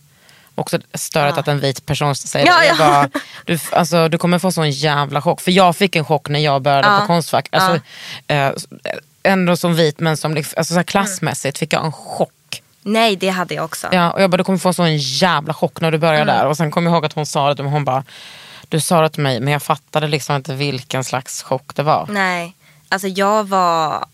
Också 0.58 0.78
störigt 0.94 1.38
att 1.38 1.48
en 1.48 1.60
vit 1.60 1.86
person 1.86 2.14
säger 2.14 2.46
Ja, 2.46 2.58
det. 2.58 2.66
Jag 2.66 2.76
ja. 2.76 2.78
bara, 2.78 3.08
du, 3.44 3.58
alltså, 3.72 4.08
du 4.08 4.18
kommer 4.18 4.38
få 4.38 4.52
sån 4.52 4.70
jävla 4.70 5.22
chock. 5.22 5.40
För 5.40 5.50
jag 5.50 5.76
fick 5.76 5.96
en 5.96 6.04
chock 6.04 6.28
när 6.28 6.40
jag 6.40 6.62
började 6.62 6.88
Ja. 6.88 7.00
på 7.00 7.06
Konstfack. 7.06 7.48
Alltså, 7.52 7.80
eh, 8.26 8.52
ändå 9.22 9.56
som 9.56 9.74
vit 9.74 10.00
men 10.00 10.16
som, 10.16 10.34
liksom- 10.34 10.58
alltså, 10.58 10.74
så 10.74 10.84
klassmässigt 10.84 11.58
fick 11.58 11.72
jag 11.72 11.84
en 11.84 11.92
chock. 11.92 12.62
Nej, 12.82 13.16
det 13.16 13.28
hade 13.28 13.54
jag 13.54 13.64
också. 13.64 13.88
Ja, 13.92 14.10
och 14.10 14.22
jag 14.22 14.30
bara, 14.30 14.36
du 14.36 14.44
kommer 14.44 14.58
få 14.58 14.68
en 14.68 14.74
sån 14.74 14.96
jävla 14.96 15.54
chock 15.54 15.80
när 15.80 15.90
du 15.90 15.98
börjar 15.98 16.22
Mm. 16.22 16.36
där. 16.36 16.46
Och 16.46 16.56
sen 16.56 16.70
kom 16.70 16.86
jag 16.86 16.92
ihåg 16.92 17.04
att 17.06 17.12
hon 17.12 17.26
sa 17.26 17.54
det. 17.54 17.62
Hon 17.62 17.84
bara, 17.84 18.04
du 18.68 18.80
sa 18.80 19.00
det 19.02 19.08
till 19.08 19.22
mig 19.22 19.40
men 19.40 19.52
jag 19.52 19.62
fattade 19.62 20.08
liksom 20.08 20.36
inte 20.36 20.54
vilken 20.54 21.04
slags 21.04 21.42
chock 21.42 21.74
det 21.74 21.82
var. 21.82 22.06
Nej, 22.10 22.54
alltså 22.88 23.08
jag 23.08 23.44
var 23.48 24.06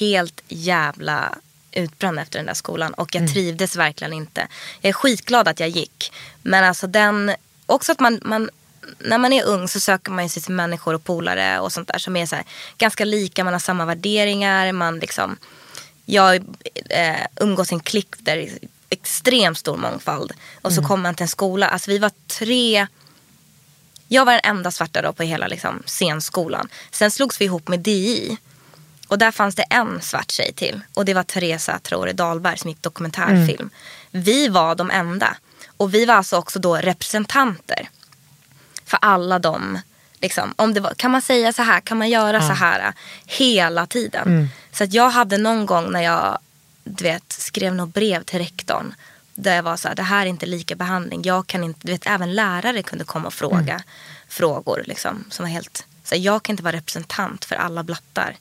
helt 0.00 0.40
jävla 0.48 1.34
utbränd 1.72 2.18
efter 2.18 2.38
den 2.38 2.46
där 2.46 2.54
skolan 2.54 2.94
och 2.94 3.14
Mm. 3.14 3.26
jag 3.26 3.34
trivdes 3.34 3.76
verkligen 3.76 4.12
inte. 4.12 4.48
Jag 4.80 4.88
är 4.88 4.92
skitglad 4.92 5.48
att 5.48 5.60
jag 5.60 5.68
gick. 5.68 6.12
Men 6.42 6.64
alltså 6.64 6.86
den, 6.86 7.32
också 7.66 7.92
att 7.92 8.00
man, 8.00 8.20
man 8.22 8.50
när 8.98 9.18
man 9.18 9.32
är 9.32 9.44
ung 9.44 9.68
så 9.68 9.80
söker 9.80 10.10
man 10.10 10.24
ju 10.24 10.28
sig 10.28 10.42
till 10.42 10.54
människor 10.54 10.94
och 10.94 11.04
polare 11.04 11.60
och 11.60 11.72
sånt 11.72 11.88
där 11.88 11.98
som 11.98 12.16
är 12.16 12.26
så 12.26 12.36
här, 12.36 12.44
ganska 12.78 13.04
lika, 13.04 13.44
man 13.44 13.52
har 13.52 13.60
samma 13.60 13.84
värderingar, 13.84 14.72
man 14.72 14.98
liksom 14.98 15.36
jag 16.04 16.36
eh, 16.90 17.26
umgås 17.36 17.72
i 17.72 17.74
en 17.74 17.80
klick 17.80 18.14
där 18.18 18.36
det 18.36 18.42
är 18.42 18.58
extremt 18.90 19.58
stor 19.58 19.76
mångfald. 19.76 20.32
Och 20.62 20.72
så 20.72 20.82
kommer 20.82 21.02
man 21.02 21.14
till 21.14 21.22
en 21.22 21.28
skola, 21.28 21.68
alltså 21.68 21.90
vi 21.90 21.98
var 21.98 22.10
tre 22.26 22.86
jag 24.08 24.24
var 24.24 24.32
den 24.32 24.40
enda 24.44 24.70
svarta 24.70 25.02
då 25.02 25.12
på 25.12 25.22
hela 25.22 25.46
liksom, 25.46 25.82
scenskolan. 25.86 26.68
Sen 26.90 27.10
slogs 27.10 27.40
vi 27.40 27.44
ihop 27.44 27.68
med 27.68 27.80
DI. 27.80 28.36
Och 29.08 29.18
där 29.18 29.30
fanns 29.30 29.54
det 29.54 29.62
en 29.62 30.02
svart 30.02 30.30
tjej 30.30 30.52
till. 30.52 30.80
Och 30.94 31.04
det 31.04 31.14
var 31.14 31.22
Teresa 31.22 31.78
Traore 31.78 32.12
Dahlberg 32.12 32.58
som 32.58 32.70
gick 32.70 32.82
dokumentärfilm. 32.82 33.70
Vi 34.10 34.48
var 34.48 34.74
de 34.74 34.90
enda. 34.90 35.36
Och 35.76 35.94
vi 35.94 36.04
var 36.04 36.14
alltså 36.14 36.36
också 36.36 36.58
då 36.58 36.76
representanter. 36.76 37.88
För 38.84 38.98
alla 39.02 39.38
de, 39.38 39.78
liksom, 40.20 40.54
om 40.56 40.74
det 40.74 40.80
var, 40.80 40.94
kan 40.94 41.10
man 41.10 41.22
säga 41.22 41.52
så 41.52 41.62
här, 41.62 41.80
kan 41.80 41.98
man 41.98 42.10
göra 42.10 42.40
så 42.40 42.52
här 42.52 42.92
hela 43.26 43.86
tiden. 43.86 44.48
Så 44.72 44.84
att 44.84 44.92
jag 44.92 45.10
hade 45.10 45.38
någon 45.38 45.66
gång 45.66 45.92
när 45.92 46.00
jag 46.00 46.38
du 46.84 47.04
vet, 47.04 47.32
skrev 47.32 47.74
något 47.74 47.94
brev 47.94 48.22
till 48.22 48.38
rektorn. 48.38 48.94
Där 49.34 49.56
jag 49.56 49.62
var 49.62 49.76
så 49.76 49.88
här, 49.88 49.94
det 49.94 50.02
här 50.02 50.26
är 50.26 50.30
inte 50.30 50.46
lika 50.46 50.74
behandling. 50.74 51.22
Jag 51.24 51.46
kan 51.46 51.64
inte, 51.64 51.80
du 51.82 51.92
vet, 51.92 52.06
även 52.06 52.34
lärare 52.34 52.82
kunde 52.82 53.04
komma 53.04 53.26
och 53.26 53.34
fråga 53.34 53.82
frågor. 54.28 54.82
Liksom, 54.86 55.24
som 55.30 55.42
var 55.42 55.50
helt, 55.50 55.86
så 56.04 56.14
här, 56.14 56.22
jag 56.22 56.42
kan 56.42 56.52
inte 56.52 56.62
vara 56.62 56.76
representant 56.76 57.44
för 57.44 57.56
alla 57.56 57.82
blattar 57.82 58.36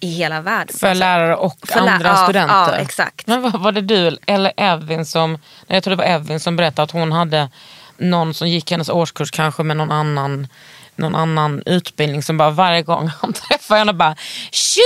i 0.00 0.10
hela 0.10 0.40
världen. 0.40 0.76
För 0.78 0.94
lärare 0.94 1.36
och 1.36 1.56
För 1.68 1.80
lä- 1.80 1.90
andra 1.90 2.08
ja, 2.08 2.16
studenter. 2.16 2.54
ja, 2.54 2.76
exakt. 2.76 3.26
Men 3.26 3.42
var, 3.42 3.50
var 3.50 3.72
det 3.72 3.80
du 3.80 4.18
eller 4.26 4.52
Evin 4.56 5.06
som, 5.06 5.32
nej, 5.32 5.40
jag 5.66 5.82
tror 5.84 5.90
det 5.96 5.96
var 5.96 6.04
Evin 6.04 6.40
som 6.40 6.56
berättade 6.56 6.82
att 6.82 6.90
hon 6.90 7.12
hade 7.12 7.48
någon 7.96 8.34
som 8.34 8.48
gick 8.48 8.70
hennes 8.70 8.88
årskurs 8.88 9.30
kanske 9.30 9.62
med 9.62 9.76
någon 9.76 9.92
annan 9.92 10.48
någon 10.96 11.14
annan 11.14 11.62
utbildning 11.66 12.22
som 12.22 12.36
bara 12.36 12.50
varje 12.50 12.82
gång 12.82 13.10
han 13.20 13.32
träffar 13.32 13.76
henne 13.78 13.92
bara 13.92 14.14
tjo! 14.50 14.80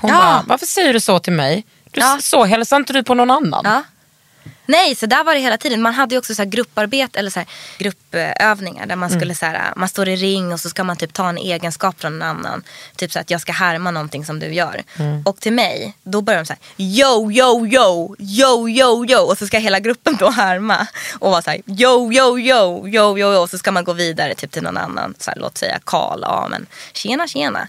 Hon 0.00 0.10
Ja. 0.10 0.16
bara, 0.18 0.42
varför 0.46 0.66
säger 0.66 0.92
du 0.92 1.00
så 1.00 1.18
till 1.18 1.32
mig? 1.32 1.66
Du, 1.92 2.00
Ja. 2.00 2.18
Så 2.20 2.44
hälsar 2.44 2.76
inte 2.76 2.92
du 2.92 3.02
på 3.02 3.14
någon 3.14 3.30
annan? 3.30 3.62
Ja. 3.64 3.82
Nej, 4.66 4.94
så 4.94 5.06
där 5.06 5.24
var 5.24 5.34
det 5.34 5.40
hela 5.40 5.58
tiden. 5.58 5.82
Man 5.82 5.94
hade 5.94 6.14
ju 6.14 6.18
också 6.18 6.34
så 6.34 6.42
här 6.42 6.50
grupparbete 6.50 7.18
eller 7.18 7.30
så 7.30 7.44
gruppövningar 7.78 8.86
där 8.86 8.96
man 8.96 9.10
skulle 9.10 9.34
så 9.34 9.46
här, 9.46 9.72
man 9.76 9.88
står 9.88 10.08
i 10.08 10.16
ring 10.16 10.52
och 10.52 10.60
så 10.60 10.68
ska 10.68 10.84
man 10.84 10.96
typ 10.96 11.12
ta 11.12 11.28
en 11.28 11.38
egenskap 11.38 12.00
från 12.00 12.14
en 12.14 12.22
annan. 12.22 12.62
Typ 12.96 13.12
så 13.12 13.18
att 13.18 13.30
jag 13.30 13.40
ska 13.40 13.52
härma 13.52 13.90
någonting 13.90 14.24
som 14.24 14.38
du 14.38 14.54
gör. 14.54 14.82
Och 15.24 15.40
till 15.40 15.52
mig, 15.52 15.96
då 16.02 16.20
börjar 16.20 16.40
de 16.40 16.46
så 16.46 16.52
här 16.52 16.60
yo, 16.76 17.32
yo, 17.32 17.66
yo, 17.66 18.16
yo, 18.18 18.68
yo, 18.68 19.06
yo 19.06 19.18
och 19.18 19.38
så 19.38 19.46
ska 19.46 19.58
hela 19.58 19.80
gruppen 19.80 20.16
då 20.18 20.30
härma 20.30 20.86
och 21.18 21.30
vara 21.30 21.42
så 21.42 21.50
här 21.50 21.60
yo, 21.66 22.12
yo, 22.12 22.38
yo, 22.38 22.88
yo, 22.88 23.18
yo, 23.18 23.18
yo 23.18 23.42
och 23.42 23.50
så 23.50 23.58
ska 23.58 23.72
man 23.72 23.84
gå 23.84 23.92
vidare 23.92 24.34
typ 24.34 24.52
till 24.52 24.62
någon 24.62 24.76
annan, 24.76 25.14
så 25.18 25.30
här, 25.30 25.38
låt 25.40 25.58
säga 25.58 25.78
Karl, 25.84 26.20
ja 26.22 26.46
men 26.50 26.66
tjena, 26.92 27.26
tjena. 27.26 27.68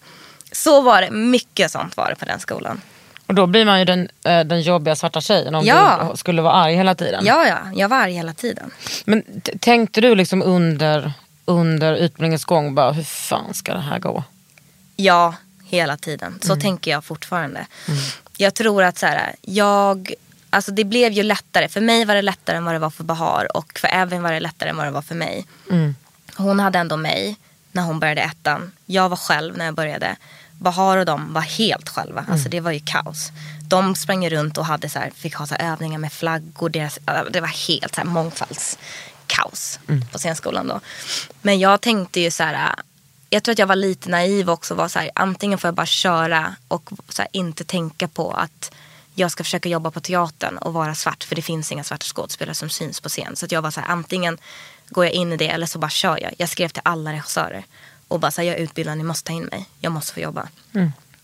Så 0.51 0.81
var 0.81 1.01
det, 1.01 1.11
mycket 1.11 1.71
sånt 1.71 1.97
var 1.97 2.09
det 2.09 2.15
på 2.15 2.25
den 2.25 2.39
skolan. 2.39 2.81
Och 3.27 3.33
då 3.35 3.47
blir 3.47 3.65
man 3.65 3.79
ju 3.79 3.85
den, 3.85 4.09
eh, 4.25 4.39
den 4.39 4.61
jobbiga 4.61 4.95
svarta 4.95 5.21
tjejen 5.21 5.55
om 5.55 5.65
Ja. 5.65 6.07
du 6.11 6.17
skulle 6.17 6.41
vara 6.41 6.53
arg 6.53 6.75
hela 6.75 6.95
tiden. 6.95 7.25
Ja, 7.25 7.47
ja, 7.47 7.57
jag 7.75 7.89
var 7.89 7.97
arg 7.97 8.13
hela 8.13 8.33
tiden. 8.33 8.71
Men 9.05 9.23
tänkte 9.59 10.01
du 10.01 10.15
liksom 10.15 10.41
under, 10.43 11.13
under 11.45 11.93
utbildningens 11.95 12.45
gång 12.45 12.75
bara 12.75 12.91
hur 12.91 13.03
fan 13.03 13.53
ska 13.53 13.73
det 13.73 13.79
här 13.79 13.99
gå? 13.99 14.23
Ja, 14.95 15.35
hela 15.63 15.97
tiden. 15.97 16.39
Så 16.41 16.55
tänker 16.55 16.91
jag 16.91 17.03
fortfarande. 17.05 17.65
Jag 18.37 18.53
tror 18.53 18.83
att 18.83 18.97
så 18.97 19.05
här, 19.05 19.35
jag, 19.41 20.13
alltså 20.49 20.71
det 20.71 20.83
blev 20.83 21.11
ju 21.11 21.23
lättare. 21.23 21.67
För 21.67 21.81
mig 21.81 22.05
var 22.05 22.15
det 22.15 22.21
lättare 22.21 22.57
än 22.57 22.65
vad 22.65 22.75
det 22.75 22.79
var 22.79 22.89
för 22.89 23.03
Bahar 23.03 23.57
och 23.57 23.79
för 23.79 23.87
Evin 23.87 24.21
var 24.23 24.31
det 24.31 24.39
lättare 24.39 24.69
än 24.69 24.77
vad 24.77 24.85
det 24.85 24.91
var 24.91 25.01
för 25.01 25.15
mig. 25.15 25.45
Hon 26.37 26.59
hade 26.59 26.79
ändå 26.79 26.97
mig 26.97 27.35
när 27.71 27.83
hon 27.83 27.99
började 27.99 28.21
ettan. 28.21 28.71
Jag 28.85 29.09
var 29.09 29.17
själv 29.17 29.57
när 29.57 29.65
jag 29.65 29.73
började. 29.73 30.15
Bahar 30.57 30.97
och 30.97 31.05
de 31.05 31.33
var 31.33 31.41
helt 31.41 31.89
själva. 31.89 32.25
Alltså 32.29 32.49
det 32.49 32.59
var 32.59 32.71
ju 32.71 32.79
kaos. 32.79 33.31
De 33.67 33.95
sprang 33.95 34.29
runt 34.29 34.57
och 34.57 34.65
hade 34.65 34.89
så 34.89 34.99
här, 34.99 35.11
fick 35.15 35.35
ha 35.35 35.47
så 35.47 35.55
övningar 35.55 35.99
med 35.99 36.13
flaggor. 36.13 36.69
Deras, 36.69 36.99
det 37.31 37.41
var 37.41 37.67
helt 37.67 37.95
så 37.95 38.01
här 38.01 38.07
mångfaldskaos 38.07 39.79
på 40.11 40.17
scenskolan 40.17 40.67
då. 40.67 40.79
Men 41.41 41.59
jag 41.59 41.81
tänkte 41.81 42.19
ju 42.19 42.31
så 42.31 42.43
här, 42.43 42.75
jag 43.29 43.43
tror 43.43 43.53
att 43.53 43.59
jag 43.59 43.67
var 43.67 43.75
lite 43.75 44.09
naiv 44.09 44.49
också. 44.49 44.75
Var 44.75 44.87
så 44.87 44.99
här, 44.99 45.11
antingen 45.15 45.59
får 45.59 45.67
jag 45.67 45.75
bara 45.75 45.85
köra 45.85 46.55
och 46.67 46.89
så 47.09 47.21
här, 47.21 47.29
inte 47.33 47.63
tänka 47.63 48.07
på 48.07 48.31
att 48.31 48.71
jag 49.15 49.31
ska 49.31 49.43
försöka 49.43 49.69
jobba 49.69 49.91
på 49.91 49.99
teatern 49.99 50.57
och 50.57 50.73
vara 50.73 50.95
svart. 50.95 51.23
För 51.23 51.35
det 51.35 51.41
finns 51.41 51.71
inga 51.71 51.83
svarta 51.83 52.05
skådespelare 52.05 52.55
som 52.55 52.69
syns 52.69 53.01
på 53.01 53.09
scen. 53.09 53.35
Så 53.35 53.45
jag 53.49 53.61
var 53.61 53.71
så 53.71 53.79
här, 53.79 53.89
antingen 53.89 54.37
går 54.89 55.05
jag 55.05 55.13
in 55.13 55.33
i 55.33 55.37
det 55.37 55.49
eller 55.49 55.65
så 55.65 55.79
bara 55.79 55.89
kör 55.89 56.19
jag. 56.21 56.33
Jag 56.37 56.49
skrev 56.49 56.69
till 56.69 56.81
alla 56.85 57.13
regissörer. 57.13 57.63
Och 58.07 58.19
bara 58.19 58.31
så 58.31 58.41
här, 58.41 58.47
jag 58.47 58.57
är 58.57 58.63
utbildad, 58.63 58.97
ni 58.97 59.03
måste 59.03 59.27
ta 59.27 59.33
in 59.33 59.43
mig. 59.43 59.65
Jag 59.79 59.91
måste 59.91 60.13
få 60.13 60.19
jobba. 60.19 60.47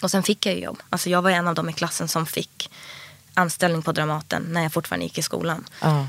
Och 0.01 0.11
sen 0.11 0.23
fick 0.23 0.45
jag 0.45 0.55
ju 0.55 0.61
jobb. 0.61 0.81
Alltså 0.89 1.09
jag 1.09 1.21
var 1.21 1.29
en 1.31 1.47
av 1.47 1.55
dem 1.55 1.69
i 1.69 1.73
klassen 1.73 2.07
som 2.07 2.25
fick 2.25 2.71
anställning 3.33 3.81
på 3.81 3.91
Dramaten 3.91 4.43
när 4.49 4.63
jag 4.63 4.73
fortfarande 4.73 5.05
gick 5.05 5.17
i 5.17 5.21
skolan. 5.21 5.65
Ja. 5.81 6.07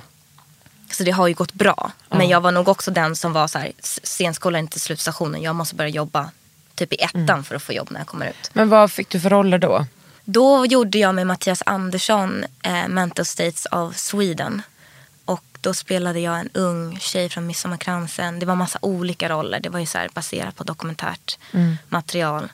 Så 0.91 1.03
det 1.05 1.11
har 1.11 1.29
ju 1.29 1.35
gått 1.35 1.53
bra. 1.53 1.93
Men 2.09 2.29
jag 2.29 2.41
var 2.41 2.53
nog 2.53 2.69
också 2.69 2.91
den 2.91 3.17
som 3.17 3.33
var 3.33 3.49
så 3.49 3.59
här, 3.59 3.73
"S- 3.79 4.01
scenskolan 4.03 4.57
är 4.57 4.61
inte 4.61 4.81
slutstationen. 4.81 5.43
Jag 5.43 5.55
måste 5.57 5.75
börja 5.75 5.91
jobba 5.91 6.31
typ 6.75 6.93
i 6.93 6.97
ettan 6.97 7.45
för 7.45 7.55
att 7.55 7.63
få 7.63 7.73
jobb 7.73 7.89
när 7.91 8.01
jag 8.01 8.07
kommer 8.07 8.27
ut. 8.27 8.51
Men 8.53 8.69
vad 8.69 8.93
fick 8.93 9.09
du 9.09 9.21
för 9.21 9.31
roller 9.31 9.59
då? 9.59 9.87
Då 10.25 10.67
gjorde 10.67 10.99
jag 10.99 11.15
med 11.15 11.27
Mattias 11.27 11.63
Andersson 11.67 12.45
eh, 12.63 12.89
Mental 12.89 13.25
States 13.25 13.67
of 13.71 13.97
Sweden. 13.97 14.63
Då 15.65 15.75
spelade 15.75 16.21
jag 16.21 16.41
en 16.41 16.49
ung 16.55 16.99
tjej 17.01 17.29
från 17.29 17.47
Midsommarkransen. 17.47 18.39
Det 18.39 18.47
var 18.47 18.55
massa 18.55 18.79
olika 18.83 19.29
roller. 19.29 19.61
Det 19.61 19.69
var 19.69 19.81
ju 19.81 19.87
så 19.87 19.99
här 19.99 20.09
baserat 20.15 20.57
på 20.57 20.65
dokumentärt 20.65 21.39
material. 21.89 22.49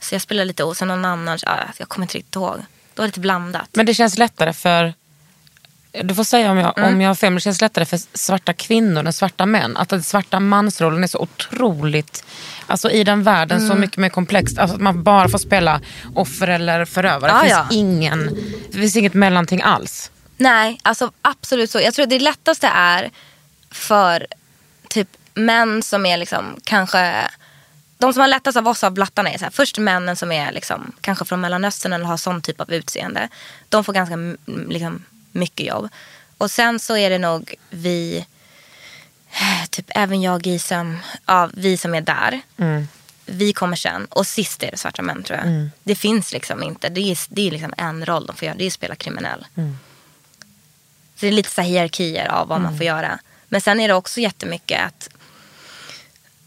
Så 0.00 0.14
jag 0.14 0.22
spelade 0.22 0.44
lite 0.44 0.64
och 0.64 0.76
sen 0.76 0.88
någon 0.88 1.04
annan, 1.04 1.38
ja, 1.42 1.58
jag 1.78 1.88
kommer 1.88 2.04
inte 2.04 2.18
riktigt 2.18 2.36
ihåg. 2.36 2.56
Det 2.94 3.00
var 3.00 3.06
lite 3.06 3.20
blandat. 3.20 3.68
Men 3.72 3.86
det 3.86 3.94
känns 3.94 4.18
lättare 4.18 4.52
för, 4.52 4.94
du 6.02 6.14
får 6.14 6.24
säga 6.24 6.50
om 6.50 6.58
jag, 6.58 6.78
om 6.78 7.00
jag 7.00 7.10
har 7.10 7.14
fel, 7.14 7.30
men 7.30 7.34
det 7.34 7.40
känns 7.40 7.60
lättare 7.60 7.84
för 7.84 8.00
svarta 8.18 8.52
kvinnor 8.52 9.06
än 9.06 9.12
svarta 9.12 9.46
män. 9.46 9.76
Att 9.76 9.88
den 9.88 10.02
svarta 10.02 10.40
mansrollen 10.40 11.02
är 11.04 11.08
så 11.08 11.18
otroligt, 11.18 12.24
alltså 12.66 12.90
i 12.90 13.04
den 13.04 13.22
världen 13.22 13.58
Mm. 13.58 13.70
så 13.70 13.74
mycket 13.76 13.96
mer 13.96 14.08
komplext. 14.08 14.58
Alltså 14.58 14.74
att 14.74 14.82
man 14.82 15.02
bara 15.02 15.28
får 15.28 15.38
spela 15.38 15.80
offer 16.14 16.48
eller 16.48 16.84
förövare. 16.84 17.30
Ja, 17.30 17.36
det, 17.36 17.40
finns 17.40 17.58
ja. 17.70 17.76
ingen, 17.76 18.36
det 18.72 18.78
finns 18.78 18.96
inget 18.96 19.14
mellanting 19.14 19.62
alls. 19.62 20.10
Nej, 20.38 20.80
alltså 20.82 21.12
absolut 21.22 21.70
så. 21.70 21.80
Jag 21.80 21.94
tror 21.94 22.06
det 22.06 22.18
lättaste 22.18 22.68
är 22.68 23.10
för 23.70 24.26
typ 24.88 25.08
män 25.34 25.82
som 25.82 26.06
är 26.06 26.16
liksom 26.16 26.60
kanske 26.64 27.28
de 27.98 28.12
som 28.12 28.20
har 28.20 28.28
lättast 28.28 28.56
av 28.56 28.68
oss 28.68 28.84
av 28.84 28.92
blattarna 28.92 29.30
är 29.30 29.38
så 29.38 29.44
här, 29.44 29.50
först 29.50 29.78
männen 29.78 30.16
som 30.16 30.32
är 30.32 30.52
liksom, 30.52 30.92
kanske 31.00 31.24
från 31.24 31.40
Mellanöstern 31.40 31.92
eller 31.92 32.04
har 32.04 32.16
sån 32.16 32.42
typ 32.42 32.60
av 32.60 32.72
utseende. 32.72 33.28
De 33.68 33.84
får 33.84 33.92
ganska 33.92 34.16
liksom, 34.68 35.04
mycket 35.32 35.66
jobb. 35.66 35.88
Och 36.38 36.50
sen 36.50 36.78
så 36.78 36.96
är 36.96 37.10
det 37.10 37.18
nog 37.18 37.54
vi, 37.70 38.26
typ 39.70 39.86
även 39.88 40.22
jag 40.22 40.46
Gisam, 40.46 40.98
ja, 41.26 41.50
vi 41.54 41.76
som 41.76 41.94
är 41.94 42.00
där. 42.00 42.40
Vi 43.26 43.52
kommer 43.52 43.76
sen 43.76 44.04
och 44.04 44.26
sist 44.26 44.62
är 44.62 44.70
det 44.70 44.76
svarta 44.76 45.02
män 45.02 45.22
tror 45.22 45.38
jag. 45.38 45.46
Det 45.82 45.94
finns 45.94 46.32
liksom 46.32 46.62
inte, 46.62 46.88
det 46.88 47.00
är, 47.00 47.18
det 47.28 47.46
är 47.46 47.50
liksom 47.50 47.74
en 47.76 48.06
roll 48.06 48.26
de 48.26 48.36
får 48.36 48.46
göra, 48.46 48.56
det 48.56 48.64
är 48.64 48.66
att 48.66 48.72
spela 48.72 48.94
kriminell. 48.96 49.46
Så 51.18 51.26
det 51.26 51.28
är 51.28 51.32
lite 51.32 51.50
så 51.50 51.62
hierarkier 51.62 52.28
av 52.28 52.48
vad 52.48 52.60
man 52.60 52.76
får 52.76 52.86
göra. 52.86 53.18
Men 53.48 53.60
sen 53.60 53.80
är 53.80 53.88
det 53.88 53.94
också 53.94 54.20
jättemycket 54.20 54.80
att 54.86 55.08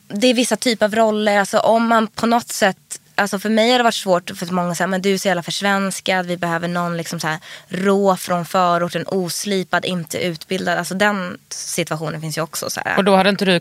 det 0.08 0.28
är 0.28 0.34
vissa 0.34 0.56
typer 0.56 0.86
av 0.86 0.96
roller. 0.96 1.40
Alltså 1.40 1.60
om 1.60 1.88
man 1.88 2.08
på 2.08 2.26
något 2.26 2.50
sätt 2.50 2.78
Alltså 3.16 3.40
för 3.40 3.50
mig 3.50 3.72
har 3.72 3.78
det 3.78 3.84
varit 3.84 3.94
svårt 3.94 4.32
för 4.36 4.46
många 4.46 4.76
säger 4.76 4.88
men 4.88 5.02
du 5.02 5.14
är 5.14 5.18
så 5.18 5.28
jävla 5.28 5.44
försvenskad. 5.44 6.26
Vi 6.26 6.38
behöver 6.38 6.68
någon 6.68 6.98
liksom 6.98 7.20
så 7.20 7.28
här 7.28 7.40
rå 7.68 8.16
från 8.16 8.46
förorten, 8.46 9.04
oslipad, 9.08 9.86
inte 9.86 10.20
utbildad. 10.20 10.78
Alltså 10.78 10.94
den 10.96 11.38
situationen 11.50 12.22
finns 12.22 12.38
ju 12.38 12.42
också. 12.42 12.70
Så 12.70 12.82
här. 12.86 12.98
Och 12.98 13.04
då 13.04 13.16
hade 13.16 13.30
inte 13.30 13.46
du 13.46 13.60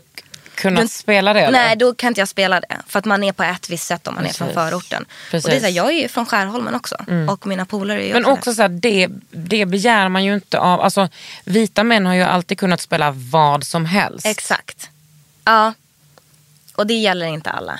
kunnat 0.61 0.81
Du- 0.83 0.87
spela 0.87 1.33
det? 1.33 1.41
eller? 1.41 1.59
Nej, 1.59 1.75
då 1.75 1.93
kan 1.93 2.07
inte 2.07 2.21
jag 2.21 2.27
spela 2.27 2.59
det. 2.59 2.77
För 2.87 2.99
att 2.99 3.05
man 3.05 3.23
är 3.23 3.31
på 3.31 3.43
ett 3.43 3.69
visst 3.69 3.87
sätt 3.87 4.07
om 4.07 4.15
man 4.15 4.25
är 4.25 4.29
från 4.29 4.47
Precis. 4.47 4.55
förorten. 4.63 5.05
Precis. 5.31 5.45
Och 5.45 5.51
det 5.51 5.55
är 5.55 5.59
så 5.59 5.65
här, 5.65 5.73
jag 5.73 5.87
är 5.87 6.01
ju 6.01 6.07
från 6.07 6.25
Skärholmen 6.25 6.75
också. 6.75 6.95
Och 7.29 7.47
mina 7.47 7.65
polare 7.65 8.03
är 8.03 8.07
ju 8.07 8.13
Men 8.13 8.25
också, 8.25 8.33
också 8.39 8.53
så 8.53 8.61
här, 8.61 8.69
det, 8.69 9.07
det 9.31 9.65
begär 9.65 10.09
man 10.09 10.23
ju 10.23 10.33
inte 10.33 10.59
av. 10.59 10.81
Alltså, 10.81 11.09
vita 11.43 11.83
män 11.83 12.05
har 12.05 12.13
ju 12.13 12.21
alltid 12.23 12.59
kunnat 12.59 12.81
spela 12.81 13.11
vad 13.11 13.63
som 13.63 13.85
helst. 13.85 14.25
Exakt. 14.25 14.89
Ja. 15.43 15.73
Och 16.75 16.87
det 16.87 16.93
gäller 16.93 17.25
inte 17.25 17.49
alla. 17.49 17.79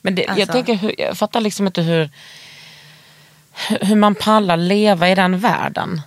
Men 0.00 0.14
det, 0.14 0.22
jag, 0.22 0.30
Alltså. 0.30 0.52
tänker, 0.52 0.74
hur, 0.74 1.00
jag 1.00 1.18
fattar 1.18 1.40
liksom 1.40 1.66
inte 1.66 1.82
hur, 1.82 2.10
hur 3.80 3.96
man 3.96 4.14
pallar 4.14 4.56
leva 4.56 5.08
i 5.08 5.14
den 5.14 5.38
världen. 5.38 6.00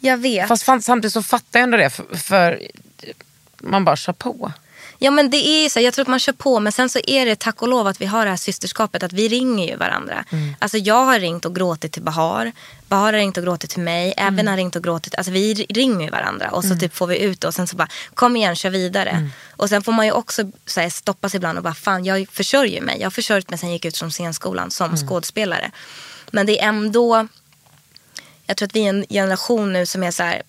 Jag 0.00 0.16
vet. 0.16 0.48
Fast 0.48 0.64
samtidigt 0.84 1.12
så 1.12 1.22
fattar 1.22 1.60
jag 1.60 1.64
ändå 1.64 1.76
det. 1.76 1.90
För, 1.90 2.16
för 2.16 2.62
man 3.58 3.84
bara 3.84 3.96
kör 3.96 4.12
på. 4.12 4.52
Ja 5.02 5.10
men 5.10 5.30
det 5.30 5.36
är 5.36 5.68
så, 5.68 5.80
jag 5.80 5.94
tror 5.94 6.02
att 6.02 6.08
man 6.08 6.18
kör 6.18 6.32
på 6.32 6.60
men 6.60 6.72
sen 6.72 6.88
så 6.88 6.98
är 7.06 7.26
det 7.26 7.38
tack 7.38 7.62
och 7.62 7.68
lov 7.68 7.86
att 7.86 8.00
vi 8.00 8.06
har 8.06 8.24
det 8.24 8.30
här 8.30 8.36
systerskapet 8.36 9.02
att 9.02 9.12
vi 9.12 9.28
ringer 9.28 9.66
ju 9.66 9.76
varandra. 9.76 10.24
Mm. 10.30 10.54
Alltså 10.58 10.78
jag 10.78 11.04
har 11.04 11.20
ringt 11.20 11.44
och 11.44 11.54
gråtit 11.54 11.92
till 11.92 12.02
Bahar, 12.02 12.52
Bahar 12.88 13.04
har 13.04 13.12
ringt 13.12 13.36
och 13.36 13.42
gråtit 13.44 13.70
till 13.70 13.80
mig, 13.82 14.14
Mm. 14.16 14.34
Evan 14.34 14.46
har 14.48 14.56
ringt 14.56 14.76
och 14.76 14.84
gråtit, 14.84 15.14
alltså 15.14 15.32
vi 15.32 15.54
ringer 15.54 16.04
ju 16.04 16.10
varandra 16.10 16.50
och 16.50 16.64
så 16.64 16.76
typ 16.76 16.94
får 16.96 17.06
vi 17.06 17.18
ut 17.18 17.40
det 17.40 17.46
och 17.48 17.54
sen 17.54 17.66
så 17.66 17.76
bara 17.76 17.88
kom 18.14 18.36
igen 18.36 18.56
kör 18.56 18.70
vidare. 18.70 19.10
Mm. 19.10 19.30
Och 19.56 19.68
sen 19.68 19.82
får 19.82 19.92
man 19.92 20.06
ju 20.06 20.12
också 20.12 20.50
så 20.66 20.80
här, 20.80 20.90
stoppas 20.90 21.34
ibland 21.34 21.58
och 21.58 21.64
bara 21.64 21.74
fan 21.74 22.04
jag 22.04 22.26
försörjer 22.32 22.80
mig, 22.80 22.96
jag 22.98 23.06
har 23.06 23.10
försörjt 23.10 23.50
mig 23.50 23.58
sen 23.58 23.68
jag 23.68 23.74
gick 23.74 23.84
ut 23.84 23.98
från 23.98 24.10
scenskolan 24.10 24.70
som 24.70 24.86
Mm. 24.90 25.08
skådespelare. 25.08 25.70
Men 26.30 26.46
det 26.46 26.60
är 26.60 26.68
ändå, 26.68 27.28
jag 28.46 28.56
tror 28.56 28.66
att 28.66 28.76
vi 28.76 28.84
är 28.84 28.88
en 28.88 29.04
generation 29.10 29.72
nu 29.72 29.86
som 29.86 30.02
är 30.02 30.10
så 30.10 30.22
här 30.22 30.42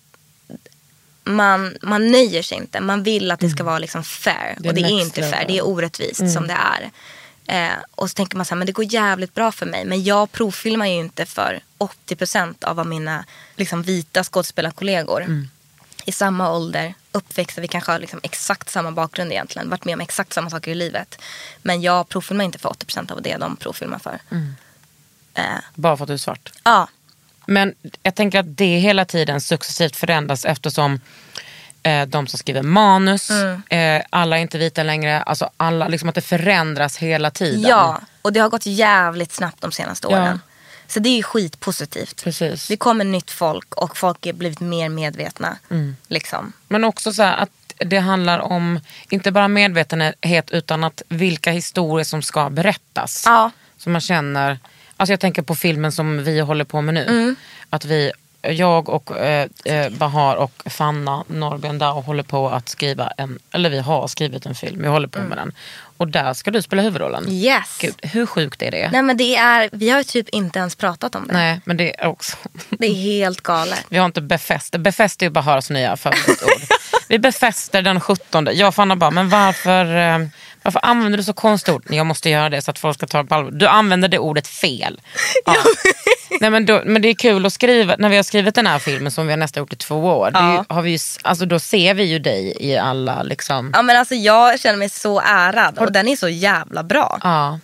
man, 1.24 1.76
man 1.82 2.12
nöjer 2.12 2.42
sig 2.42 2.58
inte. 2.58 2.80
Man 2.80 3.02
vill 3.02 3.30
att 3.30 3.40
det 3.40 3.50
ska 3.50 3.64
vara 3.64 3.78
liksom 3.78 4.04
fair. 4.04 4.50
Mm. 4.50 4.62
Det 4.62 4.68
och 4.68 4.74
det 4.74 4.80
är 4.80 5.00
inte 5.00 5.22
fair. 5.30 5.44
Det 5.48 5.58
är 5.58 5.66
orättvist 5.66 6.32
som 6.32 6.46
det 6.46 6.56
är. 6.58 6.90
Eh, 7.46 7.72
och 7.94 8.10
så 8.10 8.14
tänker 8.14 8.36
man 8.36 8.46
så 8.46 8.54
här, 8.54 8.56
men 8.58 8.66
det 8.66 8.72
går 8.72 8.92
jävligt 8.94 9.34
bra 9.34 9.52
för 9.52 9.66
mig. 9.66 9.84
Men 9.84 10.04
jag 10.04 10.32
provfilmar 10.32 10.86
ju 10.86 10.92
inte 10.94 11.26
för 11.26 11.60
80% 11.78 12.64
av 12.64 12.76
vad 12.76 12.86
mina 12.86 13.24
liksom, 13.56 13.82
vita 13.82 14.24
skådespelarkollegor 14.24 15.20
Mm. 15.22 15.48
i 16.04 16.12
samma 16.12 16.52
ålder, 16.52 16.94
uppväxta, 17.12 17.60
vi 17.60 17.68
kanske 17.68 17.92
har 17.92 17.98
liksom 17.98 18.20
exakt 18.22 18.70
samma 18.70 18.90
bakgrund 18.92 19.32
egentligen, 19.32 19.70
varit 19.70 19.84
med 19.84 19.94
om 19.94 20.00
exakt 20.00 20.32
samma 20.32 20.50
saker 20.50 20.70
i 20.70 20.74
livet. 20.74 21.18
Men 21.62 21.82
jag 21.82 22.08
provfilmar 22.08 22.44
inte 22.44 22.58
för 22.58 22.68
80% 22.68 23.12
av 23.12 23.22
det 23.22 23.36
de 23.36 23.56
provfilmar 23.56 23.98
för. 23.98 24.18
Mm. 24.30 24.54
Eh, 25.34 25.42
Bara 25.74 25.96
för 25.96 26.04
att 26.04 26.08
du 26.08 26.14
är 26.14 26.18
svart. 26.18 26.52
ja, 26.64 26.88
Men 27.46 27.74
jag 28.02 28.14
tänker 28.14 28.38
att 28.40 28.56
det 28.56 28.76
hela 28.78 29.04
tiden 29.04 29.40
successivt 29.40 29.96
förändras 29.96 30.44
eftersom 30.44 31.00
eh, 31.82 32.06
de 32.06 32.26
som 32.26 32.38
skriver 32.38 32.62
manus, 32.62 33.30
Mm. 33.30 33.62
eh, 33.98 34.02
alla 34.10 34.38
är 34.38 34.42
inte 34.42 34.58
vita 34.58 34.82
längre. 34.82 35.22
Alltså 35.22 35.50
alla, 35.56 35.88
liksom 35.88 36.08
att 36.08 36.14
det 36.14 36.20
förändras 36.20 36.96
hela 36.96 37.30
tiden. 37.30 37.60
Ja, 37.70 38.00
och 38.22 38.32
det 38.32 38.40
har 38.40 38.48
gått 38.48 38.66
jävligt 38.66 39.32
snabbt 39.32 39.60
de 39.60 39.72
senaste 39.72 40.08
Ja. 40.10 40.22
åren. 40.22 40.40
Så 40.86 41.00
det 41.00 41.08
är 41.08 41.16
ju 41.16 41.22
skitpositivt. 41.22 42.24
Precis. 42.24 42.68
Det 42.68 42.76
kommer 42.76 43.04
nytt 43.04 43.30
folk 43.30 43.74
och 43.74 43.96
folk 43.96 44.26
är 44.26 44.32
blivit 44.32 44.60
mer 44.60 44.88
medvetna. 44.88 45.56
Mm. 45.70 45.96
Liksom. 46.08 46.52
Men 46.68 46.84
också 46.84 47.12
så 47.12 47.22
här 47.22 47.36
att 47.36 47.50
det 47.78 47.98
handlar 47.98 48.38
om, 48.38 48.80
inte 49.10 49.30
bara 49.32 49.48
medvetenhet 49.48 50.50
utan 50.50 50.84
att 50.84 51.02
vilka 51.08 51.50
historier 51.50 52.04
som 52.04 52.22
ska 52.22 52.50
berättas. 52.50 53.22
Ja. 53.26 53.50
Så 53.78 53.90
man 53.90 54.00
känner, 54.00 54.58
alltså 55.02 55.12
jag 55.12 55.20
tänker 55.20 55.42
på 55.42 55.54
filmen 55.54 55.92
som 55.92 56.24
vi 56.24 56.40
håller 56.40 56.64
på 56.64 56.80
med 56.80 56.94
nu. 56.94 57.04
Mm. 57.04 57.36
Att 57.70 57.84
vi, 57.84 58.12
jag 58.42 58.88
och 58.88 59.18
eh, 59.18 59.48
eh, 59.64 59.90
Bahar 59.90 60.36
och 60.36 60.62
Fanna 60.66 61.24
Norrbjörn 61.26 61.78
Dao 61.78 62.00
håller 62.00 62.22
på 62.22 62.48
att 62.50 62.68
skriva 62.68 63.12
en, 63.16 63.38
eller 63.52 63.70
vi 63.70 63.78
har 63.78 64.08
skrivit 64.08 64.46
en 64.46 64.54
film, 64.54 64.82
vi 64.82 64.88
håller 64.88 65.08
på 65.08 65.18
med 65.18 65.38
den. 65.38 65.52
Och 65.96 66.08
där 66.08 66.34
ska 66.34 66.50
du 66.50 66.62
spela 66.62 66.82
huvudrollen. 66.82 67.24
Mm. 67.24 67.34
Yes. 67.34 67.78
Gud, 67.80 67.94
hur 68.02 68.26
sjukt 68.26 68.62
är 68.62 68.70
det? 68.70 68.90
Nej 68.92 69.02
men 69.02 69.16
det 69.16 69.36
är, 69.36 69.70
vi 69.72 69.90
har 69.90 70.02
typ 70.02 70.28
inte 70.28 70.58
ens 70.58 70.76
pratat 70.76 71.14
om 71.14 71.26
det. 71.26 71.32
Nej, 71.32 71.60
men 71.64 71.76
det 71.76 72.00
är 72.00 72.06
också... 72.06 72.36
Det 72.70 72.86
är 72.86 72.94
helt 72.94 73.40
galet. 73.40 73.84
Vi 73.88 73.98
har 73.98 74.06
inte 74.06 74.20
befäst. 74.20 74.76
Befäst 74.76 75.22
är 75.22 75.26
ju 75.26 75.30
Bahars 75.30 75.70
nya 75.70 75.96
favoritord. 75.96 76.62
vi 77.08 77.18
befäster 77.18 77.82
den 77.82 78.00
17. 78.00 78.48
Jag 78.52 78.68
och 78.68 78.74
Fanna 78.74 78.96
bara, 78.96 79.10
men 79.10 79.28
varför, 79.28 79.96
eh, 79.96 80.28
varför 80.62 80.80
använder 80.82 81.18
du 81.18 81.24
så 81.24 81.32
konstiga 81.32 81.74
ord? 81.74 81.84
Jag 81.90 82.06
måste 82.06 82.30
göra 82.30 82.48
det 82.48 82.62
så 82.62 82.70
att 82.70 82.78
folk 82.78 82.96
ska 82.96 83.06
ta 83.06 83.22
det 83.22 83.28
på 83.28 83.34
allvar. 83.34 83.50
Du 83.50 83.66
använder 83.66 84.08
det 84.08 84.18
ordet 84.18 84.46
fel. 84.46 85.00
Ja. 85.44 85.54
Nej, 86.40 86.50
men, 86.50 86.66
då, 86.66 86.82
men 86.84 87.02
det 87.02 87.08
är 87.08 87.14
kul 87.14 87.46
att 87.46 87.52
skriva, 87.52 87.96
när 87.98 88.08
vi 88.08 88.16
har 88.16 88.22
skrivit 88.22 88.54
den 88.54 88.66
här 88.66 88.78
filmen 88.78 89.12
som 89.12 89.26
vi 89.26 89.32
har 89.32 89.36
nästan 89.38 89.60
gjort 89.60 89.72
i 89.72 89.76
två 89.76 89.96
år. 89.96 90.30
Det 90.30 90.38
Ja. 90.38 90.64
har 90.68 90.82
vi 90.82 90.90
ju, 90.90 90.98
alltså, 91.22 91.46
då 91.46 91.58
ser 91.58 91.94
vi 91.94 92.04
ju 92.04 92.18
dig 92.18 92.56
i 92.60 92.76
alla 92.78 93.22
liksom... 93.22 93.70
Ja 93.74 93.82
men 93.82 93.96
alltså 93.96 94.14
jag 94.14 94.60
känner 94.60 94.78
mig 94.78 94.88
så 94.88 95.20
ärad 95.20 95.78
och 95.78 95.92
den 95.92 96.08
är 96.08 96.16
så 96.16 96.28
jävla 96.28 96.82
bra. 96.82 97.18
Ja. 97.22 97.58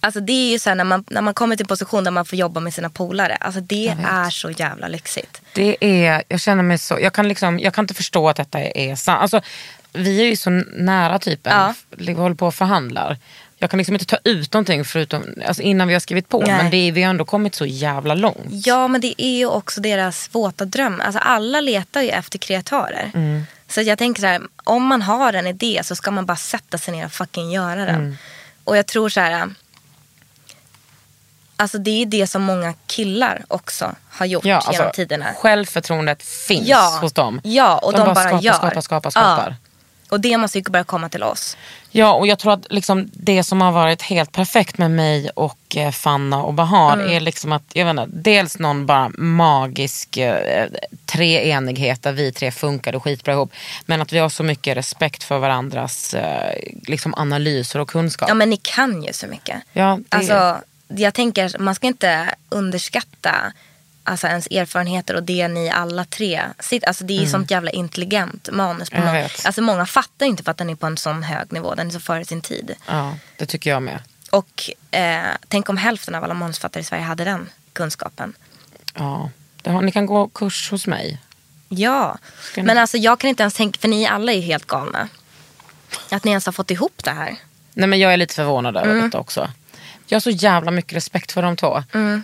Alltså 0.00 0.20
det 0.20 0.32
är 0.32 0.50
ju 0.52 0.58
så 0.58 0.70
här 0.70 0.74
när 0.74 0.84
man, 0.84 1.04
när 1.10 1.20
man 1.22 1.34
kommer 1.34 1.56
till 1.56 1.64
en 1.64 1.68
position 1.68 2.04
där 2.04 2.10
man 2.10 2.24
får 2.24 2.38
jobba 2.38 2.60
med 2.60 2.74
sina 2.74 2.90
polare. 2.90 3.36
Alltså 3.40 3.60
det 3.60 3.88
är 4.08 4.30
så 4.30 4.50
jävla 4.50 4.88
lyxigt. 4.88 5.40
Det 5.54 5.76
är, 5.80 6.22
jag 6.28 6.40
känner 6.40 6.62
mig 6.62 6.78
så, 6.78 6.98
jag 7.00 7.12
kan, 7.12 7.28
liksom, 7.28 7.58
jag 7.58 7.74
kan 7.74 7.82
inte 7.84 7.94
förstå 7.94 8.28
att 8.28 8.36
detta 8.36 8.60
är 8.60 8.96
sant. 8.96 9.22
Alltså, 9.22 9.40
vi 9.92 10.20
är 10.22 10.26
ju 10.26 10.36
så 10.36 10.50
nära 10.76 11.18
typen, 11.18 11.52
Ja. 11.52 11.74
vi 11.90 12.12
håller 12.12 12.34
på 12.36 12.46
och 12.46 12.54
förhandlar. 12.54 13.16
Jag 13.60 13.70
kan 13.70 13.78
liksom 13.78 13.94
inte 13.94 14.04
ta 14.06 14.18
ut 14.24 14.52
någonting 14.52 14.84
förutom, 14.84 15.24
alltså 15.46 15.62
innan 15.62 15.88
vi 15.88 15.94
har 15.94 16.00
skrivit 16.00 16.28
på. 16.28 16.40
Nej. 16.40 16.56
Men 16.56 16.70
det 16.70 16.76
är, 16.76 16.92
vi 16.92 17.02
har 17.02 17.10
ändå 17.10 17.24
kommit 17.24 17.54
så 17.54 17.66
jävla 17.66 18.14
långt. 18.14 18.66
Ja 18.66 18.88
men 18.88 19.00
det 19.00 19.22
är 19.22 19.36
ju 19.38 19.46
också 19.46 19.80
deras 19.80 20.28
våta 20.34 20.64
dröm. 20.64 21.00
Alltså 21.04 21.18
alla 21.18 21.60
letar 21.60 22.02
ju 22.02 22.08
efter 22.08 22.38
kreatörer. 22.38 23.10
Mm. 23.14 23.46
Så 23.68 23.80
jag 23.82 23.98
tänker 23.98 24.20
så 24.20 24.26
här, 24.26 24.40
om 24.64 24.86
man 24.86 25.02
har 25.02 25.32
en 25.32 25.46
idé 25.46 25.80
så 25.84 25.96
ska 25.96 26.10
man 26.10 26.26
bara 26.26 26.36
sätta 26.36 26.78
sig 26.78 26.94
ner 26.94 27.04
och 27.06 27.12
fucking 27.12 27.50
göra 27.50 27.84
den. 27.84 27.94
Mm. 27.94 28.16
Och 28.64 28.76
jag 28.76 28.86
tror 28.86 29.08
så 29.08 29.20
här. 29.20 29.48
Alltså 31.56 31.78
det 31.78 32.02
är 32.02 32.06
det 32.06 32.26
som 32.26 32.42
många 32.42 32.74
killar 32.86 33.44
också 33.48 33.94
har 34.10 34.26
gjort 34.26 34.44
Ja, 34.44 34.56
alltså, 34.56 34.72
genom 34.72 34.92
tiderna. 34.92 35.26
Självförtroendet 35.36 36.22
finns 36.22 36.68
Ja, 36.68 36.98
hos 37.02 37.12
dem. 37.12 37.40
ja, 37.44 37.78
och 37.78 37.92
de 37.92 37.98
bara 37.98 38.14
skapar, 38.14 38.40
gör. 38.42 38.52
skapar, 38.52 38.80
skapar, 38.80 39.10
skapar. 39.10 39.56
Ja. 39.60 39.67
Och 40.10 40.20
det 40.20 40.36
måste 40.38 40.58
ju 40.58 40.64
börja 40.70 40.84
komma 40.84 41.08
till 41.08 41.22
oss. 41.22 41.56
Ja, 41.90 42.12
och 42.14 42.26
jag 42.26 42.38
tror 42.38 42.52
att 42.52 42.66
liksom 42.70 43.10
det 43.12 43.44
som 43.44 43.60
har 43.60 43.72
varit 43.72 44.02
helt 44.02 44.32
perfekt 44.32 44.78
med 44.78 44.90
mig 44.90 45.30
och 45.34 45.76
eh, 45.76 45.90
Fanna 45.90 46.42
och 46.42 46.54
Bahar 46.54 46.92
Mm. 46.98 47.10
är 47.12 47.20
liksom 47.20 47.52
att, 47.52 47.62
jag 47.72 47.84
vet 47.84 47.90
inte, 47.90 48.06
dels 48.18 48.58
någon 48.58 48.86
bara 48.86 49.08
magisk 49.18 50.16
eh, 50.16 50.66
treenighet 51.06 52.02
där 52.02 52.12
vi 52.12 52.32
tre 52.32 52.50
funkade 52.50 53.00
skitbra 53.00 53.32
ihop. 53.32 53.52
Men 53.86 54.02
att 54.02 54.12
vi 54.12 54.18
har 54.18 54.28
så 54.28 54.42
mycket 54.42 54.76
respekt 54.76 55.24
för 55.24 55.38
varandras 55.38 56.14
eh, 56.14 56.54
liksom 56.86 57.14
analyser 57.14 57.78
och 57.80 57.88
kunskap. 57.90 58.28
Ja 58.28 58.34
men 58.34 58.50
ni 58.50 58.56
kan 58.56 59.02
ju 59.02 59.12
så 59.12 59.26
mycket. 59.26 59.56
Ja, 59.72 59.98
det- 60.08 60.16
Alltså, 60.16 60.56
jag 60.88 61.14
tänker, 61.14 61.58
man 61.58 61.74
ska 61.74 61.86
inte 61.86 62.34
underskatta 62.48 63.52
alltså, 64.08 64.26
ens 64.26 64.46
erfarenheter 64.46 65.14
och 65.14 65.22
det 65.22 65.48
ni 65.48 65.70
alla 65.70 66.04
tre 66.04 66.42
sitter. 66.60 66.88
Alltså, 66.88 67.04
det 67.04 67.12
är 67.18 67.20
ju 67.20 67.26
sånt 67.28 67.50
jävla 67.50 67.70
intelligent 67.70 68.48
manus. 68.52 68.90
På 68.90 68.96
Mm. 68.96 69.12
Vet. 69.14 69.46
Alltså, 69.46 69.62
många 69.62 69.86
fattar 69.86 70.26
inte 70.26 70.42
för 70.42 70.50
att 70.50 70.56
den 70.58 70.70
är 70.70 70.74
på 70.74 70.86
en 70.86 70.96
sån 70.96 71.22
hög 71.22 71.52
nivå. 71.52 71.74
Den 71.74 71.86
är 71.86 71.90
så 71.90 72.00
före 72.00 72.24
sin 72.24 72.40
tid. 72.40 72.74
Ja, 72.86 73.14
det 73.36 73.46
tycker 73.46 73.70
jag 73.70 73.82
med. 73.82 74.02
Och 74.30 74.70
eh, 74.90 75.22
tänk 75.48 75.68
om 75.68 75.76
hälften 75.76 76.14
av 76.14 76.24
alla 76.24 76.34
manusförfattare 76.34 76.80
i 76.80 76.84
Sverige 76.84 77.02
hade 77.02 77.24
den 77.24 77.48
kunskapen. 77.72 78.32
Ja. 78.94 79.30
Det 79.62 79.70
har, 79.70 79.82
ni 79.82 79.92
kan 79.92 80.06
gå 80.06 80.28
kurs 80.28 80.70
hos 80.70 80.86
mig. 80.86 81.18
Ja, 81.68 82.18
ni- 82.56 82.62
men 82.62 82.78
alltså 82.78 82.96
jag 82.96 83.20
kan 83.20 83.30
inte 83.30 83.42
ens 83.42 83.54
tänka, 83.54 83.78
för 83.80 83.88
ni 83.88 84.06
alla 84.06 84.32
är 84.32 84.40
helt 84.40 84.66
galna. 84.66 85.08
Att 86.10 86.24
ni 86.24 86.30
ens 86.30 86.46
har 86.46 86.52
fått 86.52 86.70
ihop 86.70 87.00
det 87.04 87.10
här. 87.10 87.36
Nej 87.72 87.88
men 87.88 87.98
jag 87.98 88.12
är 88.12 88.16
lite 88.16 88.34
förvånad 88.34 88.76
över 88.76 88.90
Mm. 88.90 89.04
detta 89.04 89.18
också. 89.18 89.50
Jag 90.10 90.16
har 90.16 90.20
så 90.20 90.30
jävla 90.30 90.70
mycket 90.70 90.92
respekt 90.96 91.32
för 91.32 91.42
de 91.42 91.56
två. 91.56 91.82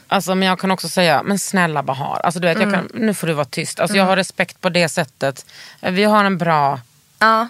Alltså, 0.08 0.34
men 0.34 0.48
jag 0.48 0.58
kan 0.58 0.70
också 0.70 0.88
säga, 0.88 1.22
men 1.22 1.38
snälla 1.38 1.82
Bahar, 1.82 2.20
alltså, 2.24 2.40
du 2.40 2.48
vet, 2.48 2.58
jag 2.60 2.68
Mm. 2.68 2.88
kan, 2.88 3.00
nu 3.00 3.14
får 3.14 3.26
du 3.26 3.32
vara 3.32 3.44
tyst. 3.44 3.80
Alltså, 3.80 3.96
Jag 3.96 4.04
har 4.04 4.16
respekt 4.16 4.60
på 4.60 4.68
det 4.68 4.88
sättet. 4.88 5.46
Vi 5.80 6.04
har 6.04 6.24
en 6.24 6.38
bra, 6.38 6.80
Ja, 7.18 7.48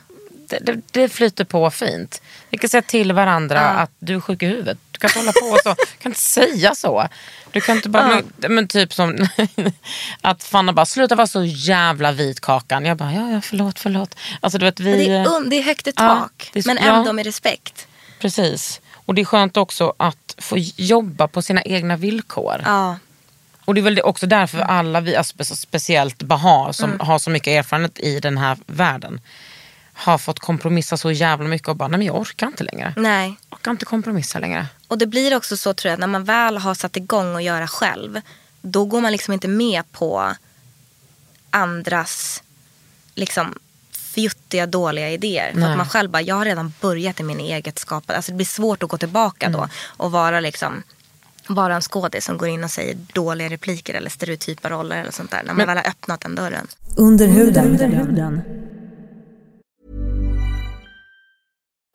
det, 0.48 0.58
det, 0.58 0.80
det 0.90 1.08
flyter 1.08 1.44
på 1.44 1.70
fint. 1.70 2.22
Vi 2.50 2.58
kan 2.58 2.70
säga 2.70 2.82
till 2.82 3.12
varandra 3.12 3.60
att 3.60 3.90
du 3.98 4.14
är 4.16 4.20
sjuk 4.20 4.42
i 4.42 4.46
huvudet. 4.46 4.78
Du 4.90 4.98
kan 4.98 5.08
inte 5.08 5.20
hålla 5.20 5.32
på 5.32 5.58
så. 5.62 5.68
Du 5.74 6.02
kan 6.02 6.10
inte 6.10 6.20
säga 6.20 6.74
så. 6.74 7.08
Du 7.52 7.60
kan 7.60 7.76
inte 7.76 7.88
bara, 7.88 8.08
men, 8.38 8.54
men 8.54 8.68
typ 8.68 8.92
som 8.94 9.26
att 10.20 10.44
Fanna 10.44 10.72
bara, 10.72 10.86
sluta 10.86 11.14
vara 11.14 11.26
så 11.26 11.44
jävla 11.44 12.12
vit 12.12 12.40
Kakan. 12.40 12.84
Jag 12.84 12.96
bara, 12.96 13.12
ja, 13.12 13.30
ja 13.30 13.40
förlåt, 13.40 13.78
förlåt. 13.78 14.14
Alltså 14.40 14.58
du 14.58 14.64
vet 14.64 14.80
vi... 14.80 14.90
men 14.90 14.98
det, 15.24 15.30
är 15.46 15.50
det 15.50 15.56
är 15.56 15.62
högt 15.62 15.86
i 15.86 15.92
Ja, 15.96 16.02
tak. 16.08 16.50
det 16.52 16.58
är 16.58 16.66
men 16.66 16.76
ja. 16.84 16.96
ändå 16.96 17.12
med 17.12 17.26
respekt. 17.26 17.86
Precis. 18.20 18.80
Och 19.04 19.14
det 19.14 19.20
är 19.20 19.24
skönt 19.24 19.56
också 19.56 19.94
att 19.96 20.34
få 20.38 20.56
jobba 20.76 21.28
på 21.28 21.42
sina 21.42 21.62
egna 21.62 21.96
villkor. 21.96 22.60
Ja. 22.64 22.96
Och 23.64 23.74
det 23.74 23.80
är 23.80 23.82
väl 23.82 24.00
också 24.00 24.26
därför 24.26 24.58
alla 24.58 25.00
vi, 25.00 25.16
alltså 25.16 25.34
spe- 25.36 25.54
speciellt 25.56 26.22
Bahar 26.22 26.72
som 26.72 26.90
Mm. 26.92 27.06
har 27.06 27.18
så 27.18 27.30
mycket 27.30 27.50
erfarenhet 27.50 27.98
i 28.00 28.20
den 28.20 28.38
här 28.38 28.58
världen, 28.66 29.20
har 29.92 30.18
fått 30.18 30.38
kompromissa 30.38 30.96
så 30.96 31.10
jävla 31.10 31.48
mycket 31.48 31.68
och 31.68 31.76
bara, 31.76 31.88
nej 31.88 31.98
men 31.98 32.06
jag 32.06 32.16
orkar 32.16 32.46
inte 32.46 32.64
längre. 32.64 32.94
Nej. 32.96 33.34
Jag 33.50 33.56
orkar 33.58 33.70
inte 33.70 33.84
kompromissa 33.84 34.38
längre. 34.38 34.66
Och 34.88 34.98
det 34.98 35.06
blir 35.06 35.36
också 35.36 35.56
så 35.56 35.74
tror 35.74 35.90
jag, 35.90 36.00
när 36.00 36.06
man 36.06 36.24
väl 36.24 36.58
har 36.58 36.74
satt 36.74 36.96
igång 36.96 37.34
och 37.34 37.42
göra 37.42 37.66
själv. 37.68 38.20
Då 38.62 38.84
går 38.84 39.00
man 39.00 39.12
liksom 39.12 39.34
inte 39.34 39.48
med 39.48 39.92
på 39.92 40.34
andras 41.50 42.42
liksom 43.14 43.58
fjuttiga, 44.14 44.66
dåliga 44.66 45.10
idéer. 45.10 45.52
För 45.52 45.60
att 45.60 45.76
man 45.76 45.88
själv 45.88 46.10
bara, 46.10 46.22
jag 46.22 46.34
har 46.34 46.44
redan 46.44 46.72
börjat 46.80 47.20
i 47.20 47.22
min 47.22 47.40
eget 47.40 47.78
skapande. 47.78 48.16
Alltså 48.16 48.32
det 48.32 48.36
blir 48.36 48.46
svårt 48.46 48.82
att 48.82 48.88
gå 48.88 48.98
tillbaka 48.98 49.48
då 49.48 49.68
och 49.86 50.10
vara 50.12 50.40
liksom 50.40 50.82
vara 51.48 51.74
en 51.74 51.80
skådis 51.82 52.24
som 52.24 52.38
går 52.38 52.48
in 52.48 52.64
och 52.64 52.70
säger 52.70 52.96
dåliga 53.12 53.48
repliker 53.48 53.94
eller 53.94 54.10
stereotypa 54.10 54.70
roller 54.70 55.00
eller 55.00 55.12
sånt 55.12 55.30
där. 55.30 55.38
När 55.38 55.46
man 55.46 55.56
Men- 55.56 55.66
väl 55.66 55.76
har 55.76 55.90
öppnat 55.90 56.20
den 56.20 56.34
dörren. 56.34 56.66
Under 56.96 57.26
huden. 57.26 58.42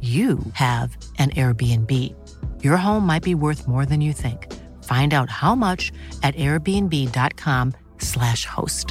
you 0.00 0.38
have 0.54 0.96
an 1.18 1.30
Airbnb. 1.30 1.90
Your 2.62 2.76
home 2.76 3.06
might 3.06 3.24
be 3.24 3.34
worth 3.34 3.66
more 3.68 3.86
than 3.86 4.00
you 4.00 4.12
think. 4.12 4.46
Find 4.84 5.12
out 5.12 5.30
how 5.30 5.54
much 5.54 5.92
at 6.22 6.36
airbnb.com/slash 6.36 8.46
host. 8.46 8.86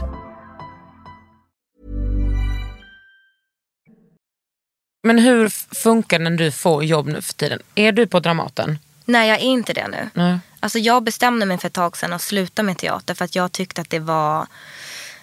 Men 5.03 5.19
hur 5.19 5.49
funkar 5.75 6.19
när 6.19 6.31
du 6.31 6.51
får 6.51 6.83
jobb 6.83 7.07
nu 7.07 7.21
för 7.21 7.33
tiden? 7.33 7.59
Är 7.75 7.91
du 7.91 8.07
på 8.07 8.19
Dramaten? 8.19 8.79
Nej, 9.05 9.29
jag 9.29 9.37
är 9.37 9.43
inte 9.43 9.73
det 9.73 9.87
nu. 9.87 10.09
Nej. 10.13 10.39
Alltså 10.59 10.79
jag 10.79 11.03
bestämde 11.03 11.45
mig 11.45 11.57
för 11.57 11.67
ett 11.67 11.73
tag 11.73 11.97
sedan 11.97 12.13
att 12.13 12.21
sluta 12.21 12.63
med 12.63 12.77
teater 12.77 13.13
för 13.13 13.25
att 13.25 13.35
jag 13.35 13.51
tyckte 13.51 13.81
att 13.81 13.89
det 13.89 13.99
var... 13.99 14.47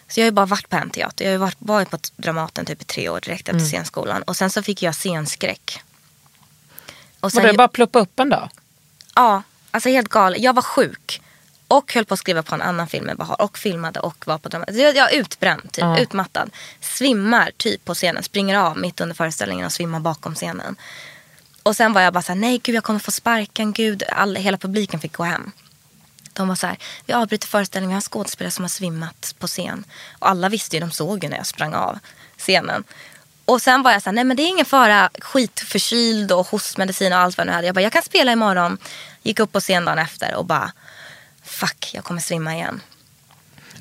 Så 0.08 0.20
jag 0.20 0.24
har 0.24 0.28
ju 0.28 0.32
bara 0.32 0.46
varit 0.46 0.68
på 0.68 0.76
en 0.76 0.90
teater. 0.90 1.24
Jag 1.24 1.30
har 1.30 1.34
ju 1.34 1.38
varit, 1.38 1.56
varit 1.58 1.90
på 1.90 1.98
Dramaten 2.16 2.66
typ 2.66 2.82
i 2.82 2.84
tre 2.84 3.08
år 3.08 3.20
direkt 3.20 3.48
efter 3.48 3.64
scenskolan. 3.66 4.22
Och 4.22 4.36
sen 4.36 4.50
så 4.50 4.62
fick 4.62 4.82
jag 4.82 4.94
scenskräck. 4.94 5.82
Och 7.20 7.32
Var 7.32 7.42
det 7.42 7.52
bara 7.52 7.68
pluppa 7.68 7.98
upp 7.98 8.20
en 8.20 8.28
dag? 8.28 8.50
Ja, 9.14 9.42
alltså 9.70 9.88
helt 9.88 10.08
galet. 10.08 10.40
Jag 10.40 10.52
var 10.54 10.62
sjuk. 10.62 11.22
Och 11.68 11.94
höll 11.94 12.04
på 12.04 12.14
att 12.14 12.20
skriva 12.20 12.42
på 12.42 12.54
en 12.54 12.62
annan 12.62 12.88
film 12.88 13.04
med 13.04 13.16
Bahar. 13.16 13.42
Och 13.42 13.58
filmade 13.58 14.00
och 14.00 14.26
var 14.26 14.38
på 14.38 14.48
Dramaten. 14.48 14.78
Jag, 14.78 14.96
jag 14.96 15.12
är 15.12 15.18
utbränd, 15.18 15.62
typ. 15.72 15.82
Ja. 15.84 15.98
Utmattad. 15.98 16.50
Svimmar 16.80 17.50
typ 17.56 17.84
på 17.84 17.94
scenen. 17.94 18.22
Springer 18.22 18.58
av 18.58 18.78
mitt 18.78 19.00
under 19.00 19.14
föreställningen 19.14 19.66
och 19.66 19.72
svimmar 19.72 20.00
bakom 20.00 20.34
scenen. 20.34 20.76
Och 21.62 21.76
sen 21.76 21.92
var 21.92 22.00
jag 22.00 22.12
bara 22.12 22.22
så 22.22 22.32
här, 22.32 22.40
nej 22.40 22.60
gud 22.62 22.74
jag 22.74 22.84
kommer 22.84 23.00
få 23.00 23.10
sparken, 23.10 23.72
gud. 23.72 24.02
All, 24.08 24.36
hela 24.36 24.56
publiken 24.58 25.00
fick 25.00 25.12
gå 25.12 25.22
hem. 25.22 25.52
De 26.36 26.48
var 26.48 26.54
så 26.54 26.66
här, 26.66 26.76
vi 27.06 27.12
avbryter 27.12 27.48
föreställningen, 27.48 27.88
vi 27.88 27.94
har 27.94 27.98
en 27.98 28.02
skådespelare 28.02 28.50
som 28.50 28.64
har 28.64 28.68
svimmat 28.68 29.34
på 29.38 29.46
scen. 29.46 29.84
Och 30.18 30.28
alla 30.28 30.48
visste 30.48 30.76
ju, 30.76 30.80
de 30.80 30.90
såg 30.90 31.24
ju 31.24 31.30
när 31.30 31.36
jag 31.36 31.46
sprang 31.46 31.74
av 31.74 31.98
scenen. 32.38 32.84
Och 33.44 33.62
sen 33.62 33.82
var 33.82 33.92
jag 33.92 34.02
så 34.02 34.08
här, 34.10 34.14
nej 34.14 34.24
men 34.24 34.36
det 34.36 34.42
är 34.42 34.48
ingen 34.48 34.64
fara, 34.64 35.10
skitförkyld 35.20 36.32
och 36.32 36.46
hostmedicin 36.46 37.12
och 37.12 37.18
allt 37.18 37.38
vad 37.38 37.46
jag 37.46 37.50
nu 37.50 37.54
hade. 37.54 37.66
Jag 37.66 37.74
bara, 37.74 37.80
jag 37.82 37.92
kan 37.92 38.02
spela 38.02 38.32
imorgon. 38.32 38.78
Gick 39.22 39.40
upp 39.40 39.52
på 39.52 39.60
scen 39.60 39.84
dagen 39.84 39.98
efter 39.98 40.34
och 40.34 40.44
bara, 40.44 40.72
fuck 41.44 41.90
jag 41.94 42.04
kommer 42.04 42.20
svimma 42.20 42.54
igen. 42.54 42.80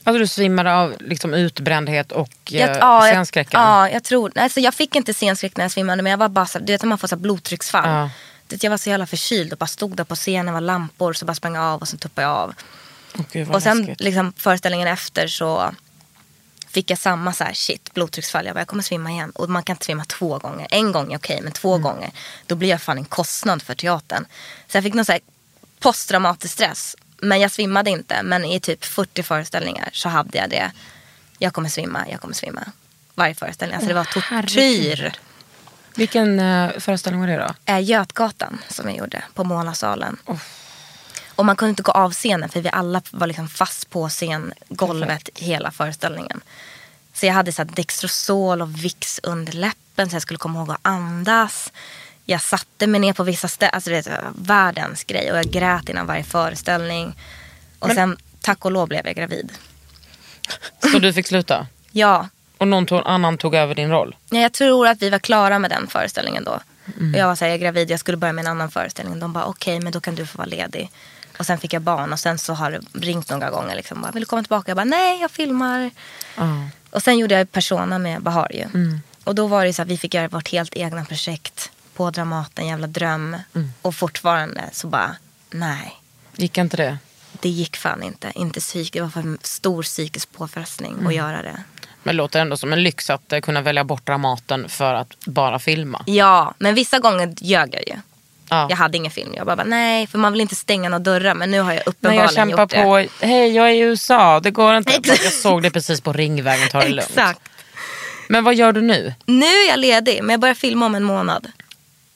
Alltså 0.04 0.20
du 0.20 0.28
svimmade 0.28 0.76
av 0.76 0.96
liksom 1.00 1.34
utbrändhet 1.34 2.12
och 2.12 2.30
Jag, 2.44 2.70
eh, 2.70 2.78
ja, 2.78 3.08
jag, 3.08 3.16
scenskräcken? 3.16 3.62
ja, 3.62 3.90
jag 3.90 4.04
tror, 4.04 4.32
alltså 4.36 4.60
jag 4.60 4.74
fick 4.74 4.96
inte 4.96 5.14
scenskräck 5.14 5.58
när 5.58 5.64
jag 5.64 5.72
svimmade 5.72 6.04
men 6.04 6.10
jag 6.12 6.18
var 6.18 6.30
bara 6.30 6.46
så 6.46 6.60
här, 6.60 6.66
du 6.66 6.74
vet 6.74 6.82
när 6.82 6.90
man 6.90 6.98
får 6.98 7.08
så 7.08 7.16
blodtrycksfall. 7.16 7.90
Ja. 7.90 8.10
Vet, 8.50 8.64
Jag 8.64 8.72
var 8.72 8.78
så 8.78 8.90
jävla 8.90 9.06
förkyld 9.06 9.52
och 9.52 9.58
bara 9.58 9.68
stod 9.68 9.96
där 9.98 10.04
på 10.04 10.16
scenen, 10.16 10.54
var 10.54 10.62
lampor 10.62 11.14
så 11.14 11.26
bara 11.26 11.36
sprang 11.36 11.56
jag 11.56 11.64
av 11.64 11.82
och 11.82 11.88
sen 11.88 12.00
tuppade 12.00 12.28
jag 12.28 12.36
av. 12.38 12.54
Åh, 13.18 13.22
gud, 13.32 13.50
Och 13.52 13.64
sen 13.64 13.78
läskigt. 13.78 14.00
liksom, 14.02 14.34
föreställningen 14.38 14.88
efter 14.88 15.28
så 15.28 15.72
fick 16.68 16.90
jag 16.92 17.00
samma 17.00 17.34
så 17.34 17.44
här, 17.44 17.54
shit, 17.54 17.94
blodtrycksfall. 17.94 18.46
Jag 18.46 18.56
bara, 18.56 18.60
jag 18.60 18.68
kommer 18.68 18.84
svimma 18.84 19.12
igen. 19.12 19.30
Och 19.32 19.50
man 19.50 19.64
kan 19.64 19.74
inte 19.74 19.86
svimma 19.86 20.06
två 20.06 20.38
gånger. 20.40 20.68
En 20.72 20.92
gång 20.92 21.14
är 21.14 21.18
okej, 21.18 21.40
men 21.42 21.52
två 21.52 21.74
Mm. 21.74 21.82
gånger. 21.84 22.12
Då 22.46 22.56
blir 22.56 22.70
jag 22.70 22.82
fan 22.82 22.98
en 22.98 23.06
kostnad 23.06 23.62
för 23.62 23.76
teatern. 23.76 24.26
Så 24.68 24.78
jag 24.78 24.84
fick 24.84 24.94
någon 24.94 25.06
så 25.06 25.12
här 25.12 25.22
posttraumatisk 25.80 26.54
stress. 26.54 26.96
Men 27.18 27.40
jag 27.40 27.52
svimmade 27.52 27.90
inte. 27.90 28.24
Men 28.24 28.46
i 28.46 28.60
typ 28.60 28.86
40 28.86 29.24
föreställningar 29.24 29.90
så 29.94 30.10
hade 30.10 30.38
jag 30.38 30.50
det. 30.50 30.72
Jag 31.38 31.54
kommer 31.54 31.70
svimma, 31.70 32.06
jag 32.12 32.22
kommer 32.22 32.34
svimma. 32.34 32.64
Varje 33.16 33.36
föreställning. 33.36 33.76
Alltså 33.76 33.88
det 33.88 33.94
var 33.94 34.04
tortyr. 34.42 35.14
Vilken 35.96 36.40
eh, 36.40 36.72
föreställning 36.80 37.22
var 37.22 37.28
det 37.28 37.38
då? 37.38 37.74
Äh, 37.74 37.84
Götgatan 37.84 38.62
som 38.70 38.90
jag 38.90 38.98
gjorde 38.98 39.24
på 39.34 39.44
Målarsalen. 39.44 40.18
Och 41.36 41.46
man 41.46 41.56
kunde 41.56 41.70
inte 41.70 41.84
gå 41.84 41.92
av 41.92 42.14
scenen 42.14 42.50
för 42.50 42.62
vi 42.62 42.70
alla 42.70 43.02
var 43.12 43.28
liksom 43.28 43.48
fast 43.48 43.90
på 43.90 44.10
scengolvet 44.10 45.30
hela 45.36 45.72
föreställningen. 45.72 46.42
Så 47.14 47.26
jag 47.26 47.34
hade 47.34 47.52
så 47.52 47.62
här 47.62 47.70
Dextrosol 47.76 48.62
och 48.62 48.84
Vicks 48.84 49.20
under 49.24 49.54
läppen 49.54 50.10
så 50.10 50.16
jag 50.16 50.22
skulle 50.22 50.38
komma 50.38 50.60
ihåg 50.60 50.72
att 50.72 50.80
andas. 50.82 51.72
Jag 52.26 52.42
satte 52.42 52.88
mig 52.88 53.00
ner 53.00 53.14
på 53.14 53.24
vissa 53.24 53.48
ställen, 53.48 53.72
alltså 53.74 53.90
det 53.90 54.08
var 54.08 54.34
världens 54.36 55.04
grej. 55.04 55.32
Och 55.32 55.38
jag 55.38 55.46
grät 55.46 55.90
innan 55.90 56.08
varje 56.08 56.24
föreställning. 56.24 57.16
Och 57.80 57.92
sen 57.92 58.18
tack 58.42 58.66
och 58.66 58.72
lov 58.72 58.88
blev 58.88 59.06
jag 59.06 59.16
gravid. 59.16 59.54
Så 60.92 61.00
du 61.00 61.14
fick 61.14 61.28
sluta? 61.28 61.68
Ja, 61.92 62.30
Och 62.58 62.68
någon 62.68 62.86
tog, 62.86 63.02
annan 63.06 63.38
tog 63.38 63.56
över 63.56 63.76
din 63.76 63.90
roll? 63.90 64.16
Ja, 64.30 64.40
jag 64.40 64.54
tror 64.54 64.88
att 64.88 65.02
vi 65.02 65.10
var 65.10 65.20
klara 65.20 65.60
med 65.60 65.72
den 65.72 65.88
föreställningen 65.88 66.44
då. 66.44 66.60
Och 66.86 67.18
jag 67.18 67.28
var 67.28 67.36
såhär, 67.36 67.50
jag 67.50 67.56
är 67.56 67.60
gravid, 67.60 67.92
jag 67.92 68.00
skulle 68.00 68.18
börja 68.18 68.34
med 68.34 68.46
en 68.46 68.52
annan 68.52 68.72
föreställning. 68.72 69.20
De 69.20 69.34
bara, 69.34 69.46
okej, 69.46 69.80
men 69.80 69.92
då 69.92 70.00
kan 70.00 70.16
du 70.16 70.26
få 70.26 70.38
vara 70.38 70.48
ledig. 70.48 70.92
Och 71.40 71.46
sen 71.46 71.58
fick 71.58 71.74
jag 71.74 71.82
barn 71.82 72.14
och 72.14 72.20
sen 72.20 72.38
så 72.38 72.54
har 72.54 72.72
det 72.72 72.82
ringt 72.94 73.30
några 73.30 73.50
gånger. 73.50 73.76
Liksom, 73.76 74.02
bara, 74.02 74.12
Vill 74.12 74.22
du 74.22 74.26
komma 74.26 74.44
tillbaka? 74.44 74.70
Jag 74.70 74.76
bara, 74.76 74.84
nej, 74.84 75.22
jag 75.22 75.32
filmar. 75.32 75.92
Och 76.90 77.04
sen 77.04 77.18
gjorde 77.18 77.36
jag 77.38 77.52
Persona 77.52 78.00
med 78.00 78.22
Bahar 78.22 78.52
ju. 78.54 78.66
Och 79.24 79.36
då 79.36 79.48
var 79.48 79.66
det 79.66 79.74
så 79.74 79.82
att 79.82 79.88
vi 79.88 79.98
fick 79.98 80.14
göra 80.14 80.28
vårt 80.28 80.52
helt 80.52 80.76
egna 80.76 81.06
projekt 81.06 81.72
på 81.96 82.10
Dramaten, 82.12 82.68
jävla 82.68 82.88
dröm. 82.88 83.38
Och 83.82 83.96
fortfarande 83.96 84.62
så 84.72 84.88
bara, 84.88 85.16
nej. 85.50 86.02
Gick 86.36 86.58
inte 86.58 86.78
det? 86.78 86.98
Det 87.42 87.50
gick 87.50 87.78
fan 87.78 88.04
inte. 88.04 88.32
inte 88.36 88.60
psyk, 88.60 88.94
det 88.94 89.02
var 89.02 89.10
för 89.10 89.38
stor 89.42 89.84
psykisk 89.84 90.32
påfrestning 90.32 91.08
att 91.08 91.14
göra 91.16 91.42
det. 91.42 91.64
Men 92.06 92.16
det 92.16 92.18
låter 92.18 92.40
ändå 92.40 92.58
som 92.58 92.74
en 92.74 92.84
lyx 92.84 93.10
att 93.10 93.34
eh, 93.34 93.40
kunna 93.40 93.62
välja 93.62 93.84
bort 93.84 94.06
Dramaten 94.06 94.70
för 94.70 94.94
att 94.94 95.26
bara 95.26 95.60
filma. 95.60 96.04
Ja, 96.06 96.54
men 96.58 96.76
vissa 96.76 97.00
gånger 97.00 97.34
ljög 97.42 97.74
jag 97.74 97.88
ju. 97.88 97.96
Ja. 98.50 98.68
Jag 98.70 98.78
hade 98.78 98.98
ingen 98.98 99.12
film. 99.12 99.34
Jag 99.36 99.46
bara, 99.46 99.64
nej, 99.64 100.08
för 100.08 100.18
man 100.18 100.32
vill 100.32 100.42
inte 100.42 100.56
stänga 100.56 100.90
några 100.90 101.00
dörrar. 101.00 101.34
Men 101.34 101.52
nu 101.52 101.60
har 101.60 101.74
jag 101.74 101.84
uppenbarligen 101.86 102.24
jag 102.26 102.34
kämpar 102.34 102.62
gjort 102.62 102.70
det. 102.70 102.84
på, 103.20 103.26
hej 103.26 103.56
jag 103.56 103.70
är 103.70 103.74
i 103.74 103.80
USA, 103.80 104.40
det 104.40 104.52
går 104.52 104.78
inte. 104.78 104.94
Exakt. 104.94 105.24
Jag 105.24 105.34
såg 105.34 105.64
det 105.64 105.72
precis 105.72 106.02
på 106.02 106.14
Ringvägen, 106.14 106.70
ta 106.70 106.80
det 106.80 106.90
lugnt. 106.90 107.10
Exakt. 107.10 107.40
Men 108.30 108.44
vad 108.44 108.56
gör 108.56 108.72
du 108.72 108.82
nu? 108.82 109.14
Nu 109.26 109.46
är 109.46 109.70
jag 109.70 109.80
ledig, 109.80 110.24
men 110.24 110.30
jag 110.30 110.40
börjar 110.40 110.56
filma 110.56 110.86
om 110.86 110.96
en 110.96 111.04
månad. 111.04 111.52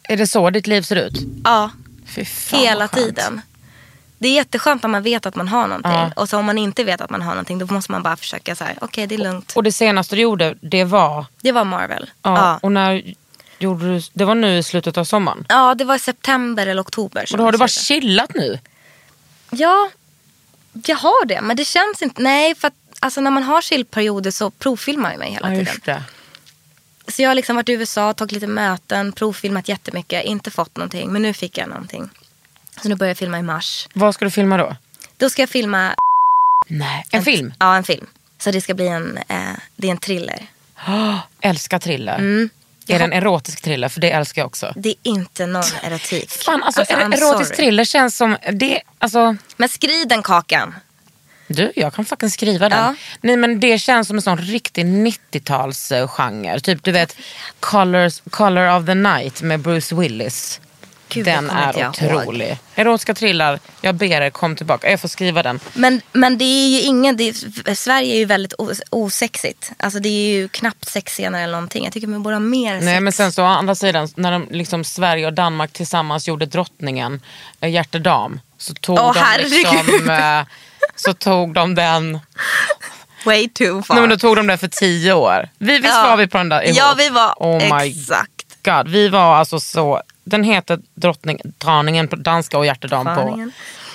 Är 0.03 0.17
det 0.17 0.27
så 0.27 0.49
ditt 0.49 0.67
liv 0.67 0.81
ser 0.81 0.95
ut? 0.95 1.13
Ja, 1.43 1.71
Fy 2.05 2.25
fan, 2.25 2.59
hela 2.59 2.87
tiden. 2.87 3.41
Det 4.19 4.27
är 4.27 4.33
jätteskönt 4.33 4.83
när 4.83 4.89
man 4.89 5.03
vet 5.03 5.25
att 5.25 5.35
man 5.35 5.47
har 5.47 5.67
någonting. 5.67 5.91
Ja. 5.91 6.11
Och 6.15 6.29
så 6.29 6.37
om 6.37 6.45
man 6.45 6.57
inte 6.57 6.83
vet 6.83 7.01
att 7.01 7.09
man 7.09 7.21
har 7.21 7.31
någonting, 7.31 7.59
då 7.59 7.73
måste 7.73 7.91
man 7.91 8.03
bara 8.03 8.17
försöka 8.17 8.55
så 8.55 8.63
här, 8.63 8.77
okej 8.81 9.07
det 9.07 9.15
är 9.15 9.19
lugnt. 9.19 9.53
Och 9.55 9.63
det 9.63 9.71
senaste 9.71 10.15
du 10.15 10.21
gjorde, 10.21 10.55
det 10.61 10.83
var? 10.83 11.25
Det 11.41 11.51
var 11.51 11.63
Marvel. 11.63 12.09
Ja. 12.21 12.37
Ja. 12.37 12.59
Och 12.61 12.71
när 12.71 13.13
gjorde 13.59 13.93
du, 13.93 14.01
det 14.13 14.25
var 14.25 14.35
nu 14.35 14.57
i 14.57 14.63
slutet 14.63 14.97
av 14.97 15.03
sommaren? 15.03 15.45
Ja, 15.49 15.75
det 15.75 15.83
var 15.83 15.95
i 15.95 15.99
september 15.99 16.67
eller 16.67 16.81
oktober. 16.81 17.25
Och 17.31 17.37
då 17.37 17.43
har 17.43 17.51
du 17.51 17.57
bara 17.57 17.67
chillat 17.67 18.33
nu? 18.35 18.59
Ja, 19.49 19.89
jag 20.73 20.95
har 20.95 21.25
det. 21.25 21.41
Men 21.41 21.57
det 21.57 21.65
känns 21.65 22.01
inte... 22.01 22.21
Nej, 22.21 22.55
för 22.55 22.67
att 22.67 22.73
alltså, 22.99 23.21
när 23.21 23.31
man 23.31 23.43
har 23.43 23.61
chillperioder 23.61 24.31
så 24.31 24.49
provfilmar 24.49 25.11
jag 25.11 25.19
mig 25.19 25.31
hela 25.31 25.53
Ja, 25.53 25.65
tiden. 25.65 26.03
Så 27.07 27.21
jag 27.21 27.29
har 27.29 27.35
liksom 27.35 27.55
varit 27.55 27.69
i 27.69 27.73
USA, 27.73 28.13
tagit 28.13 28.31
lite 28.31 28.47
möten, 28.47 29.11
provfilmat 29.11 29.69
jättemycket, 29.69 30.25
inte 30.25 30.51
fått 30.51 30.77
någonting. 30.77 31.13
Men 31.13 31.21
nu 31.21 31.33
fick 31.33 31.57
jag 31.57 31.69
någonting. 31.69 32.09
Så 32.81 32.89
nu 32.89 32.95
börjar 32.95 33.09
jag 33.09 33.17
filma 33.17 33.39
i 33.39 33.43
mars. 33.43 33.87
Vad 33.93 34.15
ska 34.15 34.25
du 34.25 34.31
filma 34.31 34.57
då? 34.57 34.75
Då 35.17 35.29
ska 35.29 35.41
jag 35.41 35.49
filma 35.49 35.95
Nej. 36.67 37.05
En 37.11 37.23
film? 37.23 37.53
Ja, 37.59 37.75
en 37.75 37.83
film. 37.83 38.05
Så 38.39 38.51
det 38.51 38.61
ska 38.61 38.73
bli 38.73 38.87
en, 38.87 39.17
eh, 39.17 39.37
det 39.75 39.87
är 39.87 39.91
en 39.91 39.97
thriller. 39.97 40.45
Oh, 40.87 41.17
älskar 41.41 41.79
thriller. 41.79 42.17
Mm. 42.17 42.49
Är 42.87 42.99
det 42.99 43.05
en 43.05 43.13
erotisk 43.13 43.61
thriller? 43.61 43.89
För 43.89 44.01
det 44.01 44.11
älskar 44.11 44.41
jag 44.41 44.47
också. 44.47 44.73
Det 44.75 44.89
är 44.89 44.95
inte 45.03 45.45
någon 45.45 45.63
erotik. 45.83 46.31
Fan, 46.31 46.63
alltså, 46.63 46.81
I'm 46.81 47.15
erotisk 47.15 47.55
sorry. 47.55 47.55
thriller 47.55 47.83
känns 47.83 48.17
som... 48.17 48.37
Det, 48.51 48.81
alltså, 48.99 49.35
Men 49.57 49.69
skrid 49.69 50.07
den 50.07 50.23
kakan. 50.23 50.73
Du, 51.47 51.71
jag 51.75 51.93
kan 51.93 52.05
faktiskt 52.05 52.33
skriva 52.33 52.69
den. 52.69 52.79
Ja. 52.79 52.95
Nej 53.21 53.37
men 53.37 53.59
det 53.59 53.79
känns 53.79 54.07
som 54.07 54.17
en 54.17 54.21
sån 54.21 54.37
riktig 54.37 54.85
90-talsgenre. 54.85 56.59
Typ 56.59 56.83
du 56.83 56.91
vet 56.91 57.17
Colors, 57.59 58.21
Color 58.29 58.77
of 58.77 58.85
the 58.85 58.93
Night 58.93 59.41
med 59.41 59.59
Bruce 59.59 59.95
Willis. 59.95 60.61
Gud, 61.09 61.25
den 61.25 61.49
är 61.49 61.73
jag 61.77 62.01
ihåg. 62.01 62.15
otrolig. 62.21 62.57
Erotiska 62.75 63.13
thriller, 63.13 63.59
jag 63.81 63.95
ber 63.95 64.21
er 64.21 64.29
kom 64.29 64.55
tillbaka. 64.55 64.91
Jag 64.91 65.01
får 65.01 65.07
skriva 65.07 65.43
den. 65.43 65.59
Men, 65.73 66.01
men 66.13 66.37
det 66.37 66.43
är 66.45 66.67
ju 66.69 66.79
ingen, 66.81 67.21
är, 67.21 67.75
Sverige 67.75 68.15
är 68.15 68.17
ju 68.19 68.25
väldigt 68.25 68.53
os- 68.57 68.81
osexigt. 68.89 69.71
Alltså 69.77 69.99
det 69.99 70.09
är 70.09 70.31
ju 70.31 70.47
knappt 70.47 70.85
sexscener 70.89 71.43
eller 71.43 71.53
någonting. 71.53 71.83
Jag 71.83 71.93
tycker 71.93 72.07
vi 72.07 72.19
borde 72.19 72.35
ha 72.35 72.39
mer 72.39 72.73
sex. 72.75 72.85
Nej 72.85 72.99
men 72.99 73.13
sen 73.13 73.31
så 73.31 73.43
å 73.43 73.45
andra 73.45 73.75
sidan 73.75 74.07
när 74.15 74.31
de, 74.31 74.47
liksom, 74.51 74.83
Sverige 74.83 75.25
och 75.25 75.33
Danmark 75.33 75.73
tillsammans 75.73 76.27
gjorde 76.27 76.45
drottningen 76.45 77.21
äh, 77.61 77.69
Hjärtedam. 77.69 78.39
Så 78.57 78.73
tog 78.73 78.99
Åh, 78.99 79.13
de 79.13 79.19
herregud. 79.19 79.51
liksom, 79.51 80.09
eh, 80.09 80.41
så 80.95 81.13
tog 81.13 81.53
de 81.53 81.75
den 81.75 82.19
Way 83.25 83.49
too 83.49 83.81
far. 83.83 83.95
Nej, 83.95 84.01
men 84.01 84.09
då 84.09 84.17
tog 84.17 84.35
de 84.35 84.47
den 84.47 84.57
för 84.57 84.67
tio 84.67 85.13
år. 85.13 85.49
Vi, 85.57 85.73
visst 85.79 85.93
Ja. 85.95 86.03
var 86.07 86.17
vi 86.17 86.27
på 86.27 86.37
den 86.37 86.49
där 86.49 86.61
ihop? 86.63 86.77
Ja, 86.77 86.95
vi 86.97 87.09
var. 87.09 87.33
oh 87.37 87.83
Exakt. 87.83 88.45
God. 88.65 88.87
Vi 88.87 89.09
var 89.09 89.35
alltså 89.35 89.59
så... 89.59 90.01
Den 90.29 90.43
heter 90.43 90.79
Drottning, 90.95 91.39
Draningen 91.43 92.07
på 92.07 92.15
danska 92.15 92.57
och 92.57 92.65
Hjärtedam 92.65 93.05
på, 93.05 93.51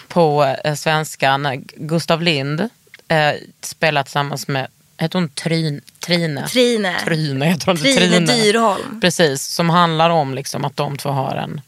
på 0.09 0.55
eh, 0.65 0.75
svenska. 0.75 1.37
När 1.37 1.57
Gustav 1.77 2.23
Lind 2.23 2.61
eh, 3.09 3.33
spelar 3.61 4.03
tillsammans 4.03 4.49
med, 4.49 4.67
heter 4.99 5.19
hon 5.19 5.29
Trin, 5.29 5.81
Trine? 5.99 6.47
Trine. 6.49 6.97
Trine 7.05 7.43
heter 7.45 7.67
hon 7.67 7.77
inte. 7.77 7.93
Trine 7.93 8.27
Dyrholm. 8.27 9.01
Precis, 9.01 9.47
som 9.47 9.71
handlar 9.71 10.11
om 10.11 10.35
liksom 10.35 10.65
att 10.65 10.77
de 10.77 10.97
två 10.97 11.09
har 11.09 11.37
en 11.37 11.61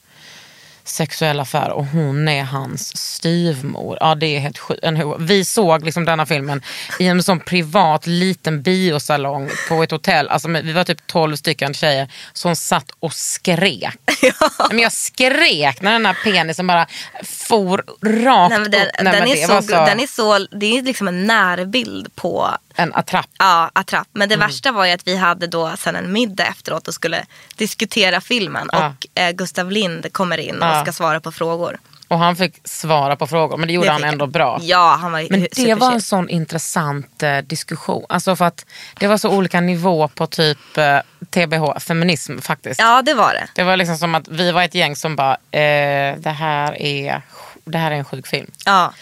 sexuell 0.89 1.41
affär 1.41 1.71
och 1.71 1.87
hon 1.87 2.29
är 2.29 2.43
hans 2.43 2.97
styvmor. 2.97 3.99
Ja, 4.01 4.15
det 4.15 4.37
är 4.37 4.41
helt 4.41 4.59
sjukt. 4.59 4.85
En 4.85 5.27
Vi 5.27 5.45
såg 5.45 5.85
liksom 5.85 6.05
denna 6.05 6.27
filmen 6.27 6.63
i 6.99 7.07
en 7.07 7.23
sån 7.23 7.41
privat 7.41 8.07
liten 8.07 8.63
biosalong 8.63 9.51
på 9.69 9.83
ett 9.83 9.91
hotell. 9.91 10.29
Alltså, 10.29 10.49
vi 10.49 10.73
var 10.73 10.85
typ 10.85 11.07
12 11.07 11.37
stycken 11.37 11.75
tjejer 11.75 12.13
som 12.33 12.57
satt 12.57 12.91
och 13.01 13.13
skrek. 13.13 13.99
Men 14.71 14.79
jag 14.79 14.93
skrek 14.93 15.83
när 15.83 15.93
den 15.93 16.07
här 16.07 16.17
penisen 16.25 16.67
bara 16.67 16.87
for 17.23 17.85
rakt 18.03 18.51
Nej, 18.51 18.59
men 18.61 18.71
den, 18.71 18.87
upp. 18.87 18.89
Nej, 19.01 19.13
den, 19.13 19.21
men 19.21 19.29
är 19.29 19.35
det 19.35 19.47
så, 19.47 19.53
var 19.53 19.63
så 19.63 19.71
den 19.71 20.01
är 20.01 20.07
så, 20.07 20.39
det 20.39 20.79
är 20.79 20.83
liksom 20.83 21.09
en 21.09 21.27
närbild 21.27 22.15
på 22.15 22.51
en 22.77 22.95
attrapp. 22.95 23.27
ja, 23.39 23.71
attrapp. 23.73 24.09
Men 24.13 24.29
det 24.29 24.35
Mm. 24.35 24.47
värsta 24.49 24.73
var 24.73 24.85
ju 24.87 24.93
att 24.93 25.07
vi 25.07 25.17
hade 25.17 25.47
då 25.47 25.73
sen 25.79 25.97
en 25.97 26.13
middag 26.13 26.45
efteråt 26.47 26.89
och 26.89 26.95
skulle 26.95 27.25
diskutera 27.57 28.21
filmen. 28.21 28.69
Ja. 28.73 28.87
Och 29.15 29.21
eh, 29.21 29.31
Gustav 29.33 29.71
Lind 29.71 30.13
kommer 30.13 30.39
in 30.39 30.59
Ja. 30.61 30.77
och 30.81 30.83
ska 30.87 30.93
svara 30.93 31.21
på 31.21 31.33
frågor. 31.33 31.79
Och 32.09 32.19
han 32.19 32.37
fick 32.37 32.61
svara 32.65 33.17
på 33.17 33.27
frågor 33.27 33.57
men 33.57 33.67
det 33.69 33.75
gjorde 33.75 33.89
Det 33.89 33.93
han 33.93 34.05
ändå 34.05 34.27
bra. 34.27 34.59
Ja, 34.63 34.99
han 35.01 35.13
var 35.13 35.27
Men 35.31 35.47
det 35.57 35.75
var 35.75 35.93
en 35.93 36.03
sån 36.03 36.29
intressant 36.29 37.23
eh, 37.23 37.39
diskussion. 37.39 38.07
Alltså 38.09 38.37
för 38.37 38.45
att 38.45 38.67
det 39.01 39.07
var 39.07 39.19
så 39.19 39.31
olika 39.31 39.61
nivå 39.61 40.09
på 40.09 40.27
typ 40.27 40.79
eh, 40.79 40.99
TBH, 41.31 41.79
feminism 41.81 42.39
faktiskt. 42.39 42.81
Ja, 42.81 43.03
det 43.03 43.15
var 43.15 43.33
det. 43.33 43.49
Det 43.55 43.63
var 43.65 43.77
liksom 43.77 43.97
som 43.97 44.15
att 44.15 44.29
vi 44.29 44.53
var 44.53 44.63
ett 44.63 44.75
gäng 44.75 44.97
som 44.97 45.17
bara, 45.17 45.33
eh, 45.51 46.17
det, 46.19 46.35
här 46.39 46.83
är, 46.83 47.23
det 47.65 47.79
här 47.79 47.91
är 47.91 47.95
en 47.97 48.05
sjuk 48.05 48.27
film. 48.27 48.51
Ja. 48.65 48.93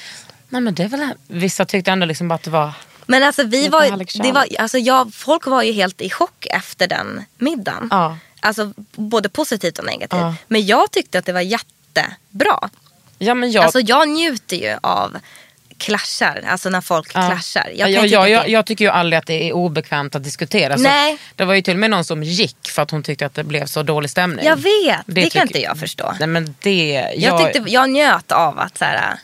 Nej 0.49 0.61
men 0.61 0.75
det 0.75 0.83
är 0.83 0.89
väl, 0.89 1.09
vissa 1.29 1.64
tyckte 1.64 1.91
ändå 1.93 2.07
liksom 2.07 2.29
bara 2.29 2.35
att 2.35 2.43
det 2.43 2.51
var, 2.51 2.72
Men 3.07 3.22
alltså, 3.22 3.42
vi 3.42 3.68
var, 3.68 4.07
det 4.22 4.32
var, 4.32 4.46
alltså 4.59 4.78
jag, 4.78 5.14
folk 5.14 5.46
var 5.46 5.62
ju 5.62 5.72
helt 5.72 6.00
i 6.00 6.11
chock 6.11 6.46
efter 6.50 6.86
den 6.86 7.24
middagen. 7.38 7.88
Ja. 7.90 8.18
Alltså 8.40 8.72
både 8.92 9.28
positivt 9.28 9.78
och 9.78 9.84
negativt. 9.84 10.20
Ja. 10.20 10.34
Men 10.48 10.66
jag 10.66 10.90
tyckte 10.90 11.18
att 11.18 11.26
det 11.26 11.32
var 11.32 11.40
jättebra. 11.40 12.70
ja 13.18 13.34
men 13.34 13.50
jag, 13.52 13.64
Alltså 13.64 13.80
jag 13.80 14.09
njuter 14.09 14.57
ju 14.57 14.76
av 14.82 15.16
clashar, 15.78 16.44
alltså 16.48 16.68
när 16.70 16.80
folk 16.80 17.11
ja. 17.14 17.28
clashar. 17.28 17.70
Jag, 17.74 17.86
kan 17.86 17.92
jag, 17.92 18.07
jag, 18.07 18.30
jag, 18.30 18.44
det- 18.44 18.50
jag 18.50 18.66
tycker 18.66 18.84
ju 18.84 18.90
aldrig 18.90 19.18
att 19.18 19.26
det 19.26 19.48
är 19.48 19.52
obekvämt 19.52 20.14
att 20.14 20.24
diskutera. 20.24 20.76
Så 20.76 20.82
Nej. 20.82 21.18
det 21.36 21.44
var 21.44 21.55
ju 21.55 21.62
till 21.62 21.74
och 21.74 21.80
med 21.80 21.90
någon 21.90 22.05
som 22.05 22.22
gick 22.22 22.68
för 22.68 22.82
att 22.82 22.90
hon 22.90 23.02
tyckte 23.02 23.26
att 23.26 23.34
det 23.34 23.44
blev 23.44 23.66
så 23.66 23.82
dålig 23.82 24.11
stämning. 24.11 24.44
Jag 24.46 24.57
vet, 24.57 25.00
det, 25.07 25.20
kan 25.22 25.30
tycker- 25.30 25.40
inte 25.42 25.61
jag 25.61 25.78
förstå. 25.78 26.14
Nej 26.18 26.28
men 26.28 26.55
det, 26.61 27.12
Jag, 27.16 27.52
tyckte, 27.55 27.70
jag 27.70 27.90
njöt 27.90 28.32
av 28.32 28.59
att 28.59 28.78
så 28.78 28.84
här, 28.84 29.18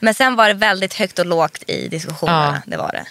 men 0.00 0.14
sen 0.14 0.36
var 0.36 0.48
det 0.48 0.54
väldigt 0.54 0.94
högt 0.94 1.18
och 1.18 1.26
lågt 1.26 1.62
i 1.66 1.88
diskussionerna. 1.88 2.62
Det 2.66 2.76
var 2.76 2.92
det. 2.92 3.04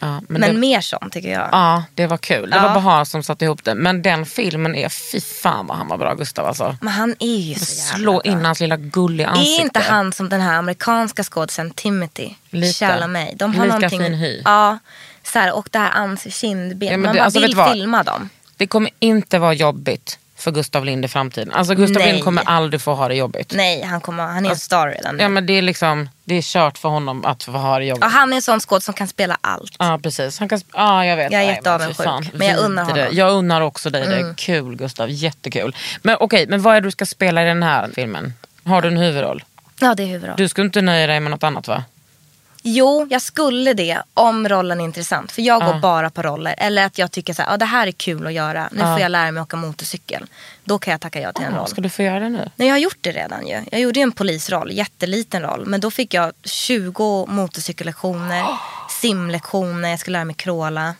Ja, 0.00 0.20
Men, 0.28 0.40
det, 0.40 0.52
mer 0.52 0.80
sånt 0.80 1.12
tycker 1.12 1.28
jag. 1.28 1.48
Ja, 1.52 1.84
det 1.94 2.06
var 2.06 2.16
kul. 2.16 2.50
Det 2.50 2.56
Ja. 2.56 2.62
var 2.62 2.74
Bahar 2.74 3.04
som 3.04 3.22
satte 3.22 3.44
ihop 3.44 3.64
det. 3.64 3.74
Men 3.74 4.02
den 4.02 4.26
filmen 4.26 4.74
är, 4.74 4.88
fy 4.88 5.20
fan 5.20 5.66
vad 5.66 5.76
han 5.76 5.88
var 5.88 5.98
bra 5.98 6.14
Gustav 6.14 6.46
alltså. 6.46 6.76
Men 6.80 6.92
han 6.92 7.14
är 7.18 7.36
ju 7.36 7.54
så 7.54 7.74
jävla 7.74 7.96
Slå 7.98 8.12
bra. 8.12 8.22
in 8.32 8.44
hans 8.44 8.60
lilla 8.60 8.76
gulliga 8.76 9.28
ansikte. 9.28 9.60
Är 9.62 9.64
inte 9.64 9.80
han 9.80 10.12
som 10.12 10.28
den 10.28 10.40
här 10.40 10.58
amerikanska 10.58 11.24
skådisen 11.24 11.70
Timothy. 11.70 12.30
Chalamet? 12.78 13.38
De 13.38 13.54
har 13.54 13.64
Lika 13.64 13.74
någonting, 13.76 14.00
fin 14.00 14.14
hy. 14.14 14.42
Ja, 14.44 14.78
så 15.22 15.38
här, 15.38 15.52
och 15.56 15.68
det 15.72 15.78
här 15.78 15.90
ans 16.00 16.34
kindben. 16.40 16.88
Ja, 16.88 16.92
men 16.96 17.00
Man 17.02 17.14
bara 17.16 17.24
alltså, 17.24 17.40
vill 17.40 17.56
filma 17.72 18.02
dem. 18.02 18.28
Det 18.56 18.66
kommer 18.66 18.90
inte 18.98 19.38
vara 19.38 19.52
jobbigt 19.52 20.18
för 20.36 20.50
Gustav 20.50 20.84
Lind 20.84 21.04
i 21.04 21.08
framtiden. 21.08 21.52
Alltså 21.52 21.74
Gustav 21.74 22.02
Nej. 22.02 22.12
Lind 22.12 22.24
kommer 22.24 22.42
aldrig 22.46 22.80
få 22.80 22.94
ha 22.94 23.08
det 23.08 23.14
jobbigt. 23.14 23.52
Nej, 23.56 23.82
han, 23.82 24.00
kommer, 24.00 24.22
han 24.22 24.46
är 24.46 24.50
en 24.50 24.56
star 24.56 24.88
redan. 24.88 25.18
Ja 25.18 25.28
men 25.28 25.46
det 25.46 25.52
är 25.52 25.62
liksom, 25.62 26.08
det 26.24 26.34
är 26.34 26.42
kört 26.42 26.78
för 26.78 26.88
honom 26.88 27.24
att 27.24 27.44
få 27.44 27.50
ha 27.52 27.78
det 27.78 27.84
jobbigt. 27.84 28.04
och 28.04 28.10
han 28.10 28.32
är 28.32 28.36
en 28.36 28.42
sån 28.42 28.60
skådis 28.60 28.84
som 28.84 28.94
kan 28.94 29.08
spela 29.08 29.38
allt. 29.40 29.72
Ja 29.78 30.00
precis. 30.02 30.38
Han 30.38 30.48
kan, 30.48 30.60
ja 30.74 31.06
jag 31.06 31.16
vet. 31.16 31.32
Jag 31.32 31.42
är 31.42 31.46
jätteavundsjuk, 31.46 32.32
men 32.32 32.48
jag 32.48 32.58
unnar 32.58 32.84
honom. 32.84 32.98
Mm. 32.98 33.16
Jag 33.16 33.32
unnar 33.32 33.60
också 33.60 33.90
dig 33.90 34.06
det. 34.06 34.34
Kul 34.36 34.76
Gustav, 34.76 35.10
jättekul. 35.10 35.76
Men 36.02 36.16
okej, 36.20 36.46
men 36.48 36.62
vad 36.62 36.76
är 36.76 36.80
det 36.80 36.86
du 36.86 36.90
ska 36.90 37.06
spela 37.06 37.42
i 37.42 37.46
den 37.46 37.62
här 37.62 37.90
filmen? 37.94 38.32
Har 38.64 38.82
du 38.82 38.88
en 38.88 38.96
huvudroll? 38.96 39.44
Ja, 39.80 39.94
det 39.94 40.02
är 40.02 40.06
huvudroll. 40.06 40.36
Du 40.36 40.48
skulle 40.48 40.66
inte 40.66 40.82
nöja 40.82 41.06
dig 41.06 41.20
med 41.20 41.30
något 41.30 41.44
annat 41.44 41.68
va? 41.68 41.84
Jo, 42.68 43.06
jag 43.10 43.22
skulle 43.22 43.72
det 43.72 44.02
om 44.14 44.48
rollen 44.48 44.80
är 44.80 44.84
intressant. 44.84 45.32
För 45.32 45.42
jag 45.42 45.64
går 45.64 45.80
bara 45.80 46.10
på 46.10 46.22
roller. 46.22 46.54
Eller 46.58 46.84
att 46.84 46.98
jag 46.98 47.12
tycker 47.12 47.34
så 47.34 47.42
här, 47.42 47.54
ah, 47.54 47.56
det 47.56 47.64
här 47.64 47.86
är 47.86 47.92
kul 47.92 48.26
att 48.26 48.32
göra. 48.32 48.68
Nu 48.72 48.80
får 48.80 49.00
jag 49.00 49.10
lära 49.10 49.32
mig 49.32 49.42
åka 49.42 49.56
motorcykel. 49.56 50.26
Då 50.64 50.78
kan 50.78 50.92
jag 50.92 51.00
tacka 51.00 51.20
ja 51.20 51.32
till 51.32 51.44
en 51.44 51.54
roll. 51.54 51.68
Ska 51.68 51.80
du 51.80 51.88
få 51.88 52.02
göra 52.02 52.20
det 52.20 52.28
nu? 52.28 52.50
Nej, 52.56 52.68
jag 52.68 52.74
har 52.74 52.78
gjort 52.78 52.98
det 53.00 53.12
redan 53.12 53.46
ju. 53.46 53.64
Jag 53.70 53.80
gjorde 53.80 53.98
ju 53.98 54.02
en 54.02 54.12
polisroll, 54.12 54.72
jätteliten 54.72 55.42
roll. 55.42 55.66
Men 55.66 55.80
då 55.80 55.90
fick 55.90 56.14
jag 56.14 56.32
20 56.44 57.26
motorcykellektioner, 57.28 58.44
simlektioner, 59.00 59.88
jag 59.88 60.00
skulle 60.00 60.18
lära 60.18 60.24
mig 60.24 60.34
kråla. 60.36 60.94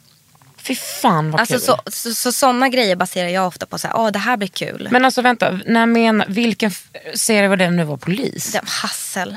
Fy 0.57 0.75
fan 0.75 1.31
vad 1.31 1.41
Alltså 1.41 1.55
kul. 1.55 1.63
så, 1.63 1.81
så, 1.87 2.15
så 2.15 2.33
sådana 2.33 2.69
grejer 2.69 2.97
baserar 2.97 3.29
jag 3.29 3.47
ofta 3.47 3.67
på 3.67 3.79
så 3.79 3.89
här, 3.89 3.97
åh 3.97 4.11
det 4.11 4.19
här 4.19 4.37
blir 4.37 4.49
kul. 4.49 4.89
Men 4.91 5.05
alltså 5.05 5.23
vänta, 5.23 5.61
när 5.67 5.87
men, 5.87 6.25
vilken 6.29 6.71
serie 7.15 7.49
var 7.49 7.57
det 7.57 7.71
nu 7.71 7.85
var 7.85 7.97
polis? 7.97 8.53
Det, 8.53 8.61
hassel. 8.65 9.37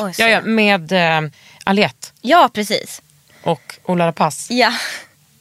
Oj, 0.00 0.14
ja, 0.18 0.28
ja, 0.28 0.40
med 0.40 0.92
eh, 0.92 1.30
Aliette 1.64 2.08
Ja, 2.20 2.50
precis. 2.52 3.02
och 3.42 3.78
Ola 3.84 4.06
Rapace. 4.06 4.54
Ja. 4.54 4.72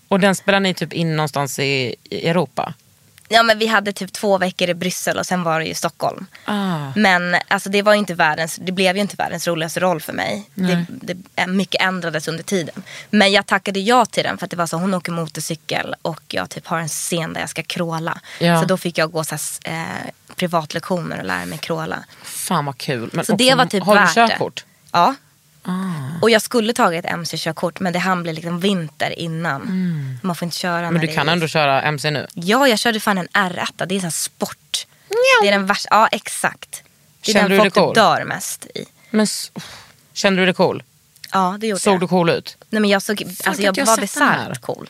Och 0.07 0.19
den 0.19 0.35
spelar 0.35 0.59
ni 0.59 0.73
typ 0.73 0.93
in 0.93 1.15
någonstans 1.15 1.59
i, 1.59 1.95
i 2.03 2.27
Europa? 2.27 2.73
ja, 3.29 3.43
men 3.43 3.59
vi 3.59 3.67
hade 3.67 3.93
typ 3.93 4.13
två 4.13 4.37
veckor 4.37 4.69
i 4.69 4.73
Bryssel 4.73 5.17
och 5.17 5.25
sen 5.25 5.43
var 5.43 5.59
det 5.59 5.65
ju 5.65 5.73
Stockholm. 5.73 6.25
Ah. 6.45 6.91
Men 6.95 7.35
alltså, 7.47 7.69
det, 7.69 7.81
var 7.81 7.93
inte 7.93 8.13
världens, 8.13 8.55
det 8.55 8.71
blev 8.71 8.95
ju 8.95 9.01
inte 9.01 9.15
världens 9.15 9.47
roligaste 9.47 9.79
roll 9.79 10.01
för 10.01 10.13
mig. 10.13 10.49
Det, 10.53 10.85
det, 10.89 11.47
mycket 11.47 11.81
ändrades 11.81 12.27
under 12.27 12.43
tiden. 12.43 12.83
Men 13.09 13.31
jag 13.31 13.45
tackade 13.45 13.79
ja 13.79 14.05
till 14.05 14.23
den 14.23 14.37
för 14.37 14.45
att 14.45 14.51
det 14.51 14.57
var 14.57 14.67
så 14.67 14.77
hon 14.77 14.93
åker 14.93 15.11
motorcykel 15.11 15.95
och 16.01 16.21
jag 16.27 16.49
typ 16.49 16.67
har 16.67 16.79
en 16.79 16.87
scen 16.87 17.33
där 17.33 17.41
jag 17.41 17.49
ska 17.49 17.63
kråla. 17.63 18.19
Ja. 18.39 18.61
Så 18.61 18.65
då 18.65 18.77
fick 18.77 18.97
jag 18.97 19.11
gå 19.11 19.23
så 19.23 19.35
här, 19.35 19.73
eh, 19.73 20.11
privatlektioner 20.35 21.19
och 21.19 21.25
lära 21.25 21.45
mig 21.45 21.57
kråla. 21.57 22.03
Fan 22.45 22.65
vad 22.65 22.77
kul. 22.77 23.09
Men 23.13 23.25
Så 23.25 23.33
också, 23.33 23.45
det 23.45 23.55
var 23.55 23.65
typ 23.65 23.83
har 23.83 23.99
du 23.99 24.13
körkort? 24.13 24.55
det. 24.55 24.89
Ja. 24.91 25.15
Ah. 25.63 26.19
Och 26.21 26.29
jag 26.29 26.41
skulle 26.41 26.73
tagit 26.73 27.05
ett 27.05 27.11
mc-körkort 27.11 27.79
men 27.79 27.93
det 27.93 27.99
hann 27.99 28.23
bli 28.23 28.33
liksom 28.33 28.59
vinter 28.59 29.19
innan. 29.19 29.61
Man 30.23 30.35
får 30.35 30.45
inte 30.45 30.57
köra 30.57 30.79
Mm. 30.79 30.93
Men 30.93 31.01
du 31.01 31.13
kan 31.13 31.29
är 31.29 31.33
ändå 31.33 31.47
köra 31.47 31.81
MC 31.81 32.11
nu? 32.11 32.27
Ja, 32.33 32.67
jag 32.67 32.79
körde 32.79 32.99
fan 32.99 33.17
en 33.17 33.27
R1. 33.27 33.85
Det 33.85 33.95
är 33.95 34.05
en 34.05 34.11
sport. 34.11 34.87
Det 35.41 35.47
är 35.47 35.51
den 35.51 35.65
värsta. 35.65 35.87
Ja, 35.91 36.07
exakt. 36.11 36.83
Det 37.25 37.31
är 37.31 37.33
Kände 37.33 37.49
du 37.49 37.55
den 37.55 37.63
dig 37.63 37.71
folk 37.71 37.85
cool? 37.85 37.95
dör 37.95 38.23
mest 38.25 38.65
i. 38.65 38.85
Men, 39.09 39.27
kände 40.13 40.41
du 40.41 40.45
dig 40.45 40.53
cool? 40.55 40.83
Ja, 41.31 41.57
det 41.59 41.67
gjorde 41.67 41.81
Såg 41.81 41.93
jag. 41.93 41.99
du 42.01 42.07
cool 42.07 42.29
ut? 42.29 42.57
Nej, 42.69 42.81
men 42.81 42.89
jag, 42.89 43.01
såg, 43.01 43.23
alltså, 43.23 43.49
inte 43.49 43.63
jag 43.63 43.77
jag 43.77 43.85
var 43.85 43.97
bisarrt 43.97 44.61
cool. 44.61 44.89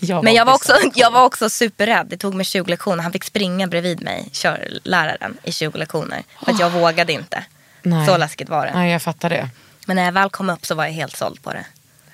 Jag 0.00 0.24
Men 0.24 0.34
jag 0.34 0.44
var, 0.44 0.54
också, 0.54 0.72
jag 0.94 1.10
var 1.10 1.24
också 1.24 1.50
superrädd. 1.50 2.06
Det 2.10 2.16
tog 2.16 2.34
mig 2.34 2.46
20 2.46 2.70
lektioner. 2.70 3.02
Han 3.02 3.12
fick 3.12 3.24
springa 3.24 3.66
bredvid 3.66 4.02
mig, 4.02 4.28
körläraren, 4.32 5.36
i 5.42 5.52
20 5.52 5.78
lektioner. 5.78 6.22
För 6.44 6.52
att 6.52 6.60
jag 6.60 6.70
vågade 6.70 7.12
inte. 7.12 7.44
Nej. 7.82 8.06
Så 8.06 8.16
läskigt 8.16 8.48
var 8.48 8.66
det. 8.66 8.72
Nej, 8.74 8.92
jag 8.92 9.02
fattar 9.02 9.30
det. 9.30 9.48
Men 9.86 9.96
när 9.96 10.04
jag 10.04 10.12
väl 10.12 10.30
kom 10.30 10.50
upp 10.50 10.66
så 10.66 10.74
var 10.74 10.84
jag 10.84 10.92
helt 10.92 11.16
såld 11.16 11.42
på 11.42 11.52
det. 11.52 11.64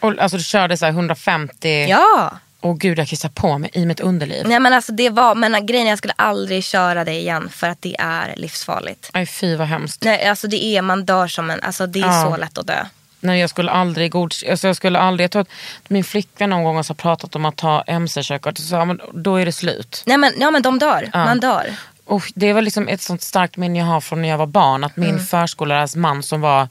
Och, 0.00 0.18
alltså 0.18 0.36
du 0.36 0.42
körde 0.44 0.76
så 0.76 0.84
här 0.84 0.92
150. 0.92 1.86
Ja! 1.88 2.38
Åh 2.61 2.76
gud, 2.76 2.98
jag 2.98 3.09
kissar 3.09 3.28
på 3.28 3.59
mig 3.59 3.70
i 3.72 3.86
mitt 3.86 4.00
underliv. 4.00 4.48
Nej 4.48 4.61
men 4.61 4.72
alltså 4.72 4.92
det 4.92 5.11
var, 5.11 5.34
men 5.34 5.66
grejen 5.66 5.86
är 5.86 5.90
jag 5.90 5.98
skulle 5.98 6.14
aldrig 6.16 6.64
köra 6.64 7.04
det 7.04 7.12
igen 7.12 7.48
för 7.48 7.68
att 7.68 7.82
det 7.82 7.96
är 7.98 8.34
livsfarligt. 8.36 9.11
Aj 9.12 9.26
fy 9.26 9.56
vad 9.56 9.66
hemskt. 9.68 10.04
Nej 10.04 10.26
alltså 10.26 10.48
det 10.48 10.64
är, 10.64 10.82
man 10.82 11.04
dör 11.04 11.26
som 11.28 11.50
en, 11.50 11.62
alltså 11.62 11.86
det 11.86 12.00
är 12.00 12.06
Ja. 12.06 12.24
så 12.30 12.36
lätt 12.36 12.59
att 12.59 12.66
dö. 12.66 12.84
Nej, 13.20 13.40
jag 13.40 13.50
skulle 13.50 13.70
aldrig 13.70 14.10
god... 14.10 14.34
alltså, 14.50 14.66
jag 14.66 14.76
skulle 14.76 14.98
aldrig... 14.98 15.24
Jag 15.24 15.30
tror 15.30 15.42
att 15.42 15.48
min 15.88 16.04
flickvän 16.04 16.50
någon 16.50 16.64
gång 16.64 16.76
har 16.76 16.94
pratat 16.94 17.36
om 17.36 17.44
att 17.44 17.56
ta 17.56 17.82
MC-körkort. 17.86 18.58
Så 18.58 18.84
men 18.84 19.00
då 19.14 19.36
är 19.36 19.46
det 19.46 19.52
slut. 19.52 20.02
Nej 20.06 20.16
men, 20.18 20.32
ja 20.40 20.50
men 20.50 20.62
de 20.62 20.78
dör, 20.78 21.10
man 21.14 21.40
dör. 21.40 21.74
Och 22.04 22.32
det 22.34 22.52
var 22.52 22.62
liksom 22.62 22.88
ett 22.88 23.00
sånt 23.00 23.22
starkt 23.22 23.56
minne 23.56 23.78
jag 23.78 23.86
har 23.86 24.00
från 24.00 24.22
när 24.22 24.28
jag 24.28 24.38
var 24.38 24.46
barn. 24.46 24.84
Att 24.84 24.96
min 24.96 25.10
Mm. 25.10 25.24
förskollärarens 25.26 25.96
man 25.96 26.22
som 26.22 26.40
var 26.40 26.68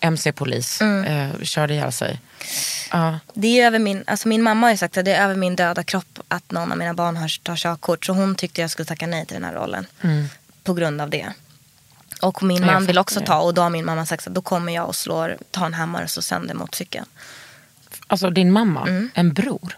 MC-polis 0.00 0.80
Mm. 0.80 1.04
eh, 1.30 1.42
körde 1.42 1.74
ihjäl 1.74 1.92
sig. 1.92 2.20
Ja. 2.92 3.18
Det 3.34 3.60
är 3.60 3.66
över 3.66 3.78
min, 3.78 4.04
alltså 4.06 4.28
min 4.28 4.42
mamma 4.42 4.66
har 4.68 4.76
sagt 4.76 4.96
att 4.98 5.04
det 5.04 5.14
är 5.14 5.24
över 5.24 5.34
min 5.34 5.56
döda 5.56 5.82
kropp 5.82 6.18
att 6.28 6.50
någon 6.50 6.72
av 6.72 6.78
mina 6.78 6.94
barn 6.94 7.16
har, 7.16 7.42
tar 7.42 7.56
körkort. 7.56 8.04
Så 8.04 8.12
hon 8.12 8.34
tyckte 8.34 8.60
jag 8.60 8.70
skulle 8.70 8.86
tacka 8.86 9.06
nej 9.06 9.26
till 9.26 9.34
den 9.34 9.44
här 9.44 9.52
rollen. 9.54 9.86
På 10.64 10.74
grund 10.74 11.00
av 11.00 11.10
det. 11.10 11.26
Och 12.22 12.42
min 12.42 12.66
man 12.66 12.86
vill 12.86 12.98
också 12.98 13.20
ta 13.20 13.38
och 13.38 13.54
då 13.54 13.62
har 13.62 13.70
min 13.70 13.84
mamma 13.84 14.06
sagt 14.06 14.26
att 14.26 14.34
då 14.34 14.42
kommer 14.42 14.74
jag 14.74 14.86
och 14.88 14.96
slår, 14.96 15.36
tar 15.50 15.66
en 15.66 15.74
hammare 15.74 16.04
och 16.04 16.10
slår 16.10 16.22
sönder 16.22 16.54
motorcykeln. 16.54 17.04
Alltså 18.06 18.30
din 18.30 18.52
mamma, 18.52 18.80
Mm. 18.82 19.10
en 19.14 19.32
bror. 19.32 19.76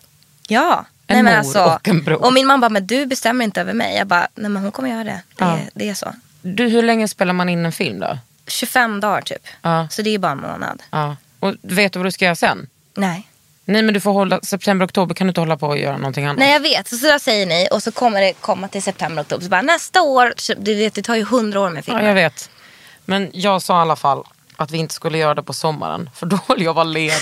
Ja. 0.48 0.84
En 1.06 1.14
nej, 1.14 1.22
men 1.22 1.32
mor 1.32 1.38
alltså, 1.38 1.64
och 1.64 1.88
en 1.88 2.02
bror. 2.04 2.24
Och 2.24 2.32
min 2.32 2.46
mamma 2.46 2.60
bara, 2.60 2.68
men 2.68 2.86
du 2.86 3.06
bestämmer 3.06 3.44
inte 3.44 3.60
över 3.60 3.72
mig. 3.74 3.96
Jag 3.96 4.06
bara, 4.06 4.28
nej 4.34 4.50
men 4.50 4.62
hon 4.62 4.72
kommer 4.72 4.88
göra 4.90 5.04
det. 5.04 5.22
Det, 5.36 5.44
Ja. 5.44 5.58
är, 5.58 5.70
det 5.74 5.88
är 5.88 5.94
så. 5.94 6.14
Du, 6.42 6.68
hur 6.68 6.82
länge 6.82 7.08
spelar 7.08 7.32
man 7.32 7.48
in 7.48 7.64
en 7.66 7.72
film 7.72 8.00
då? 8.00 8.18
25 8.46 9.00
dagar 9.00 9.22
typ. 9.22 9.46
Ja. 9.62 9.88
Så 9.90 10.02
det 10.02 10.10
är 10.14 10.18
bara 10.18 10.32
en 10.32 10.40
månad. 10.40 10.82
Ja. 10.90 11.16
Och 11.40 11.54
vet 11.62 11.92
du 11.92 11.98
vad 11.98 12.06
du 12.06 12.10
ska 12.12 12.24
göra 12.24 12.36
sen? 12.36 12.66
Nej. 12.94 13.26
Nej 13.70 13.82
men 13.82 13.94
du 13.94 14.00
får 14.00 14.12
hålla, 14.12 14.40
september, 14.42 14.86
oktober 14.86 15.14
kan 15.14 15.26
du 15.26 15.28
inte 15.30 15.40
hålla 15.40 15.56
på 15.56 15.66
och 15.66 15.78
göra 15.78 15.96
någonting 15.96 16.24
annat. 16.24 16.38
Nej 16.38 16.52
jag 16.52 16.60
vet, 16.60 16.88
så, 16.88 16.96
så 16.96 17.06
där 17.06 17.18
säger 17.18 17.46
ni 17.46 17.68
och 17.70 17.82
så 17.82 17.92
kommer 17.92 18.20
det 18.20 18.32
komma 18.32 18.68
till 18.68 18.82
september, 18.82 19.22
oktober. 19.22 19.44
Så 19.44 19.50
bara 19.50 19.62
nästa 19.62 20.02
år, 20.02 20.34
du 20.58 20.74
vet 20.74 20.94
det 20.94 21.02
tar 21.02 21.14
ju 21.16 21.24
hundra 21.24 21.60
år 21.60 21.70
med 21.70 21.84
filmer. 21.84 22.00
Ja, 22.02 22.08
jag 22.08 22.14
vet. 22.14 22.50
Men 23.04 23.30
jag 23.32 23.62
sa 23.62 23.78
i 23.78 23.82
alla 23.82 23.96
fall 23.96 24.24
att 24.56 24.70
vi 24.70 24.78
inte 24.78 24.94
skulle 24.94 25.18
göra 25.18 25.34
det 25.34 25.42
på 25.42 25.52
sommaren. 25.52 26.10
För 26.14 26.26
då 26.26 26.38
vill 26.48 26.64
jag 26.64 26.74
vara 26.74 26.84
ledig. 26.84 27.12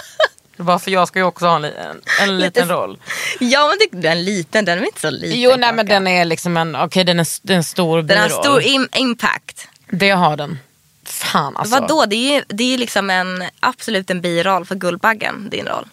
Var 0.56 0.78
för 0.78 0.90
jag 0.90 1.08
ska 1.08 1.18
ju 1.18 1.24
också 1.24 1.46
ha 1.46 1.56
en, 1.56 1.64
en, 1.64 2.00
en 2.22 2.38
liten 2.38 2.68
roll. 2.68 2.98
Ja 3.40 3.68
men 3.68 3.78
det, 4.00 4.08
den 4.08 4.12
är 4.18 4.22
liten, 4.22 4.64
den 4.64 4.78
är 4.78 4.82
inte 4.86 5.00
så 5.00 5.10
liten. 5.10 5.40
Jo 5.40 5.54
nej 5.58 5.72
men 5.72 5.86
den 5.86 6.06
är 6.06 6.24
liksom 6.24 6.56
en, 6.56 6.76
okej 6.76 7.04
den 7.04 7.20
är, 7.20 7.26
det 7.42 7.52
är 7.52 7.56
en 7.56 7.64
stor 7.64 8.02
Den 8.02 8.18
har 8.18 8.28
biroll. 8.28 8.42
stor 8.44 8.60
im- 8.60 8.96
impact. 8.96 9.68
Det 9.90 10.10
har 10.10 10.36
den. 10.36 10.58
Fan 11.04 11.56
alltså. 11.56 11.80
Vadå, 11.80 12.06
det 12.06 12.16
är 12.16 12.34
ju 12.34 12.42
det 12.48 12.74
är 12.74 12.78
liksom 12.78 13.10
en, 13.10 13.44
absolut 13.60 14.10
en 14.10 14.20
biroll 14.20 14.64
för 14.64 14.74
Guldbaggen, 14.74 15.48
din 15.50 15.66
roll. 15.66 15.86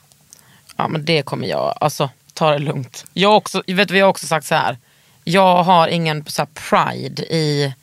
Ja 0.76 0.88
men 0.88 1.06
det 1.06 1.22
kommer 1.22 1.48
jag, 1.48 1.78
alltså 1.82 2.10
ta 2.34 2.52
det 2.52 2.60
lugnt. 2.60 3.06
Jag 3.14 3.30
har 3.30 3.36
också, 3.36 3.64
vet 3.68 3.92
vi 3.92 4.00
har 4.00 4.10
också 4.10 4.28
sagt 4.28 4.46
så 4.46 4.56
här. 4.56 4.78
Jag 5.24 5.64
har 5.64 5.88
ingen 5.88 6.26
så 6.28 6.42
här, 6.42 6.50
pride 6.70 7.24
i, 7.24 7.74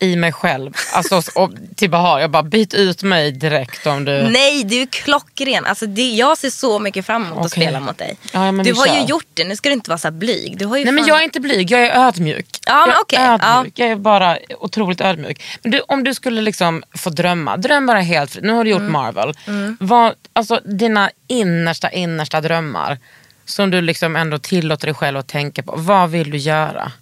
i 0.00 0.16
mig 0.16 0.32
själv. 0.32 0.72
Alltså 0.92 1.22
och, 1.34 1.50
till 1.76 1.90
Bahar, 1.90 2.20
jag 2.20 2.30
bara 2.30 2.42
byt 2.42 2.74
ut 2.74 3.02
mig 3.02 3.32
direkt 3.32 3.86
om 3.86 4.04
du... 4.04 4.22
Nej, 4.22 4.64
du 4.64 4.82
är 4.82 4.86
klockren. 4.86 5.66
Alltså, 5.66 5.86
det, 5.86 6.10
jag 6.10 6.38
ser 6.38 6.50
så 6.50 6.78
mycket 6.78 7.06
fram 7.06 7.24
emot 7.26 7.38
att 7.38 7.52
Okej. 7.52 7.62
spela 7.62 7.80
mot 7.80 7.98
dig. 7.98 8.16
Ja, 8.32 8.52
men 8.52 8.66
du 8.66 8.72
har 8.72 8.86
ju 8.86 8.92
kör. 8.92 9.06
gjort 9.08 9.26
det, 9.34 9.44
nu 9.44 9.56
ska 9.56 9.68
du 9.68 9.72
inte 9.72 9.90
vara 9.90 9.98
så 9.98 10.10
blyg. 10.10 10.58
Du 10.58 10.66
har 10.66 10.76
ju 10.76 10.84
Nej 10.84 10.92
men 10.94 11.02
fan- 11.04 11.08
jag 11.08 11.20
är 11.20 11.24
inte 11.24 11.40
blyg, 11.40 11.70
jag 11.70 11.80
är 11.86 12.06
ödmjuk. 12.08 12.46
Ja, 12.66 12.86
men 12.86 12.94
jag 13.08 13.22
är 13.22 13.58
ödmjuk. 13.58 13.78
Jag 13.78 13.88
är 13.88 13.96
bara 13.96 14.38
otroligt 14.58 15.00
ödmjuk. 15.00 15.42
Men 15.62 15.72
du, 15.72 15.80
om 15.80 16.04
du 16.04 16.14
skulle 16.14 16.40
liksom 16.40 16.82
få 16.94 17.10
drömma, 17.10 17.56
dröm 17.56 17.86
bara 17.86 18.00
helt 18.00 18.30
fritt. 18.32 18.44
Nu 18.44 18.52
har 18.52 18.64
du 18.64 18.70
gjort 18.70 18.80
Mm. 18.80 18.92
Marvel. 18.92 19.34
Vad, 19.80 20.14
alltså 20.32 20.60
dina 20.64 21.10
innersta, 21.26 21.90
innersta 21.90 22.40
drömmar 22.40 22.98
som 23.44 23.70
du 23.70 23.80
liksom 23.80 24.16
ändå 24.16 24.38
tillåter 24.38 24.86
dig 24.86 24.94
själv 24.94 25.18
att 25.18 25.28
tänka 25.28 25.62
på. 25.62 25.74
Vad 25.76 26.10
vill 26.10 26.30
du 26.30 26.38
göra? 26.38 26.92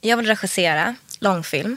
Jag 0.00 0.16
vill 0.16 0.26
regissera 0.26 0.94
långfilm. 1.20 1.76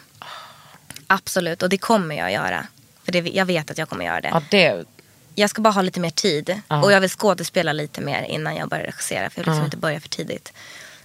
Absolut, 1.07 1.63
och 1.63 1.69
det 1.69 1.77
kommer 1.77 2.15
jag 2.15 2.31
göra. 2.31 2.67
För 3.03 3.11
det, 3.11 3.19
jag 3.19 3.45
vet 3.45 3.71
att 3.71 3.77
jag 3.77 3.89
kommer 3.89 4.05
göra 4.05 4.21
det. 4.21 4.27
Ja, 4.27 4.41
det 4.51 4.85
Jag 5.35 5.49
ska 5.49 5.61
bara 5.61 5.73
ha 5.73 5.81
lite 5.81 5.99
mer 5.99 6.09
tid. 6.09 6.61
Och 6.67 6.91
jag 6.91 7.01
vill 7.01 7.09
skådespela 7.09 7.73
lite 7.73 8.01
mer 8.01 8.23
innan 8.23 8.55
jag 8.55 8.69
börjar 8.69 8.83
regissera. 8.83 9.29
För 9.29 9.39
jag 9.39 9.45
vill 9.45 9.51
liksom 9.51 9.65
inte 9.65 9.77
börja 9.77 9.99
för 9.99 10.09
tidigt. 10.09 10.53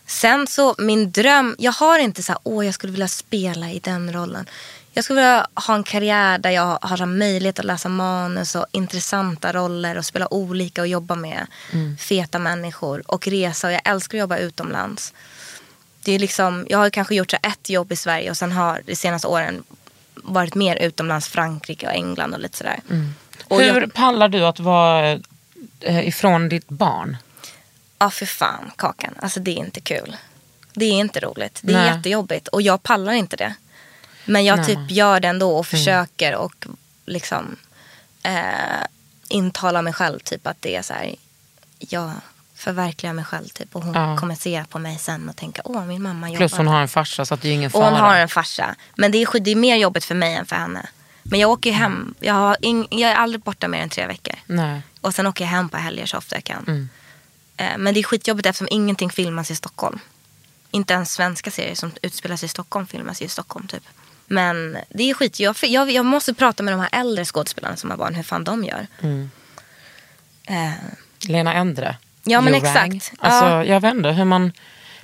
Sen 0.07 0.47
så, 0.47 0.75
min 0.79 1.13
dröm. 1.13 1.57
Jag 1.59 1.73
har 1.73 1.99
inte 1.99 2.23
så 2.23 2.33
här, 2.33 2.41
åh 2.43 2.65
jag 2.65 2.75
skulle 2.75 2.91
vilja 2.91 3.09
spela 3.09 3.71
i 3.71 3.79
den 3.79 4.13
rollen. 4.13 4.49
Jag 4.93 5.05
skulle 5.05 5.21
vilja 5.21 5.47
ha 5.55 5.75
en 5.75 5.85
karriär 5.85 6.39
där 6.39 6.51
jag 6.51 6.79
har 6.83 6.97
så 6.97 7.07
möjlighet 7.07 7.59
att 7.59 7.65
läsa 7.65 7.89
manus 7.89 8.55
och 8.55 8.67
intressanta 8.73 9.53
roller 9.53 9.99
och 9.99 10.07
spela 10.07 10.35
olika 10.35 10.81
och 10.81 10.89
jobba 10.89 11.15
med 11.15 11.47
feta 11.99 12.39
människor 12.39 13.03
och 13.07 13.29
resa. 13.29 13.67
Och 13.67 13.73
jag 13.73 13.81
älskar 13.85 14.19
att 14.19 14.21
jobba 14.21 14.37
utomlands. 14.37 15.15
Det 16.05 16.13
är 16.13 16.19
liksom, 16.19 16.67
jag 16.71 16.79
har 16.79 16.91
kanske 16.91 17.15
gjort 17.15 17.31
så 17.31 17.37
ett 17.43 17.71
jobb 17.71 17.93
i 17.93 17.97
Sverige 17.97 18.31
och 18.31 18.37
sen 18.37 18.53
har 18.53 18.83
de 18.87 18.97
senaste 18.97 19.29
åren 19.29 19.65
varit 20.15 20.55
mer 20.55 20.77
utomlands, 20.77 21.29
Frankrike 21.29 21.87
och 21.87 21.93
England 21.93 22.35
och 22.35 22.41
lite 22.41 22.59
sådär. 22.59 22.81
Och 23.45 23.61
Hur 23.61 23.81
jag, 23.81 23.95
pallar 23.95 24.29
du 24.29 24.47
att 24.47 24.61
vara 24.61 25.21
eh, 25.81 26.09
ifrån 26.09 26.49
ditt 26.49 26.69
barn? 26.69 27.17
ja 27.99 28.11
för 28.11 28.27
fan 28.27 28.71
Kakan, 28.77 29.15
alltså 29.23 29.41
det 29.41 29.51
är 29.51 29.57
inte 29.57 29.81
kul. 29.81 30.17
Det 30.75 30.85
är 30.85 30.93
inte 30.93 31.21
roligt, 31.21 31.61
det 31.63 31.73
är 31.73 31.77
Nej. 31.77 31.97
jättejobbigt 31.97 32.49
och 32.49 32.63
jag 32.63 32.83
pallar 32.83 33.13
inte 33.13 33.37
det. 33.37 33.55
Men 34.25 34.45
jag 34.45 34.57
Nej. 34.57 34.67
typ 34.67 34.91
gör 34.91 35.21
det 35.21 35.29
ändå 35.29 35.59
och 35.59 35.67
försöker 35.67 36.35
och 36.35 36.67
liksom 37.07 37.57
eh, 38.23 38.87
intala 39.29 39.83
mig 39.83 39.93
själv 39.93 40.19
typ 40.19 40.47
att 40.47 40.57
det 40.63 40.77
är 40.77 40.83
så 40.83 40.95
här, 40.95 41.15
jag 41.79 42.13
förverkligar 42.63 43.13
mig 43.15 43.25
själv 43.25 43.49
typ 43.49 43.77
och 43.77 43.83
hon 43.85 43.95
Ja. 43.95 44.17
kommer 44.17 44.35
se 44.35 44.65
på 44.69 44.79
mig 44.79 44.99
sen 44.99 45.29
och 45.29 45.37
tänka, 45.37 45.63
åh 45.65 45.85
min 45.85 46.03
mamma 46.03 46.29
jobbar. 46.29 46.37
Plus 46.39 46.53
hon 46.57 46.67
har 46.67 46.81
en 46.83 46.89
farsa 46.89 47.25
så 47.25 47.35
att 47.35 47.43
det 47.43 47.49
är 47.49 47.53
ingen 47.53 47.67
Och 47.67 47.73
fara. 47.73 47.91
hon 47.91 48.01
har 48.01 48.17
en 48.17 48.29
farsa. 48.29 48.75
Men 48.95 49.13
det 49.13 49.19
är, 49.23 49.41
det 49.41 49.51
är 49.51 49.57
mer 49.57 49.77
jobbigt 49.77 50.05
för 50.05 50.15
mig 50.15 50.35
än 50.35 50.47
för 50.47 50.57
henne. 50.57 50.87
Men 51.23 51.41
jag 51.41 51.51
åker 51.51 51.71
ju 51.71 51.77
hem. 51.77 52.15
Jag, 52.21 52.35
har 52.35 52.57
ing, 52.61 52.87
jag 52.91 53.11
är 53.11 53.15
aldrig 53.15 53.43
borta 53.43 53.69
mer 53.69 53.83
än 53.83 53.89
tre 53.89 54.07
veckor. 54.07 54.35
Nej. 54.47 54.83
Och 55.01 55.15
sen 55.15 55.27
åker 55.27 55.45
jag 55.45 55.51
hem 55.51 55.69
på 55.69 55.77
helger 55.77 56.07
så 56.07 56.17
ofta 56.19 56.37
jag 56.37 56.45
kan. 56.45 56.65
Mm. 56.67 56.89
Eh, 57.57 57.79
Men 57.79 57.95
det 57.95 58.01
är 58.01 58.05
skitjobbigt 58.05 58.47
eftersom 58.47 58.69
ingenting 58.71 59.11
filmas 59.11 59.51
i 59.51 59.57
Stockholm. 59.57 59.99
Inte 60.71 60.95
ens 60.95 61.13
svenska 61.13 61.51
serier 61.51 61.75
som 61.75 61.93
utspelar 62.03 62.37
sig 62.37 62.47
i 62.47 62.49
Stockholm 62.51 62.87
filmas 62.87 63.23
i 63.23 63.29
Stockholm 63.29 63.67
typ. 63.67 63.83
Men 64.27 64.77
det 64.89 65.11
är 65.11 65.15
skit. 65.15 65.41
Jag, 65.41 65.57
jag, 65.63 65.91
jag 65.91 66.05
måste 66.07 66.35
prata 66.35 66.63
med 66.63 66.75
de 66.75 66.81
här 66.81 66.89
äldre 66.93 67.25
skådespelarna 67.25 67.77
som 67.77 67.91
har 67.91 67.97
barn 67.97 68.15
hur 68.15 68.23
fan 68.23 68.45
de 68.45 68.65
gör. 68.65 68.87
Mm. 69.01 69.31
Eh, 70.45 70.73
Lena 71.29 71.55
Endre. 71.55 71.97
Ja, 72.25 72.41
men 72.41 72.55
exakt. 72.55 73.13
Alltså, 73.19 73.45
Ja. 73.45 73.65
Jag 73.65 73.81
vet 73.81 73.95
inte 73.95 74.09
hur 74.09 74.25
man... 74.25 74.53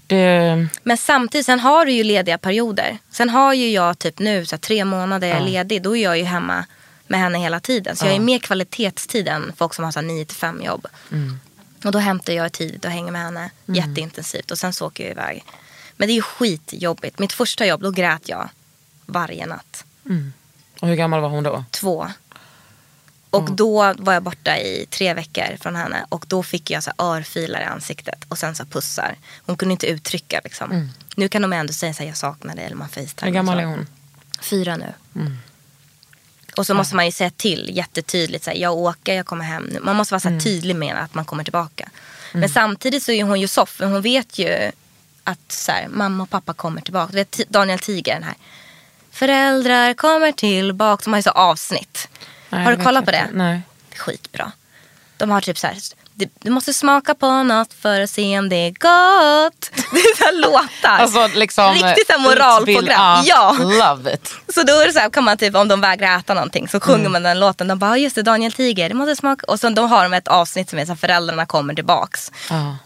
Det, 0.07 0.67
Men 0.83 0.97
samtidigt, 0.97 1.47
sen 1.47 1.61
har 1.61 1.87
du 1.87 1.93
ju 1.93 2.05
lediga 2.05 2.39
perioder. 2.39 2.99
Sen 3.11 3.29
har 3.31 3.55
ju 3.55 3.71
jag 3.71 3.99
typ 3.99 4.19
nu 4.19 4.47
så 4.47 4.55
här, 4.57 4.61
tre 4.61 4.85
månader 4.85 5.29
jag 5.29 5.37
är 5.37 5.45
ledig. 5.45 5.83
Då 5.83 5.97
är 5.97 6.03
jag 6.05 6.19
ju 6.19 6.25
hemma 6.25 6.65
med 7.07 7.21
henne 7.21 7.39
hela 7.39 7.61
tiden. 7.61 7.97
Så 7.97 8.07
jag 8.07 8.15
är 8.15 8.21
mer 8.21 8.39
kvalitetstid 8.39 9.29
än 9.29 9.53
folk 9.57 9.75
som 9.75 9.85
har 9.85 9.93
så 9.93 9.99
här 10.01 10.07
9 10.07 10.25
till 10.25 10.37
5 10.37 10.63
jobb. 10.63 10.87
Och 11.85 11.93
då 11.93 11.99
hämtar 11.99 12.33
jag 12.33 12.53
tidigt 12.53 12.85
och 12.85 12.91
hänger 12.91 13.13
med 13.13 13.21
henne 13.23 13.51
jätteintensivt. 13.67 14.51
Och 14.51 14.59
sen 14.59 14.73
så 14.73 14.87
åker 14.87 15.05
jag 15.05 15.11
iväg. 15.13 15.45
Men 15.97 16.09
det 16.09 16.13
är 16.13 16.15
ju 16.15 16.23
skitjobbigt. 16.23 17.19
Mitt 17.19 17.33
första 17.33 17.67
jobb, 17.67 17.83
då 17.83 17.91
grät 17.91 18.29
jag 18.29 18.49
varje 19.07 19.47
natt. 19.47 19.85
och 20.81 20.89
hur 20.89 20.95
gammal 20.95 21.21
var 21.21 21.29
hon 21.29 21.45
då? 21.45 21.65
Två. 21.71 22.09
Och 23.31 23.53
då 23.53 23.95
var 23.99 24.13
jag 24.13 24.23
borta 24.23 24.59
i 24.59 24.87
tre 24.91 25.15
veckor 25.15 25.57
från 25.61 25.77
henne. 25.77 26.07
Och 26.09 26.25
då 26.29 26.43
fick 26.43 26.71
jag 26.71 26.83
så 26.83 26.91
örfilar 26.99 27.61
i 27.61 27.65
ansiktet. 27.65 28.25
Och 28.29 28.39
sen 28.39 28.55
så 28.55 28.65
pussar. 28.65 29.17
Hon 29.47 29.57
kunde 29.57 29.73
inte 29.73 29.87
uttrycka 29.87 30.41
liksom. 30.45 30.91
Nu 31.17 31.29
kan 31.29 31.43
de 31.43 31.53
ändå 31.53 31.73
säga 31.73 31.95
så 31.95 32.03
här, 32.03 32.09
jag 32.09 32.17
saknar 32.17 32.57
dig. 32.57 32.65
Eller 32.65 32.77
man 32.77 32.89
facetime. 32.89 33.27
Hur 33.27 33.35
gammal 33.35 33.59
är 33.59 33.65
hon? 33.65 33.87
Fyra 34.41 34.77
nu. 34.77 34.93
Och 36.57 36.67
så 36.67 36.75
måste 36.75 36.97
man 36.97 37.07
ju 37.07 37.13
säga 37.13 37.31
till 37.31 37.71
jättetydligt. 37.73 38.45
Så 38.45 38.51
här, 38.51 38.57
jag 38.59 38.77
åker, 38.77 39.15
jag 39.15 39.27
kommer 39.27 39.45
hem 39.45 39.63
nu. 39.63 39.81
Man 39.81 39.97
måste 39.97 40.15
vara 40.15 40.21
så 40.21 40.29
här 40.29 40.41
tydlig 40.41 40.77
med 40.77 40.97
att 40.97 41.15
man 41.15 41.25
kommer 41.25 41.45
tillbaka. 41.45 41.89
Men 42.33 42.49
samtidigt 42.49 43.03
så 43.03 43.13
är 43.13 43.25
hon 43.25 43.41
ju 43.41 43.49
soff. 43.49 43.81
Hon 43.81 44.03
vet 44.03 44.39
ju 44.39 44.71
att 45.25 45.53
så 45.53 45.73
här, 45.73 45.89
mamma 45.89 46.23
och 46.23 46.31
pappa 46.31 46.55
kommer 46.55 46.81
tillbaka. 46.81 47.11
Du 47.11 47.17
vet 47.17 47.41
Daniel 47.49 47.79
Tiger 47.79 48.15
den 48.15 48.23
här. 48.23 48.35
Föräldrar 49.11 49.95
kommer 49.95 50.33
tillbaka. 50.33 51.03
De 51.05 51.13
har 51.13 51.19
ju 51.19 51.23
så 51.23 51.31
avsnitt. 51.31 52.09
Nej, 52.51 52.65
har 52.65 52.77
du 52.77 52.85
kollat 52.85 53.05
på 53.05 53.11
det? 53.11 53.27
Nej. 53.33 53.61
Skitbra. 53.97 54.53
De 55.17 55.31
har 55.31 55.41
typ 55.41 55.59
så 55.59 55.67
här. 55.67 55.77
"Du- 56.15 56.29
Du 56.41 56.51
måste 56.51 56.75
smaka 56.75 57.15
på 57.15 57.43
något 57.43 57.73
för 57.75 58.01
att 58.01 58.11
se 58.11 58.39
om 58.39 58.49
det 58.49 58.57
är 58.57 58.71
gott. 58.71 59.71
Det 59.93 59.99
är 59.99 60.17
så 60.17 60.25
här 60.25 60.33
låtar. 60.33 60.89
Alltså 60.99 61.27
liksom... 61.39 61.75
Riktigt 61.75 62.07
så 62.13 62.19
moralprogram. 62.21 63.23
Ja. 63.25 63.57
Love 63.61 64.15
it. 64.15 64.35
Så 64.55 64.63
då 64.63 64.73
är 64.81 64.87
det 64.87 64.93
så 64.93 64.99
här, 64.99 65.11
kan 65.11 65.25
man 65.25 65.39
typ 65.39 65.55
om 65.55 65.69
de 65.69 65.81
vägrar 65.81 66.19
äta 66.19 66.35
någonting 66.35 66.69
så 66.69 66.81
sjunger 66.81 66.99
Mm. 67.01 67.13
man 67.13 67.23
den 67.23 67.41
låten. 67.41 67.69
De 67.69 67.79
bara, 67.79 67.91
"Ja, 67.91 67.97
just 67.97 68.15
det 68.17 68.23
Daniel 68.23 68.53
Tiger, 68.53 68.89
det 68.89 68.95
måste 68.95 69.17
smaka. 69.17 69.47
Och 69.49 69.61
så 69.61 69.69
då 69.71 69.87
har 69.87 70.03
de 70.03 70.13
ett 70.13 70.29
avsnitt 70.29 70.71
som 70.71 70.79
är 70.79 70.85
så 70.85 70.93
här, 70.93 70.97
föräldrarna 70.97 71.47
kommer 71.47 71.75
tillbaks. 71.75 72.33
Ja. 72.51 72.77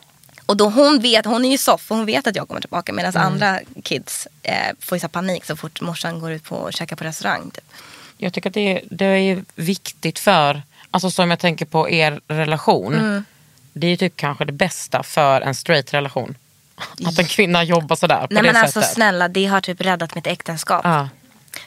Och 0.46 0.56
då 0.56 0.68
hon 0.68 1.00
vet, 1.00 1.24
hon 1.26 1.44
är 1.44 1.50
ju 1.50 1.58
soff 1.58 1.90
och 1.90 1.96
hon 1.96 2.06
vet 2.06 2.26
att 2.26 2.36
jag 2.36 2.48
kommer 2.48 2.60
tillbaka. 2.60 2.92
Medan 2.92 3.12
Mm. 3.16 3.26
andra 3.26 3.60
kids 3.84 4.28
eh, 4.42 4.54
får 4.80 4.98
så 4.98 5.08
panik 5.08 5.44
så 5.44 5.56
fort 5.56 5.80
morsan 5.80 6.20
går 6.20 6.32
ut 6.32 6.44
på 6.44 6.56
och 6.56 6.72
käkar 6.72 6.96
på 6.96 7.04
restaurang. 7.04 7.50
Typ. 7.50 7.64
Jag 8.22 8.32
tycker 8.32 8.50
att 8.50 8.54
det 8.54 8.72
är, 8.72 8.82
det 8.90 9.04
är 9.04 9.44
viktigt 9.54 10.18
för, 10.18 10.62
alltså 10.90 11.10
som 11.10 11.30
jag 11.30 11.38
tänker 11.38 11.66
på 11.66 11.90
er 11.90 12.20
relation. 12.28 13.24
Det 13.72 13.86
är 13.86 13.90
ju 13.90 13.96
typ 13.96 14.16
kanske 14.16 14.44
det 14.44 14.52
bästa 14.52 15.02
för 15.02 15.40
en 15.40 15.54
straight 15.54 15.94
relation. 15.94 16.36
Att 17.06 17.18
en 17.18 17.26
kvinna 17.26 17.64
jobbar 17.64 17.96
sådär 17.96 18.20
på 18.26 18.34
Nej 18.34 18.42
det 18.42 18.52
men 18.52 18.62
alltså 18.62 18.80
sättet. 18.80 18.94
snälla, 18.94 19.28
det 19.28 19.46
har 19.46 19.60
typ 19.60 19.80
räddat 19.80 20.14
mitt 20.14 20.26
äktenskap. 20.26 20.80
Ja. 20.84 21.08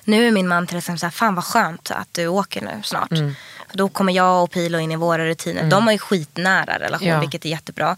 Nu 0.03 0.27
är 0.27 0.31
min 0.31 0.47
man 0.47 0.67
till 0.67 0.77
exempel 0.77 0.99
så 0.99 1.05
här, 1.05 1.11
fan 1.11 1.35
vad 1.35 1.43
skönt 1.43 1.91
att 1.91 2.07
du 2.11 2.27
åker 2.27 2.61
nu 2.61 2.81
snart. 2.83 3.11
Mm. 3.11 3.35
För 3.69 3.77
då 3.77 3.89
kommer 3.89 4.13
jag 4.13 4.43
och 4.43 4.51
Pilo 4.51 4.79
in 4.79 4.91
i 4.91 4.95
våra 4.95 5.25
rutiner. 5.25 5.69
De 5.69 5.83
har 5.85 5.91
ju 5.91 5.97
skitnära 5.97 6.79
relation, 6.79 7.07
Ja. 7.07 7.19
vilket 7.19 7.45
är 7.45 7.49
jättebra. 7.49 7.97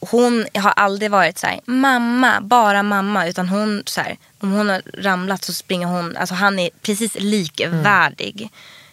Hon 0.00 0.46
har 0.54 0.70
aldrig 0.70 1.10
varit 1.10 1.38
så 1.38 1.46
här, 1.46 1.60
mamma, 1.64 2.40
bara 2.40 2.82
mamma. 2.82 3.26
Utan 3.26 3.48
hon, 3.48 3.82
så 3.86 4.00
här, 4.00 4.16
om 4.40 4.52
hon 4.52 4.68
har 4.68 4.82
ramlat 4.98 5.44
så 5.44 5.52
springer 5.52 5.86
hon, 5.86 6.16
alltså 6.16 6.34
han 6.34 6.58
är 6.58 6.70
precis 6.82 7.14
likvärdig. 7.14 8.50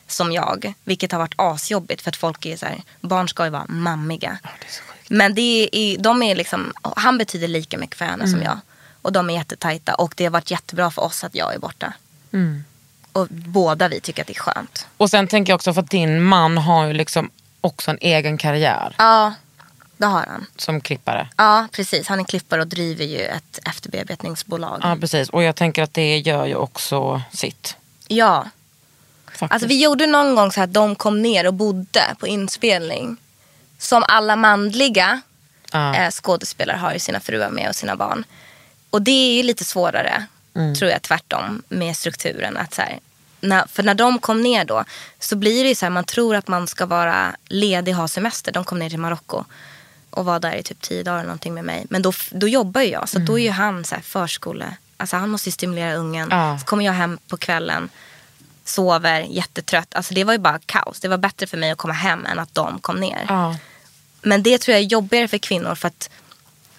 som 0.10 0.32
jag. 0.32 0.74
Vilket 0.84 1.12
har 1.12 1.20
varit 1.20 1.34
asjobbigt 1.36 2.02
för 2.02 2.10
att 2.10 2.16
folk 2.16 2.46
är 2.46 2.58
så 2.58 2.66
här, 2.66 2.82
barn 3.02 3.28
ska 3.30 3.44
ju 3.44 3.50
vara 3.50 3.66
mammiga. 3.68 4.38
Men 5.10 5.34
det 5.36 5.70
är, 5.72 5.98
de 5.98 6.24
är 6.24 6.36
liksom, 6.36 6.74
han 6.96 7.18
betyder 7.18 7.48
lika 7.48 7.78
mycket 7.78 7.98
för 7.98 8.06
henne 8.06 8.24
Mm. 8.24 8.32
som 8.32 8.42
jag. 8.44 8.60
Och 9.02 9.12
de 9.12 9.30
är 9.30 9.34
jättetajta 9.34 9.96
och 9.96 10.14
det 10.18 10.24
har 10.24 10.32
varit 10.32 10.52
jättebra 10.52 10.92
för 10.92 11.02
oss 11.02 11.24
att 11.24 11.36
jag 11.36 11.54
är 11.56 11.60
borta. 11.60 11.94
Mm. 12.34 12.64
Och 13.12 13.28
båda 13.30 13.88
vi 13.88 14.00
tycker 14.00 14.22
att 14.22 14.28
det 14.28 14.34
är 14.38 14.40
skönt. 14.40 14.88
Och 14.98 15.10
sen 15.10 15.28
tänker 15.28 15.52
jag 15.52 15.56
också 15.56 15.74
för 15.74 15.82
att 15.82 15.90
din 15.90 16.24
man 16.24 16.58
har 16.58 16.86
ju 16.88 16.94
liksom 16.94 17.30
också 17.62 17.92
en 17.92 17.98
egen 18.02 18.38
karriär 18.38 18.96
Ja, 18.98 19.34
det 19.98 20.06
har 20.06 20.26
han. 20.28 20.46
som 20.56 20.82
klippare. 20.82 21.30
Ja, 21.38 21.68
precis. 21.72 22.08
Han 22.08 22.20
är 22.20 22.24
klippare 22.24 22.62
och 22.62 22.68
driver 22.68 23.06
ju 23.06 23.22
ett 23.22 23.60
efterbearbetningsbolag. 23.66 24.80
Ja 24.84 24.98
precis 25.02 25.30
och 25.30 25.44
jag 25.44 25.56
tänker 25.56 25.84
att 25.84 25.94
det 25.94 26.18
gör 26.18 26.46
ju 26.46 26.56
också 26.56 27.22
sitt. 27.34 27.76
Ja, 28.08 28.48
Faktiskt. 29.26 29.52
Alltså 29.52 29.68
vi 29.68 29.84
gjorde 29.84 30.06
någon 30.08 30.36
gång 30.36 30.52
så 30.52 30.62
att 30.62 30.74
de 30.74 30.96
kom 30.96 31.22
ner 31.22 31.48
och 31.48 31.54
bodde 31.54 32.02
på 32.20 32.28
inspelning. 32.28 33.18
Som 33.78 34.04
alla 34.08 34.36
manliga 34.36 35.22
Ja. 35.72 35.96
eh, 35.96 36.12
skådespelare 36.12 36.78
har 36.78 36.94
ju 36.94 37.00
sina 37.00 37.20
fruar 37.20 37.50
med 37.50 37.70
och 37.70 37.76
sina 37.76 37.96
barn. 37.96 38.24
Och 38.90 39.02
det 39.02 39.12
är 39.12 39.34
ju 39.34 39.44
lite 39.44 39.66
svårare, 39.66 40.26
Mm. 40.56 40.76
tror 40.76 40.92
jag 40.92 41.02
tvärtom, 41.02 41.64
med 41.70 41.98
strukturen. 41.98 42.58
Att 42.58 42.74
så 42.74 42.82
här, 42.82 43.00
när, 43.42 43.68
för 43.68 43.84
när 43.84 43.94
de 43.94 44.20
kom 44.20 44.42
ner 44.42 44.66
då 44.66 44.84
så 45.20 45.36
blir 45.36 45.64
det 45.64 45.70
ju 45.70 45.76
så 45.76 45.86
här, 45.86 45.90
man 45.90 46.04
tror 46.04 46.36
att 46.36 46.48
man 46.48 46.68
ska 46.68 46.86
vara 46.86 47.36
ledig 47.48 47.94
och 47.96 48.02
ha 48.02 48.08
semester. 48.08 48.52
De 48.52 48.64
kom 48.64 48.80
ner 48.80 48.90
till 48.90 49.00
Marocko 49.00 49.44
och 50.10 50.26
var 50.26 50.40
där 50.40 50.56
i 50.56 50.64
typ 50.64 50.82
tio 50.82 51.04
dagar 51.04 51.18
eller 51.18 51.28
någonting 51.28 51.54
med 51.54 51.64
mig. 51.64 51.86
Men 51.90 52.02
då, 52.02 52.14
då 52.32 52.48
jobbar 52.48 52.82
ju 52.82 52.88
jag, 52.88 53.10
så 53.10 53.20
då 53.20 53.40
är 53.40 53.44
ju 53.44 53.52
han 53.52 53.84
så 53.84 53.96
här 53.96 54.02
förskole... 54.02 54.78
Alltså 55.00 55.18
han 55.18 55.30
måste 55.30 55.50
ju 55.50 55.52
stimulera 55.52 55.94
ungen. 55.94 56.32
Mm. 56.32 56.48
Ja. 56.48 56.60
Så 56.60 56.66
kommer 56.66 56.86
jag 56.86 56.94
hem 56.94 57.18
på 57.28 57.38
kvällen 57.38 57.90
sover 58.64 59.22
jättetrött. 59.22 59.96
Alltså 59.96 60.14
det 60.14 60.24
var 60.24 60.34
ju 60.34 60.40
bara 60.40 60.60
kaos. 60.66 61.00
Det 61.00 61.08
var 61.08 61.18
bättre 61.18 61.48
för 61.48 61.58
mig 61.58 61.72
att 61.72 61.78
komma 61.78 61.94
hem 61.94 62.26
än 62.26 62.40
att 62.40 62.56
de 62.56 62.80
kom 62.80 62.96
ner. 63.00 63.26
Ja. 63.28 63.56
Men 64.22 64.44
det 64.44 64.58
tror 64.58 64.74
jag 64.74 64.82
är 64.82 64.88
jobbigare 64.88 65.28
för 65.28 65.38
kvinnor 65.38 65.76
för 65.76 65.88
att 65.88 66.10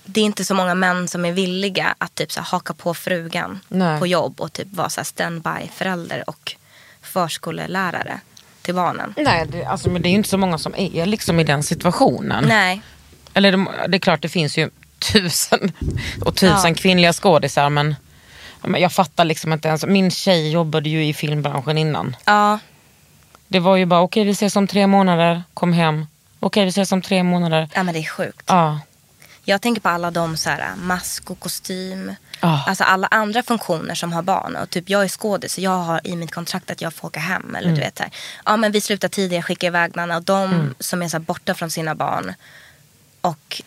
det 0.05 0.21
är 0.21 0.25
inte 0.25 0.45
så 0.45 0.55
många 0.55 0.75
män 0.75 1.09
som 1.09 1.25
är 1.25 1.33
villiga 1.33 1.95
att 1.99 2.15
typ 2.15 2.33
så 2.33 2.41
här, 2.41 2.47
haka 2.47 2.75
på 2.75 2.95
frugan 2.95 3.61
Nej. 3.69 4.01
på 4.01 4.07
jobb 4.07 4.41
och 4.41 4.53
typ 4.53 4.69
vara 4.73 4.89
så 4.89 5.05
standby 5.05 5.71
förälder 5.75 6.25
och 6.27 6.57
förskolelärare 7.03 8.21
till 8.63 8.75
barnen. 8.75 9.15
Nej 9.17 9.47
det, 9.53 9.65
alltså, 9.65 9.91
men 9.91 10.03
det 10.03 10.09
är 10.09 10.11
ju 10.11 10.17
inte 10.17 10.29
så 10.29 10.39
många 10.39 10.59
som 10.59 10.75
är 10.77 11.07
liksom 11.07 11.41
i 11.41 11.45
den 11.45 11.63
situationen. 11.63 12.45
Nej, 12.49 12.83
Eller 13.39 13.53
det, 13.53 13.67
det 13.89 13.97
är 13.97 13.99
klart 14.01 14.23
det 14.23 14.29
finns 14.29 14.59
ju 14.59 14.71
tusen 15.13 15.73
och 16.25 16.35
tusen 16.37 16.69
Ja. 16.69 16.75
kvinnliga 16.75 17.13
skådisar 17.13 17.71
men, 17.71 17.97
jag 18.79 18.93
fattar 18.93 19.25
liksom 19.25 19.53
inte 19.53 19.69
ens. 19.69 19.87
Min 19.87 20.11
tjej 20.11 20.51
jobbade 20.51 20.89
ju 20.89 21.05
i 21.07 21.15
filmbranschen 21.15 21.79
innan. 21.79 22.17
ja, 22.25 22.59
Det 23.49 23.61
var 23.61 23.77
ju 23.77 23.87
bara 23.87 24.01
okej 24.01 24.25
vi 24.25 24.31
ses 24.31 24.57
om 24.57 24.67
tre 24.67 24.87
månader, 24.87 25.43
kom 25.55 25.73
hem. 25.73 26.07
Okej 26.41 26.65
vi 26.65 26.69
ses 26.71 26.93
om 26.93 27.03
tre 27.03 27.23
månader. 27.23 27.69
ja 27.75 27.83
men 27.83 27.95
det 27.95 28.01
är 28.01 28.05
sjukt. 28.09 28.43
Ja. 28.47 28.81
Jag 29.45 29.61
tänker 29.63 29.81
på 29.81 29.89
alla 29.89 30.11
de 30.11 30.37
så 30.37 30.51
här, 30.51 30.77
mask 30.77 31.31
och 31.31 31.41
kostym. 31.41 32.15
Ja. 32.41 32.65
Alltså 32.67 32.85
alla 32.85 33.07
andra 33.11 33.43
funktioner 33.43 33.95
som 33.95 34.13
har 34.13 34.23
barn. 34.23 34.57
Och 34.57 34.71
typ 34.71 34.89
jag 34.91 35.05
är 35.05 35.09
skådis 35.09 35.53
så 35.55 35.61
jag 35.61 35.79
har 35.79 36.01
i 36.05 36.17
mitt 36.17 36.33
kontrakt 36.35 36.71
att 36.71 36.81
jag 36.81 36.95
får 36.95 37.09
åka 37.09 37.21
hem. 37.21 37.55
Eller 37.55 37.69
Mm. 37.69 37.75
du 37.75 37.81
vet 37.81 37.99
här, 37.99 38.11
ja 38.45 38.57
men 38.57 38.73
vi 38.73 38.81
slutar 38.81 39.09
tidigare, 39.09 39.43
skickar 39.43 39.67
iväg 39.69 39.97
Nanna. 39.97 40.17
Och 40.17 40.23
de 40.23 40.75
som 40.81 41.03
är 41.03 41.09
så 41.09 41.19
borta 41.19 41.55
från 41.55 41.71
sina 41.71 41.95
barn. 41.95 42.35
Och 43.21 43.63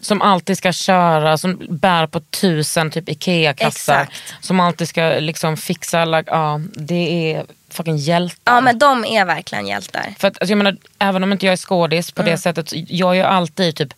Som 0.00 0.22
alltid 0.22 0.58
ska 0.58 0.72
köra, 0.72 1.38
som 1.38 1.66
bär 1.68 2.06
på 2.06 2.20
tusen 2.20 2.90
typ 2.90 3.08
Ikea-kassar. 3.08 4.08
Som 4.40 4.60
alltid 4.60 4.88
ska 4.88 5.02
liksom 5.20 5.56
fixa 5.56 6.00
alla, 6.00 6.22
ja 6.26 6.60
det 6.74 7.32
är 7.34 7.44
fucking 7.70 7.96
hjältar. 7.96 8.54
ja 8.54 8.60
men 8.60 8.78
de 8.78 9.04
är 9.04 9.24
verkligen 9.24 9.66
hjältar. 9.66 10.14
För 10.18 10.28
att, 10.28 10.38
alltså 10.40 10.50
jag 10.52 10.56
menar, 10.58 10.76
även 10.98 11.22
om 11.22 11.32
inte 11.32 11.46
jag 11.46 11.52
är 11.52 11.56
skådis 11.56 12.10
på 12.12 12.22
Mm. 12.22 12.32
det 12.32 12.38
sättet, 12.38 12.72
jag 12.72 13.10
är 13.10 13.14
ju 13.14 13.22
alltid 13.22 13.76
typ 13.76 13.94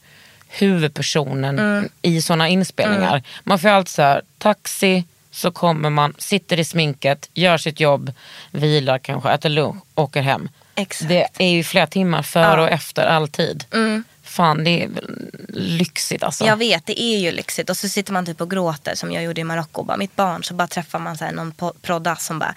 huvudpersonen 0.48 1.58
Mm. 1.58 1.88
i 2.02 2.22
såna 2.22 2.48
inspelningar. 2.48 3.22
Man 3.44 3.58
får 3.58 3.68
alltid 3.68 3.88
så 3.90 4.02
här, 4.02 4.22
taxi, 4.38 5.04
så 5.30 5.50
kommer 5.50 5.90
man, 5.90 6.14
sitter 6.18 6.60
i 6.60 6.64
sminket, 6.64 7.30
gör 7.34 7.58
sitt 7.58 7.80
jobb, 7.80 8.12
vilar 8.50 8.98
kanske, 8.98 9.30
äter 9.30 9.48
lunch, 9.48 9.84
åker 9.94 10.22
hem. 10.22 10.48
Exakt. 10.74 11.08
Det 11.08 11.26
är 11.38 11.48
ju 11.48 11.64
flera 11.64 11.86
timmar 11.86 12.22
före 12.22 12.42
Ja. 12.44 12.52
Mm. 12.52 12.64
och 12.64 12.70
efter 12.70 13.06
alltid. 13.06 13.64
Fan 14.36 14.64
det 14.64 14.82
är 14.84 14.90
lyxigt 15.54 16.22
alltså. 16.22 16.44
Jag 16.46 16.56
vet, 16.56 16.86
det 16.86 17.00
är 17.02 17.18
ju 17.18 17.32
lyxigt. 17.32 17.70
Och 17.70 17.76
så 17.76 17.88
sitter 17.88 18.12
man 18.12 18.26
typ 18.26 18.40
och 18.40 18.50
gråter 18.50 18.94
som 18.94 19.12
jag 19.12 19.22
gjorde 19.24 19.40
i 19.40 19.44
Marocko. 19.44 19.82
Bara, 19.82 19.96
Mitt 19.96 20.16
barn, 20.16 20.44
så 20.44 20.54
bara 20.54 20.68
träffar 20.68 20.98
man 20.98 21.16
så 21.18 21.24
här 21.24 21.32
någon 21.32 21.52
prodda 21.82 22.16
som 22.16 22.38
bara, 22.38 22.54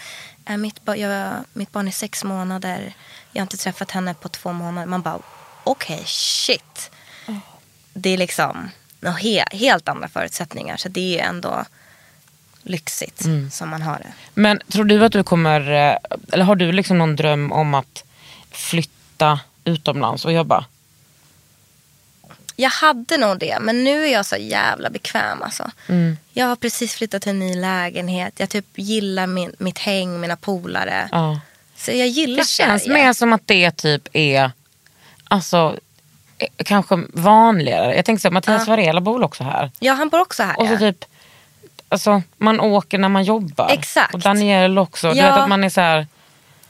äh, 0.50 0.58
mitt, 0.58 0.86
ba- 0.86 0.96
jag, 0.96 1.34
mitt 1.54 1.72
barn 1.72 1.88
är 1.88 1.92
sex 1.92 2.24
månader. 2.24 2.94
Jag 3.32 3.40
har 3.42 3.44
inte 3.44 3.58
träffat 3.58 3.92
henne 3.92 4.14
på 4.14 4.30
två 4.30 4.52
månader. 4.54 4.88
Man 4.88 5.02
bara, 5.02 5.20
okej, 5.64 6.02
shit. 6.06 6.92
Det 7.94 8.10
är 8.10 8.18
liksom 8.18 8.70
he, 9.20 9.44
helt 9.52 9.90
andra 9.90 10.08
förutsättningar. 10.08 10.78
Så 10.78 10.90
det 10.90 11.20
är 11.20 11.24
ändå 11.26 11.66
lyxigt 12.64 13.26
som 13.52 13.70
man 13.70 13.82
har 13.82 13.98
det. 14.00 14.14
Men 14.34 14.60
tror 14.70 14.84
du 14.86 15.06
att 15.06 15.12
du 15.12 15.24
kommer, 15.24 15.62
eh, 15.72 15.98
eller 16.32 16.46
har 16.46 16.56
du 16.56 16.72
liksom 16.72 16.98
någon 16.98 17.16
dröm 17.16 17.52
om 17.52 17.74
att 17.74 18.04
flytta 18.52 19.40
utomlands 19.64 20.26
och 20.26 20.34
jobba? 20.34 20.66
Jag 22.60 22.70
hade 22.70 23.18
nog 23.18 23.40
det, 23.40 23.58
men 23.62 23.84
nu 23.84 24.04
är 24.08 24.14
jag 24.14 24.26
så 24.26 24.36
jävla 24.36 24.90
bekväm. 24.90 25.42
Alltså. 25.42 25.72
Mm. 25.90 26.18
Jag 26.34 26.46
har 26.46 26.56
precis 26.56 26.96
flyttat 26.96 27.22
till 27.22 27.30
en 27.30 27.40
ny 27.40 27.56
lägenhet. 27.56 28.34
Jag 28.38 28.50
typ 28.50 28.66
gillar 28.76 29.28
min, 29.28 29.56
mitt 29.58 29.78
häng, 29.80 30.20
mina 30.20 30.36
polare. 30.36 31.10
Ja. 31.12 31.40
Så 31.78 31.92
jag 31.92 32.08
gillar 32.08 32.38
Det 32.38 32.48
känns 32.48 32.84
Sverige. 32.84 33.04
mer 33.04 33.14
som 33.14 33.34
att 33.34 33.42
det 33.48 33.72
typ 33.72 34.08
är 34.14 34.52
alltså, 35.24 35.78
eh, 36.38 36.48
kanske 36.66 37.04
vanligare. 37.14 37.96
Jag 37.96 38.06
tänkte 38.06 38.22
så 38.28 38.32
Mattias 38.34 38.68
Varela 38.68 39.02
bor 39.02 39.24
också 39.24 39.44
här. 39.44 39.72
Ja, 39.80 39.94
han 39.94 40.10
bor 40.10 40.20
också 40.22 40.44
här. 40.44 40.60
Och 40.60 40.68
så 40.68 40.74
ja. 40.74 40.78
typ, 40.80 41.06
alltså, 41.90 42.22
man 42.38 42.60
åker 42.60 42.98
när 42.98 43.10
man 43.10 43.24
jobbar. 43.24 43.70
Exakt. 43.70 44.14
Och 44.14 44.20
Daniel 44.20 44.78
också. 44.78 45.12
Du 45.12 45.18
Ja. 45.18 45.26
vet 45.26 45.40
att 45.42 45.50
man 45.50 45.64
är 45.64 45.70
så 45.70 45.82
här, 45.82 46.08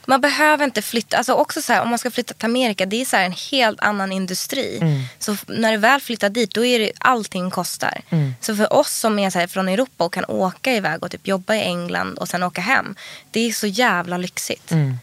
Man 0.04 0.20
behöver 0.20 0.64
inte 0.64 0.82
flytta. 0.82 1.16
Alltså 1.16 1.32
också 1.32 1.62
så 1.62 1.72
här, 1.72 1.82
om 1.82 1.88
man 1.88 1.98
ska 1.98 2.10
flytta 2.10 2.34
till 2.34 2.44
Amerika, 2.44 2.86
det 2.86 3.00
är 3.00 3.04
så 3.04 3.16
en 3.16 3.34
helt 3.50 3.80
annan 3.80 4.12
industri. 4.12 4.78
Mm. 4.80 5.02
Så 5.18 5.36
när 5.46 5.72
du 5.72 5.78
väl 5.78 6.00
flyttar 6.00 6.28
dit, 6.28 6.54
då 6.54 6.64
är 6.64 6.78
det 6.78 6.92
allting 6.98 7.50
kostar. 7.50 8.00
Mm. 8.10 8.34
Så 8.40 8.56
för 8.56 8.72
oss 8.72 8.92
som 8.92 9.18
är 9.18 9.30
så 9.30 9.48
från 9.48 9.68
Europa 9.68 10.04
och 10.04 10.12
kan 10.12 10.24
åka 10.24 10.72
iväg 10.72 11.02
och 11.02 11.10
typ 11.10 11.26
jobba 11.26 11.54
i 11.54 11.62
England 11.62 12.18
och 12.18 12.28
sen 12.28 12.42
åka 12.42 12.60
hem. 12.60 12.94
Det 13.30 13.40
är 13.40 13.52
så 13.52 13.66
jävla 13.66 14.16
lyxigt. 14.16 14.72
Mm. 14.72 14.98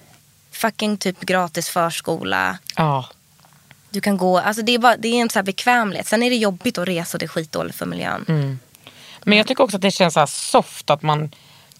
Fucking 0.52 0.98
typ 0.98 1.20
gratis 1.20 1.70
förskola. 1.70 2.58
ja. 2.76 3.10
Du 3.90 4.02
kan 4.02 4.18
gå, 4.18 4.38
alltså 4.38 4.62
det 4.62 4.72
är, 4.72 4.80
bara, 4.80 4.98
det 4.98 5.08
är 5.08 5.22
en 5.22 5.30
så 5.30 5.40
här 5.40 5.44
bekvämlighet. 5.44 6.08
Sen 6.08 6.24
är 6.24 6.30
det 6.30 6.36
jobbigt 6.36 6.78
att 6.78 6.88
resa 6.88 7.16
och 7.16 7.20
det 7.20 7.26
är 7.26 7.28
skitdåligt 7.28 7.78
för 7.78 7.86
miljön. 7.86 8.26
Mm. 8.28 8.60
Men 9.24 9.38
jag 9.38 9.48
tycker 9.48 9.64
också 9.64 9.78
att 9.78 9.82
det 9.82 9.92
känns 9.92 10.14
så 10.14 10.28
soft 10.28 10.90
att 10.90 11.02
man 11.02 11.32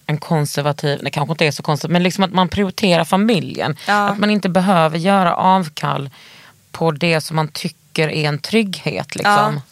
en 0.08 0.18
konservativ, 0.18 1.00
det 1.02 1.10
kanske 1.10 1.32
inte 1.32 1.46
är 1.46 1.50
så 1.50 1.62
konstigt, 1.62 1.90
men 1.90 2.02
liksom 2.02 2.24
att 2.24 2.32
man 2.32 2.48
prioriterar 2.48 3.04
familjen. 3.04 3.76
Ja. 3.86 4.08
Att 4.08 4.18
man 4.18 4.30
inte 4.30 4.48
behöver 4.48 4.98
göra 4.98 5.34
avkall 5.34 6.10
på 6.70 6.90
det 6.90 7.20
som 7.20 7.36
man 7.36 7.48
tycker 7.48 8.08
är 8.08 8.28
en 8.28 8.38
trygghet. 8.38 9.14
Liksom. 9.14 9.32
Ja. 9.32 9.62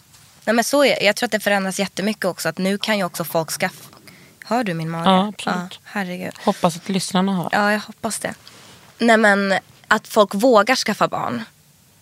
Nej, 0.45 0.55
men 0.55 0.64
så 0.64 0.84
är, 0.84 1.03
jag 1.03 1.16
tror 1.16 1.26
att 1.26 1.32
det 1.32 1.41
förändras 1.41 1.78
jättemycket 1.78 2.24
också. 2.24 2.49
Att 2.49 2.59
nu 2.59 2.78
kan 2.78 2.99
ju 2.99 3.05
också 3.05 3.24
folk 3.24 3.51
skaffa... 3.51 3.84
Hör 4.45 4.64
du 4.64 4.74
min 4.74 4.91
mage? 4.91 5.11
Ja, 5.11 5.28
absolut. 5.28 5.80
herregud. 5.84 6.32
Hoppas 6.45 6.76
att 6.76 6.89
lyssnarna 6.89 7.37
hör. 7.37 7.49
Ja, 7.53 7.72
jag 7.72 7.80
hoppas 7.80 8.18
det. 8.18 8.34
Nej 8.99 9.16
men 9.16 9.55
att 9.89 10.09
folk 10.09 10.34
vågar 10.34 10.76
skaffa 10.76 11.09
barn. 11.09 11.43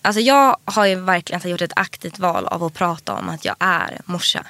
Alltså 0.02 0.20
jag 0.20 0.56
har 0.64 0.86
ju 0.86 0.94
verkligen 0.94 1.50
gjort 1.50 1.60
ett 1.62 1.72
aktivt 1.76 2.18
val 2.18 2.46
av 2.46 2.64
att 2.64 2.74
prata 2.74 3.12
om 3.12 3.28
att 3.28 3.44
jag 3.44 3.56
är 3.58 4.00
morsa. 4.04 4.46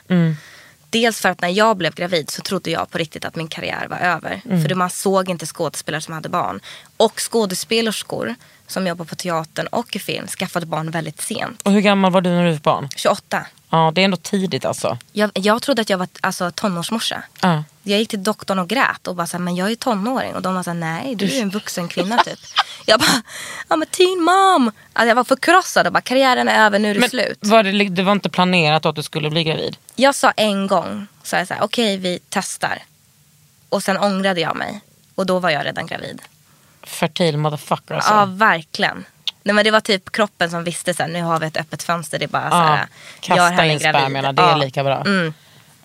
Dels 0.94 1.20
för 1.20 1.28
att 1.28 1.40
när 1.40 1.48
jag 1.48 1.76
blev 1.76 1.94
gravid 1.94 2.30
så 2.30 2.42
trodde 2.42 2.70
jag 2.70 2.90
på 2.90 2.98
riktigt 2.98 3.24
att 3.24 3.36
min 3.36 3.48
karriär 3.48 3.86
var 3.90 3.96
över. 3.96 4.40
För 4.62 4.68
det- 4.68 4.74
man 4.74 4.90
såg 4.90 5.28
inte 5.30 5.46
skådespelare 5.46 6.00
som 6.00 6.14
hade 6.14 6.28
barn. 6.28 6.60
Och 6.96 7.20
skådespelerskor 7.20 8.34
som 8.66 8.86
jobbar 8.86 9.04
på 9.04 9.14
teatern 9.14 9.66
och 9.66 9.96
i 9.96 9.98
film 9.98 10.26
skaffade 10.26 10.66
barn 10.66 10.90
väldigt 10.90 11.20
sent. 11.20 11.62
Och 11.62 11.72
hur 11.72 11.80
gammal 11.80 12.12
var 12.12 12.20
du 12.20 12.30
när 12.30 12.46
du 12.46 12.54
fick 12.54 12.62
barn? 12.62 12.88
28. 12.96 13.46
Ja, 13.74 13.92
det 13.94 14.00
är 14.00 14.04
ändå 14.04 14.16
tidigt 14.16 14.64
alltså. 14.64 14.98
Jag, 15.12 15.30
jag 15.34 15.62
trodde 15.62 15.82
att 15.82 15.90
jag 15.90 15.98
var 15.98 16.08
alltså, 16.20 16.50
tonårsmorsa. 16.50 17.22
Ja. 17.40 17.64
Jag 17.82 17.98
gick 17.98 18.08
till 18.08 18.22
doktorn 18.22 18.58
och 18.58 18.68
grät 18.68 19.06
och 19.06 19.16
bara 19.16 19.26
så 19.26 19.36
här, 19.36 19.44
men 19.44 19.56
jag 19.56 19.70
är 19.70 19.74
tonåring. 19.76 20.34
Och 20.34 20.42
de 20.42 20.54
var 20.54 20.62
så 20.62 20.70
här, 20.70 20.74
nej 20.78 21.14
du 21.14 21.36
är 21.36 21.42
en 21.42 21.50
vuxen 21.50 21.88
kvinna 21.88 22.18
typ. 22.18 22.38
Jag 22.86 23.00
bara, 23.00 23.22
I'm 23.68 23.82
a 23.82 23.86
teen 23.90 24.20
mom. 24.22 24.72
Alltså, 24.92 25.08
jag 25.08 25.14
var 25.14 25.24
förkrossad 25.24 25.86
och 25.86 25.92
bara, 25.92 26.00
karriären 26.00 26.48
är 26.48 26.66
över, 26.66 26.78
nu 26.78 26.90
är 26.90 26.94
det 26.94 27.00
Men 27.00 27.10
slut. 27.10 27.38
var 27.40 27.62
det, 27.62 27.88
det 27.88 28.02
var 28.02 28.12
inte 28.12 28.28
planerat 28.30 28.86
att 28.86 28.96
du 28.96 29.02
skulle 29.02 29.30
bli 29.30 29.44
gravid? 29.44 29.76
Jag 29.96 30.14
sa 30.14 30.30
en 30.30 30.66
gång, 30.66 31.06
så 31.22 31.36
här, 31.36 31.44
så 31.44 31.54
här, 31.54 31.62
okej 31.62 31.96
vi 31.96 32.18
testar. 32.28 32.82
Och 33.68 33.82
sen 33.82 33.96
ångrade 33.96 34.40
jag 34.40 34.56
mig. 34.56 34.80
Och 35.14 35.26
då 35.26 35.38
var 35.38 35.50
jag 35.50 35.66
redan 35.66 35.86
gravid. 35.86 36.22
Fertil 36.82 37.36
motherfucker 37.38 37.94
alltså. 37.94 38.12
Ja, 38.14 38.24
verkligen. 38.24 39.04
Nej, 39.46 39.54
men 39.54 39.64
det 39.64 39.70
var 39.70 39.80
typ 39.80 40.12
kroppen 40.12 40.50
som 40.50 40.64
visste 40.64 40.94
så 40.94 41.02
här, 41.02 41.10
nu 41.10 41.22
har 41.22 41.40
vi 41.40 41.46
ett 41.46 41.56
öppet 41.56 41.82
fönster. 41.82 42.18
Det 42.18 42.24
är 42.24 42.28
bara 42.28 42.50
så 42.50 42.56
Ja, 43.28 43.36
gör 43.36 43.50
henne 43.50 43.76
gravid. 43.78 43.80
spermierna, 44.00 44.32
det 44.32 44.42
är 44.42 44.56
lika 44.56 44.84
bra. 44.84 45.00
Mm. 45.00 45.34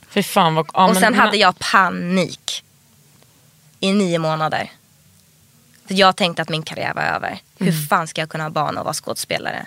Fy 0.09 0.23
fan 0.23 0.55
vad... 0.55 0.69
Ja, 0.73 0.87
och 0.89 0.93
sen 0.95 1.01
men- 1.01 1.19
hade 1.19 1.37
jag 1.37 1.59
panik. 1.59 2.63
I 3.79 3.93
nio 3.93 4.19
månader. 4.19 4.71
Så 5.87 5.93
jag 5.93 6.15
tänkte 6.15 6.41
att 6.41 6.49
min 6.49 6.63
karriär 6.63 6.93
var 6.93 7.01
över. 7.01 7.39
Hur 7.59 7.87
fan 7.87 8.07
ska 8.07 8.21
jag 8.21 8.29
kunna 8.29 8.43
ha 8.43 8.49
barn 8.49 8.77
och 8.77 8.83
vara 8.85 8.93
skådespelare? 8.93 9.65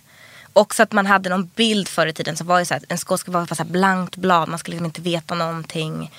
Också 0.53 0.82
att 0.82 0.93
man 0.93 1.07
hade 1.07 1.28
någon 1.30 1.51
bild 1.55 1.88
förr 1.88 2.07
i 2.07 2.12
tiden 2.12 2.36
som 2.36 2.47
var 2.47 2.59
ju 2.59 2.64
så 2.64 2.74
här, 2.74 2.82
en 2.88 2.99
skådespelare 2.99 3.47
var 3.49 3.57
så 3.57 3.62
här 3.62 3.70
blankt 3.70 4.16
blad. 4.16 4.49
Man 4.49 4.59
skulle 4.59 4.74
liksom 4.74 4.84
inte 4.86 5.01
veta 5.01 5.34
någonting. 5.34 6.11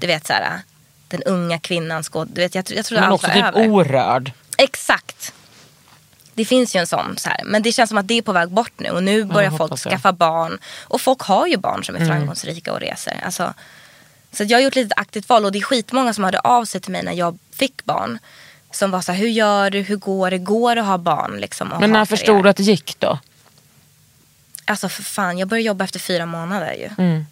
Du 0.00 0.06
vet 0.06 0.26
så 0.26 0.32
här, 0.32 0.60
den 1.08 1.22
unga 1.22 1.58
kvinnan 1.58 2.04
skåd. 2.04 2.28
Du 2.32 2.40
vet, 2.40 2.54
jag, 2.54 2.64
tro- 2.64 2.76
jag 2.76 2.84
trodde 2.86 3.00
Men 3.00 3.12
allt 3.12 3.24
också 3.24 3.26
var 3.26 3.34
typ 3.34 3.44
över. 3.56 3.68
orörd. 3.68 4.32
Exakt. 4.58 5.32
Det 6.36 6.44
finns 6.44 6.76
ju 6.76 6.80
en 6.80 6.86
sån 6.86 7.16
så 7.18 7.28
här. 7.28 7.40
Men 7.44 7.62
det 7.62 7.72
känns 7.72 7.88
som 7.88 7.98
att 7.98 8.08
det 8.08 8.18
är 8.18 8.22
på 8.22 8.32
väg 8.32 8.48
bort 8.48 8.72
nu. 8.76 8.90
Och 8.90 9.02
nu 9.02 9.24
börjar 9.24 9.50
folk 9.50 9.72
jag. 9.72 9.78
skaffa 9.78 10.12
barn. 10.12 10.58
Och 10.82 11.00
folk 11.00 11.20
har 11.20 11.46
ju 11.46 11.56
barn 11.56 11.84
som 11.84 11.96
är 11.96 12.06
framgångsrika 12.06 12.72
och 12.72 12.80
reser. 12.80 13.20
Alltså, 13.24 13.54
så 14.32 14.44
jag 14.44 14.58
har 14.58 14.62
gjort 14.62 14.74
lite 14.74 14.94
aktivt 14.94 15.28
val. 15.28 15.44
Och 15.44 15.52
det 15.52 15.58
är 15.58 15.62
skitmånga 15.62 16.12
som 16.12 16.24
hörde 16.24 16.40
av 16.40 16.64
sig 16.64 16.80
till 16.80 16.92
mig 16.92 17.02
när 17.02 17.12
jag 17.12 17.38
fick 17.52 17.84
barn. 17.84 18.18
Som 18.70 18.90
var 18.90 19.00
så 19.00 19.12
här, 19.12 19.18
hur 19.18 19.28
gör 19.28 19.70
du? 19.70 19.80
Hur 19.80 19.96
går 19.96 20.30
det? 20.30 20.38
Går 20.38 20.74
det 20.74 20.80
att 20.80 20.86
ha 20.86 20.98
barn? 20.98 21.36
Liksom, 21.40 21.72
och 21.72 21.80
Men 21.80 21.92
när 21.92 22.04
förstod 22.04 22.44
du 22.44 22.48
att 22.48 22.56
det 22.56 22.62
gick 22.62 22.96
då? 22.98 23.18
Alltså 24.64 24.88
för 24.88 25.02
fan, 25.02 25.38
jag 25.38 25.48
började 25.48 25.66
jobba 25.66 25.84
efter 25.84 25.98
fyra 25.98 26.26
månader 26.26 26.72
ju. 26.72 27.04
Mm. 27.04 27.26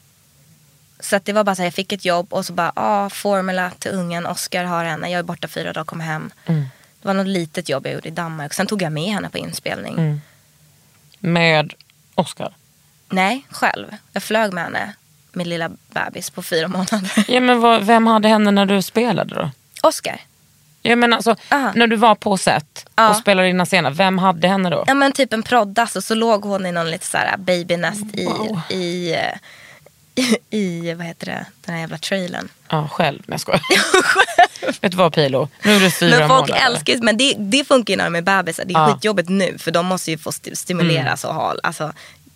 Så 1.01 1.17
att 1.17 1.25
det 1.25 1.33
var 1.33 1.45
bara 1.45 1.55
så 1.55 1.63
här, 1.63 1.67
jag 1.67 1.75
fick 1.75 1.93
ett 1.93 2.05
jobb 2.05 2.33
och 2.33 2.47
så 2.47 2.53
bara, 2.53 2.73
ah, 2.77 3.11
formula 3.11 3.71
till 3.79 3.91
ungen, 3.91 4.27
Oscar 4.27 4.65
har 4.65 4.85
henne, 4.85 5.11
jag 5.11 5.19
är 5.19 5.23
borta 5.23 5.49
fyra 5.49 5.73
dagar, 5.73 5.85
kommer 5.85 6.05
hem. 6.05 6.31
Mm. 6.47 6.65
Det 7.05 7.09
var 7.09 7.15
något 7.15 7.27
litet 7.27 7.69
jobb 7.69 7.87
jag 7.87 7.95
gjorde 7.95 8.09
i 8.09 8.11
Danmark. 8.11 8.55
Sen 8.55 8.67
tog 8.67 8.83
jag 8.83 8.93
med 8.93 9.13
henne 9.13 9.29
på 9.29 9.39
inspelning. 9.39 9.93
Mm. 9.99 10.21
Med 11.19 11.73
Oscar? 12.15 12.55
Nej, 13.09 13.47
själv. 13.51 13.87
Jag 14.13 14.23
flög 14.23 14.53
med 14.53 14.65
henne, 14.65 14.95
min 15.33 15.49
lilla 15.49 15.71
bebis 15.93 16.31
på 16.31 16.43
fyra 16.43 16.69
månader. 16.69 17.25
Ja, 17.29 17.41
men 17.41 17.61
vad, 17.61 17.83
vem 17.83 18.07
hade 18.07 18.29
henne 18.29 18.51
när 18.51 18.67
du 18.67 18.83
spelade 18.83 19.35
då? 19.35 19.51
Oscar. 19.83 20.21
Ja, 20.83 20.97
men 20.97 21.13
alltså, 21.13 21.37
Aha. 21.51 21.73
när 21.75 21.87
du 21.87 21.97
var 21.97 22.15
på 22.15 22.37
set 22.37 22.87
och 23.11 23.17
spelade 23.17 23.49
dina 23.49 23.67
scener, 23.67 23.91
vem 23.91 24.19
hade 24.19 24.49
henne 24.49 24.71
då? 24.71 24.85
Ja 24.87 24.95
men 24.95 25.13
typ 25.13 25.33
en 25.33 25.43
proddas 25.43 25.97
och 25.97 26.05
så 26.05 26.15
låg 26.15 26.45
hon 26.45 26.67
i 26.67 26.73
någon 26.73 26.91
lite 26.91 27.07
så 27.07 27.17
här 27.19 27.37
babynest 27.37 28.15
i, 28.15 28.25
Wow. 28.25 28.61
i, 28.71 29.15
eh, 29.15 30.25
i, 30.51 30.95
vad 30.95 31.07
heter 31.07 31.27
det, 31.27 31.47
den 31.65 31.75
här 31.75 31.81
jävla 31.81 31.99
trailern. 31.99 32.49
Ja, 32.69 32.89
själv. 32.89 33.23
Nej, 33.27 33.35
jag 33.35 33.41
skojar. 33.41 33.61
Vet 34.81 34.93
du 34.93 34.97
vad 34.97 35.13
Pilo? 35.15 35.49
Nu 35.63 35.77
är 35.77 35.81
det 35.81 35.91
fyra 35.91 36.19
Men 36.19 36.29
folk 36.29 36.49
månader. 36.49 36.67
älskar 36.67 36.97
men 37.03 37.17
det, 37.17 37.35
det 37.39 37.65
funkar 37.65 37.93
ju 37.93 37.97
när 37.99 38.05
de 38.05 38.15
är 38.17 38.23
bebisar. 38.23 38.65
Det 38.65 38.75
är 38.75 38.79
Ja. 38.79 38.95
skitjobbigt 38.95 39.29
nu 39.29 39.59
för 39.59 39.71
de 39.71 39.87
måste 39.87 40.11
ju 40.11 40.19
få 40.19 40.31
sti- 40.31 40.55
stimuleras 40.55 41.25
och 41.25 41.35
ha, 41.35 41.55
alltså, 41.63 41.93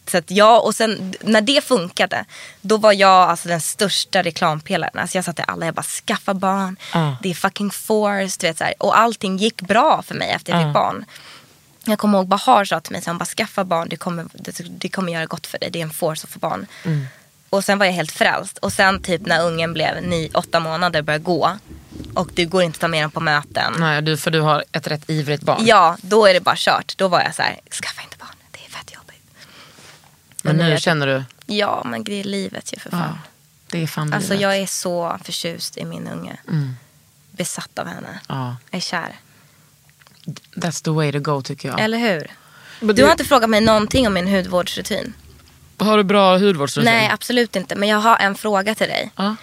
så 0.07 0.19
att 0.19 0.31
jag, 0.31 0.65
och 0.65 0.75
sen 0.75 1.15
när 1.21 1.41
det 1.41 1.65
funkade, 1.65 2.25
då 2.61 2.77
var 2.77 2.93
jag 2.93 3.11
alltså 3.31 3.49
den 3.49 3.61
största 3.61 4.23
reklampelaren. 4.23 4.99
Alltså 4.99 5.19
jag 5.19 5.25
sa 5.25 5.33
till 5.33 5.45
alla, 5.49 5.67
jag 5.67 5.75
bara 5.75 5.83
skaffa 5.83 6.35
barn, 6.35 6.77
Ja. 6.95 7.17
det 7.23 7.31
är 7.31 7.35
fucking 7.35 7.71
force, 7.71 8.37
du 8.41 8.47
vet 8.47 8.59
så 8.59 8.65
här. 8.65 8.75
Och 8.79 8.99
allting 8.99 9.37
gick 9.37 9.61
bra 9.63 10.03
för 10.03 10.15
mig 10.15 10.31
efter 10.31 10.53
jag 10.53 10.63
Ja. 10.63 10.67
fick 10.67 10.75
barn. 10.75 11.05
Jag 11.85 11.99
kommer 11.99 12.19
ihåg 12.19 12.29
Bahar 12.29 12.65
sa 12.65 12.81
till 12.81 12.93
mig, 12.93 13.03
så 13.03 13.11
han 13.11 13.19
bara 13.19 13.25
skaffa 13.25 13.65
barn, 13.65 13.89
det 13.89 13.97
kommer, 13.97 14.27
det, 14.33 14.61
det 14.81 14.89
kommer 14.89 15.13
göra 15.13 15.27
gott 15.27 15.47
för 15.47 15.59
dig, 15.59 15.71
det 15.71 15.79
är 15.79 15.83
en 15.83 15.91
force 15.91 16.25
att 16.25 16.31
få 16.33 16.39
barn. 16.39 16.67
Mm. 16.85 17.07
Och 17.51 17.65
sen 17.65 17.79
var 17.79 17.87
jag 17.87 17.93
helt 17.93 18.13
frälst. 18.13 18.59
Och 18.59 18.73
sen 18.73 19.03
typ 19.03 19.27
när 19.27 19.47
ungen 19.47 19.73
blev 19.73 20.03
nio, 20.03 20.31
åtta 20.35 20.61
månader 20.61 21.03
började 21.03 21.25
gå 21.25 21.59
och 22.15 22.31
du 22.35 22.47
går 22.47 22.63
inte 22.63 22.77
att 22.77 22.81
ta 22.81 22.89
med 22.89 23.03
den 23.03 23.11
på 23.11 23.21
möten. 23.21 23.75
Nej, 23.79 24.03
du, 24.03 24.17
för 24.17 24.31
du 24.31 24.41
har 24.41 24.65
ett 24.73 24.87
rätt 24.87 25.11
ivrigt 25.11 25.43
barn. 25.43 25.67
Ja, 25.67 25.97
då 26.03 26.27
är 26.27 26.35
det 26.35 26.41
bara 26.41 26.55
kört. 26.59 26.95
Då 26.99 27.09
var 27.09 27.21
jag 27.21 27.35
så 27.35 27.43
här, 27.43 27.61
skaffa 27.83 28.03
inte 28.03 28.17
barn, 28.19 28.29
det 28.51 28.59
är 28.67 28.71
fett 28.71 28.95
jobbigt. 28.95 29.23
men 30.43 30.57
nu 30.57 30.63
är 30.63 30.69
nu 30.69 30.75
det- 30.75 30.81
känner 30.81 31.07
du, 31.07 31.25
Ja, 31.47 31.83
men 31.87 32.05
det 32.05 32.21
är 32.21 32.25
livet 32.25 32.73
ju 32.73 32.79
för 32.79 32.91
fan. 32.91 33.01
ja, 33.01 33.19
det 33.67 33.83
är 33.83 33.87
fan 33.87 34.13
Alltså 34.13 34.29
livet. 34.33 34.43
jag 34.43 34.57
är 34.57 34.67
så 34.67 35.19
förtjust 35.25 35.77
i 35.77 35.85
min 35.85 36.09
unge. 36.09 36.37
Mm. 36.49 36.77
Besatt 37.31 37.79
av 37.79 37.87
henne. 37.87 38.21
Ja, 38.29 38.57
Jag 38.71 38.79
är 38.79 38.83
kär. 38.83 39.17
that's 40.55 40.85
the 40.85 40.91
way 40.91 41.13
to 41.13 41.19
go 41.21 41.43
tycker 41.43 41.69
jag. 41.69 41.81
Eller 41.81 41.99
hur? 41.99 42.31
Men 42.81 42.89
Du 42.89 42.93
det- 42.95 43.03
har 43.03 43.11
inte 43.13 43.25
frågat 43.25 43.51
mig 43.51 43.61
någonting 43.61 44.07
om 44.07 44.15
min 44.15 44.29
hudvårdsrutin. 44.29 45.15
Har 45.79 45.97
du 45.97 46.05
bra 46.05 46.39
hudvårdsrutin? 46.39 46.93
Nej, 46.93 47.11
absolut 47.13 47.57
inte. 47.57 47.75
Men 47.75 47.89
jag 47.89 47.99
har 47.99 48.17
en 48.17 48.35
fråga 48.35 48.75
till 48.75 48.89
dig. 48.89 49.11
Ja. 49.17 49.37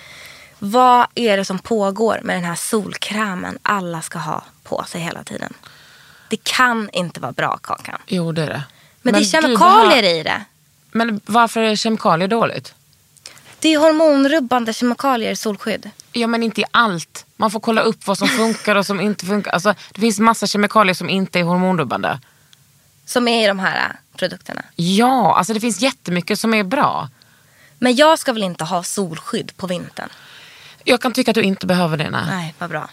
Vad 0.60 1.08
är 1.16 1.38
det 1.38 1.46
som 1.46 1.60
pågår 1.60 2.20
med 2.24 2.36
den 2.36 2.44
här 2.44 2.56
solkrämen 2.56 3.58
alla 3.62 4.02
ska 4.02 4.20
ha 4.20 4.44
på 4.64 4.84
sig 4.88 5.02
hela 5.02 5.24
tiden? 5.24 5.54
Det 6.30 6.44
kan 6.44 6.90
inte 6.94 7.20
vara 7.20 7.32
bra, 7.32 7.58
Kakan. 7.58 8.00
Jo, 8.08 8.32
det 8.32 8.44
är 8.44 8.48
det. 8.48 8.64
Men, 9.02 9.14
det 9.14 9.20
är 9.20 9.24
kemikalier 9.24 10.04
behö- 10.04 10.20
i 10.20 10.24
det. 10.24 10.42
Men 10.92 11.22
varför 11.26 11.62
är 11.62 11.76
kemikalier 11.76 12.28
dåligt? 12.28 12.74
Det 13.60 13.74
är 13.74 13.80
hormonrubbande 13.80 14.74
kemikalier 14.74 15.32
i 15.32 15.36
solskydd. 15.36 15.90
Ja 16.12 16.28
men 16.28 16.44
inte 16.44 16.62
i 16.62 16.66
allt. 16.72 17.26
Man 17.36 17.52
får 17.52 17.60
kolla 17.60 17.82
upp 17.82 18.08
vad 18.08 18.18
som 18.18 18.28
funkar 18.28 18.76
och 18.76 18.86
som 18.86 19.02
inte 19.02 19.26
funkar. 19.26 19.52
Alltså, 19.52 19.76
det 19.94 20.02
finns 20.02 20.20
massa 20.20 20.48
kemikalier 20.48 20.94
som 20.94 21.10
inte 21.10 21.40
är 21.40 21.44
hormonrubbande. 21.44 22.20
Som 23.06 23.28
är 23.28 23.44
i 23.44 23.48
de 23.48 23.60
här 23.60 23.96
produkterna. 24.18 24.62
Ja, 24.76 25.36
alltså 25.38 25.54
det 25.54 25.60
finns 25.60 25.82
jättemycket 25.82 26.40
som 26.40 26.54
är 26.54 26.64
bra. 26.64 27.10
Men 27.80 27.96
jag 27.96 28.20
ska 28.20 28.34
väl 28.34 28.44
inte 28.44 28.64
ha 28.64 28.84
solskydd 28.84 29.52
på 29.58 29.68
vintern? 29.68 30.10
Jag 30.84 31.02
kan 31.02 31.14
tycka 31.14 31.32
att 31.32 31.36
du 31.36 31.42
inte 31.44 31.66
behöver 31.66 31.98
det. 31.98 32.10
Nej. 32.10 32.22
Nej, 32.30 32.54
vad 32.60 32.70
bra. 32.70 32.90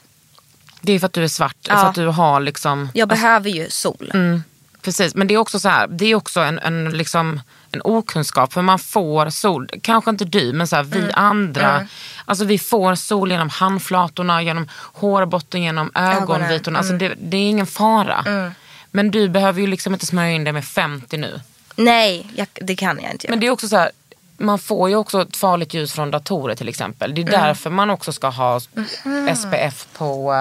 Det 0.81 0.93
är 0.93 0.99
för 0.99 1.07
att 1.07 1.13
du 1.13 1.25
är 1.25 1.29
svart. 1.29 1.57
Ja. 1.69 1.77
För 1.77 1.87
att 1.89 1.95
du 1.95 2.07
har 2.07 2.41
liksom... 2.41 2.89
Jag 2.95 3.09
behöver 3.09 3.51
ju 3.51 3.71
sol. 3.71 4.11
Mm, 4.15 4.43
precis, 4.83 5.15
men 5.15 5.27
det 5.27 5.35
är 5.35 5.39
också 5.39 5.61
så 5.61 5.69
här, 5.69 5.87
det 5.87 6.07
är 6.07 6.15
också 6.15 6.41
en, 6.41 6.59
en, 6.59 6.91
liksom, 6.91 7.41
en 7.73 7.81
okunskap. 7.85 8.53
För 8.53 8.63
man 8.63 8.79
får 8.79 9.31
sol, 9.31 9.69
kanske 9.83 10.11
inte 10.11 10.25
du, 10.25 10.53
men 10.53 10.67
så 10.67 10.77
här, 10.77 10.83
vi 10.83 10.99
Mm. 10.99 11.11
andra. 11.15 11.87
Alltså 12.25 12.45
vi 12.45 12.59
får 12.59 12.95
sol 12.95 13.31
genom 13.31 13.49
handflatorna, 13.49 14.43
genom 14.43 14.69
hårbotten, 14.75 15.63
genom 15.63 15.91
ögonvitorna. 15.95 16.79
Alltså 16.79 16.95
Mm. 16.95 17.09
det, 17.09 17.15
det 17.19 17.37
är 17.37 17.49
ingen 17.51 17.67
fara. 17.67 18.53
Men 18.95 19.11
du 19.11 19.29
behöver 19.29 19.61
ju 19.61 19.67
liksom 19.67 19.93
inte 19.95 20.07
smörja 20.07 20.31
in 20.31 20.45
dig 20.45 20.53
med 20.53 20.65
50 20.65 21.17
nu. 21.17 21.41
Nej, 21.77 22.31
jag, 22.37 22.47
det 22.55 22.77
kan 22.77 22.99
jag 23.03 23.11
inte 23.13 23.27
göra. 23.27 23.33
Men 23.33 23.41
det 23.41 23.47
är 23.47 23.51
också 23.51 23.69
så 23.69 23.77
här, 23.77 23.91
man 24.37 24.59
får 24.59 24.89
ju 24.91 24.97
också 24.97 25.23
ett 25.23 25.37
farligt 25.37 25.75
ljus 25.75 25.93
från 25.93 26.11
datorer 26.11 26.55
till 26.55 26.69
exempel. 26.69 27.15
Det 27.15 27.21
är 27.21 27.29
Mm. 27.29 27.41
därför 27.41 27.71
man 27.71 27.91
också 27.91 28.13
ska 28.13 28.29
ha 28.29 28.59
Mm-hmm. 28.59 29.35
SPF 29.35 29.87
på, 29.93 30.33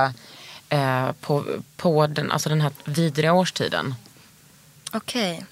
eh, 0.70 1.12
på, 1.22 1.44
på 1.78 2.08
den, 2.08 2.32
alltså 2.32 2.50
den 2.50 2.62
här 2.62 2.72
vidriga 2.86 3.34
årstiden. 3.34 3.96
Okej. 4.92 5.46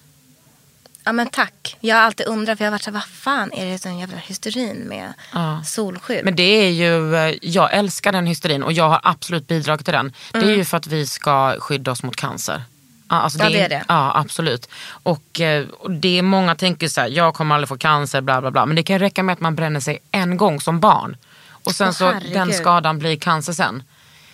Ja 1.04 1.12
men 1.12 1.30
tack. 1.30 1.78
Jag 1.80 1.96
har 1.96 2.04
alltid 2.04 2.28
undrat 2.28 2.58
för 2.58 2.66
jag 2.66 2.72
har 2.72 2.76
varit 2.76 2.84
så 2.84 2.92
vad 2.92 3.04
fan 3.06 3.54
är 3.54 3.66
det 3.66 3.80
sån 3.80 4.00
jävla 4.00 4.18
hysterin 4.18 4.78
med 4.78 5.14
Ja. 5.34 5.62
solskydd? 5.66 6.26
Men 6.26 6.36
det 6.36 6.44
är 6.44 6.70
ju, 6.70 7.16
eh, 7.16 7.36
jag 7.42 7.74
älskar 7.74 8.12
den 8.12 8.28
hysterin 8.28 8.64
och 8.64 8.74
jag 8.74 8.90
har 8.90 9.00
absolut 9.04 9.48
bidragit 9.48 9.86
till 9.86 9.94
den. 9.94 10.14
Det 10.32 10.38
är 10.40 10.56
ju 10.56 10.66
för 10.66 10.78
att 10.78 10.88
vi 10.88 11.08
ska 11.08 11.56
skydda 11.60 11.92
oss 11.92 12.04
mot 12.04 12.16
cancer. 12.16 12.62
Alltså 13.10 13.40
Mm. 13.40 13.54
Ja, 13.54 13.60
det 13.60 13.66
är 13.66 13.70
det. 13.70 13.86
Ja, 13.88 14.12
absolut. 14.16 14.70
Och, 15.04 15.42
eh, 15.42 15.68
och 15.70 15.92
det 15.92 16.18
är 16.18 16.22
många 16.22 16.56
tänker 16.56 16.88
så 16.88 17.02
här, 17.02 17.08
jag 17.08 17.34
kommer 17.34 17.56
aldrig 17.56 17.70
få 17.70 17.78
cancer, 17.78 18.22
bla 18.22 18.42
bla 18.42 18.52
bla. 18.52 18.66
Men 18.66 18.76
det 18.76 18.84
kan 18.84 19.00
räcka 19.00 19.24
med 19.24 19.34
att 19.34 19.40
man 19.40 19.56
bränner 19.56 19.80
sig 19.80 20.00
en 20.12 20.38
gång 20.38 20.62
som 20.62 20.80
barn. 20.80 21.18
Och 21.64 21.72
sen 21.76 21.88
Åh, 21.88 21.94
så 21.94 22.06
herregud. 22.06 22.34
den 22.34 22.54
skadan 22.54 23.00
blir 23.00 23.16
cancer 23.16 23.54
sen. 23.54 23.84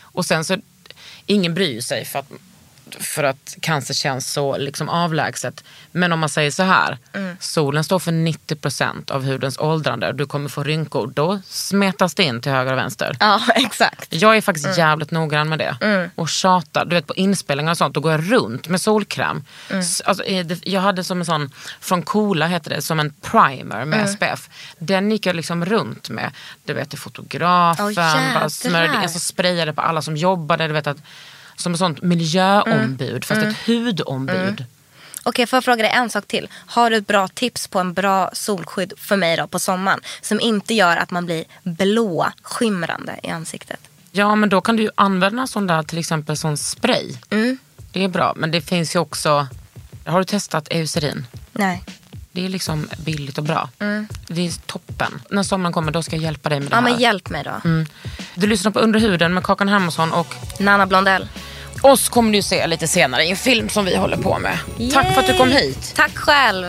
Och 0.02 0.26
sen 0.26 0.46
så, 0.46 0.58
ingen 1.26 1.54
bryr 1.54 1.82
sig 1.82 2.06
för 2.06 2.20
att, 2.20 2.32
för 3.00 3.24
att 3.24 3.56
cancer 3.62 3.94
känns 3.94 4.32
så 4.34 4.58
liksom 4.58 4.90
avlägset. 4.90 5.64
Men 5.96 6.12
om 6.12 6.20
man 6.20 6.30
säger 6.30 6.52
så 6.52 6.64
här, 6.64 6.98
Mm. 7.14 7.38
solen 7.40 7.84
står 7.84 8.00
för 8.00 8.12
90% 8.12 9.12
av 9.12 9.24
hudens 9.26 9.58
åldrande. 9.58 10.14
Du 10.14 10.26
kommer 10.26 10.50
få 10.50 10.64
rynkor, 10.64 11.12
då 11.16 11.42
smetas 11.48 12.14
det 12.16 12.24
in 12.24 12.42
till 12.42 12.52
höger 12.52 12.72
och 12.72 12.78
vänster. 12.78 13.18
Ja, 13.20 13.42
exakt. 13.56 14.08
Jag 14.10 14.38
är 14.38 14.42
faktiskt 14.42 14.78
jävligt 14.78 15.12
noggrann 15.12 15.50
med 15.50 15.60
det. 15.60 15.78
Mm. 15.82 16.10
Och 16.16 16.30
tjatar. 16.30 16.86
Du 16.86 16.96
vet 16.96 17.08
på 17.08 17.16
inspelningar 17.16 17.72
och 17.72 17.78
sånt, 17.78 17.94
då 17.94 18.00
går 18.02 18.12
jag 18.12 18.32
runt 18.32 18.68
med 18.68 18.82
solkräm. 18.82 19.44
Mm. 19.70 19.84
Alltså, 20.06 20.24
eh, 20.24 20.48
jag 20.64 20.82
hade 20.82 21.04
som 21.04 21.20
en 21.20 21.26
sån, 21.26 21.52
från 21.80 22.02
Coola 22.02 22.48
heter 22.48 22.70
det, 22.70 22.82
som 22.82 23.00
en 23.00 23.14
primer 23.22 23.86
med 23.86 24.00
Mm. 24.00 24.08
SPF. 24.08 24.50
Den 24.80 25.12
gick 25.12 25.26
jag 25.26 25.36
liksom 25.36 25.66
runt 25.66 26.10
med. 26.10 26.32
Du 26.66 26.74
vet 26.74 26.90
till 26.90 27.00
fotografen, 27.00 27.90
jädrar. 27.90 28.34
bara 28.34 28.50
smörjde, 28.50 28.98
alltså 28.98 29.20
sprayade 29.20 29.74
på 29.74 29.82
alla 29.82 30.02
som 30.02 30.18
jobbade. 30.18 30.68
Du 30.68 30.74
vet 30.74 30.88
att, 30.88 30.98
som 31.56 31.74
ett 31.74 31.80
sånt 31.80 32.02
miljöombud, 32.02 33.26
fast 33.26 33.42
ett 33.42 33.58
hudombud. 33.66 34.66
Okej, 35.28 35.48
får 35.48 35.58
jag 35.58 35.64
fråga 35.64 35.84
dig 35.84 35.92
en 35.92 36.10
sak 36.10 36.28
till? 36.28 36.48
Har 36.54 36.90
du 36.90 36.96
ett 36.96 37.08
bra 37.08 37.28
tips 37.28 37.68
på 37.68 37.80
en 37.80 37.94
bra 37.94 38.30
solskydd 38.34 38.94
för 38.98 39.18
mig 39.18 39.38
då 39.38 39.48
på 39.48 39.60
sommaren? 39.60 40.00
Som 40.22 40.40
inte 40.40 40.74
gör 40.74 40.98
att 40.98 41.12
man 41.12 41.26
blir 41.26 41.46
blå, 41.64 42.28
skimrande 42.42 43.20
i 43.24 43.30
ansiktet. 43.30 43.80
Ja 44.12 44.36
men 44.36 44.50
då 44.50 44.62
kan 44.62 44.76
du 44.76 44.84
ju 44.84 44.90
använda 44.96 45.48
sån 45.48 45.68
där 45.68 45.84
till 45.84 45.98
exempel 46.00 46.38
sån 46.38 46.58
spray. 46.58 47.14
Mm. 47.30 47.58
Det 47.92 48.04
är 48.04 48.08
bra, 48.08 48.34
men 48.36 48.52
det 48.52 48.62
finns 48.62 48.96
ju 48.96 49.00
också, 49.00 49.48
har 50.06 50.20
du 50.20 50.26
testat 50.26 50.68
Eucerin? 50.72 51.28
Nej. 51.52 51.84
Det 52.32 52.46
är 52.46 52.50
liksom 52.50 52.90
billigt 53.06 53.38
och 53.38 53.44
bra. 53.44 53.70
Det 54.28 54.48
är 54.48 54.52
toppen. 54.66 55.22
När 55.30 55.44
sommaren 55.44 55.74
kommer 55.74 55.92
då 55.92 56.04
ska 56.04 56.16
jag 56.16 56.24
hjälpa 56.24 56.50
dig 56.50 56.60
med 56.60 56.70
det 56.72 56.76
Mm. 56.76 56.86
Ja, 56.86 56.90
här. 56.90 56.96
men 56.98 57.02
hjälp 57.04 57.30
mig 57.30 57.44
då. 57.44 57.70
Mm. 57.70 57.86
Du 58.36 58.48
lyssnar 58.48 58.72
på 58.72 58.80
Under 58.80 59.00
huden 59.00 59.34
med 59.34 59.44
Kakan 59.44 59.70
Hermansson 59.70 60.12
och 60.14 60.36
Nanna 60.60 60.86
Blondell. 60.86 61.28
Oss 61.82 62.10
kommer 62.10 62.32
du 62.32 62.42
se 62.42 62.68
lite 62.68 62.88
senare 62.88 63.24
i 63.24 63.30
en 63.30 63.36
film 63.36 63.70
som 63.70 63.86
vi 63.86 63.96
håller 63.96 64.18
på 64.18 64.40
med. 64.40 64.58
Tack 64.94 65.14
för 65.14 65.22
att 65.22 65.28
du 65.28 65.38
kom 65.38 65.50
Yay! 65.50 65.62
hit. 65.68 65.94
Tack 65.96 66.18
själv. 66.18 66.66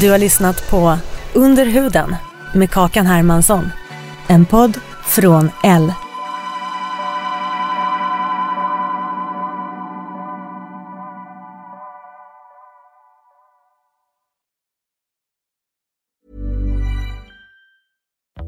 Du 0.00 0.10
har 0.10 0.18
lyssnat 0.18 0.70
på 0.70 0.98
Under 1.32 1.66
huden 1.66 2.16
med 2.54 2.70
Kakan 2.70 3.06
Hermansson. 3.06 3.70
En 4.28 4.46
podd 4.46 4.78
från 5.06 5.50
L. 5.64 5.92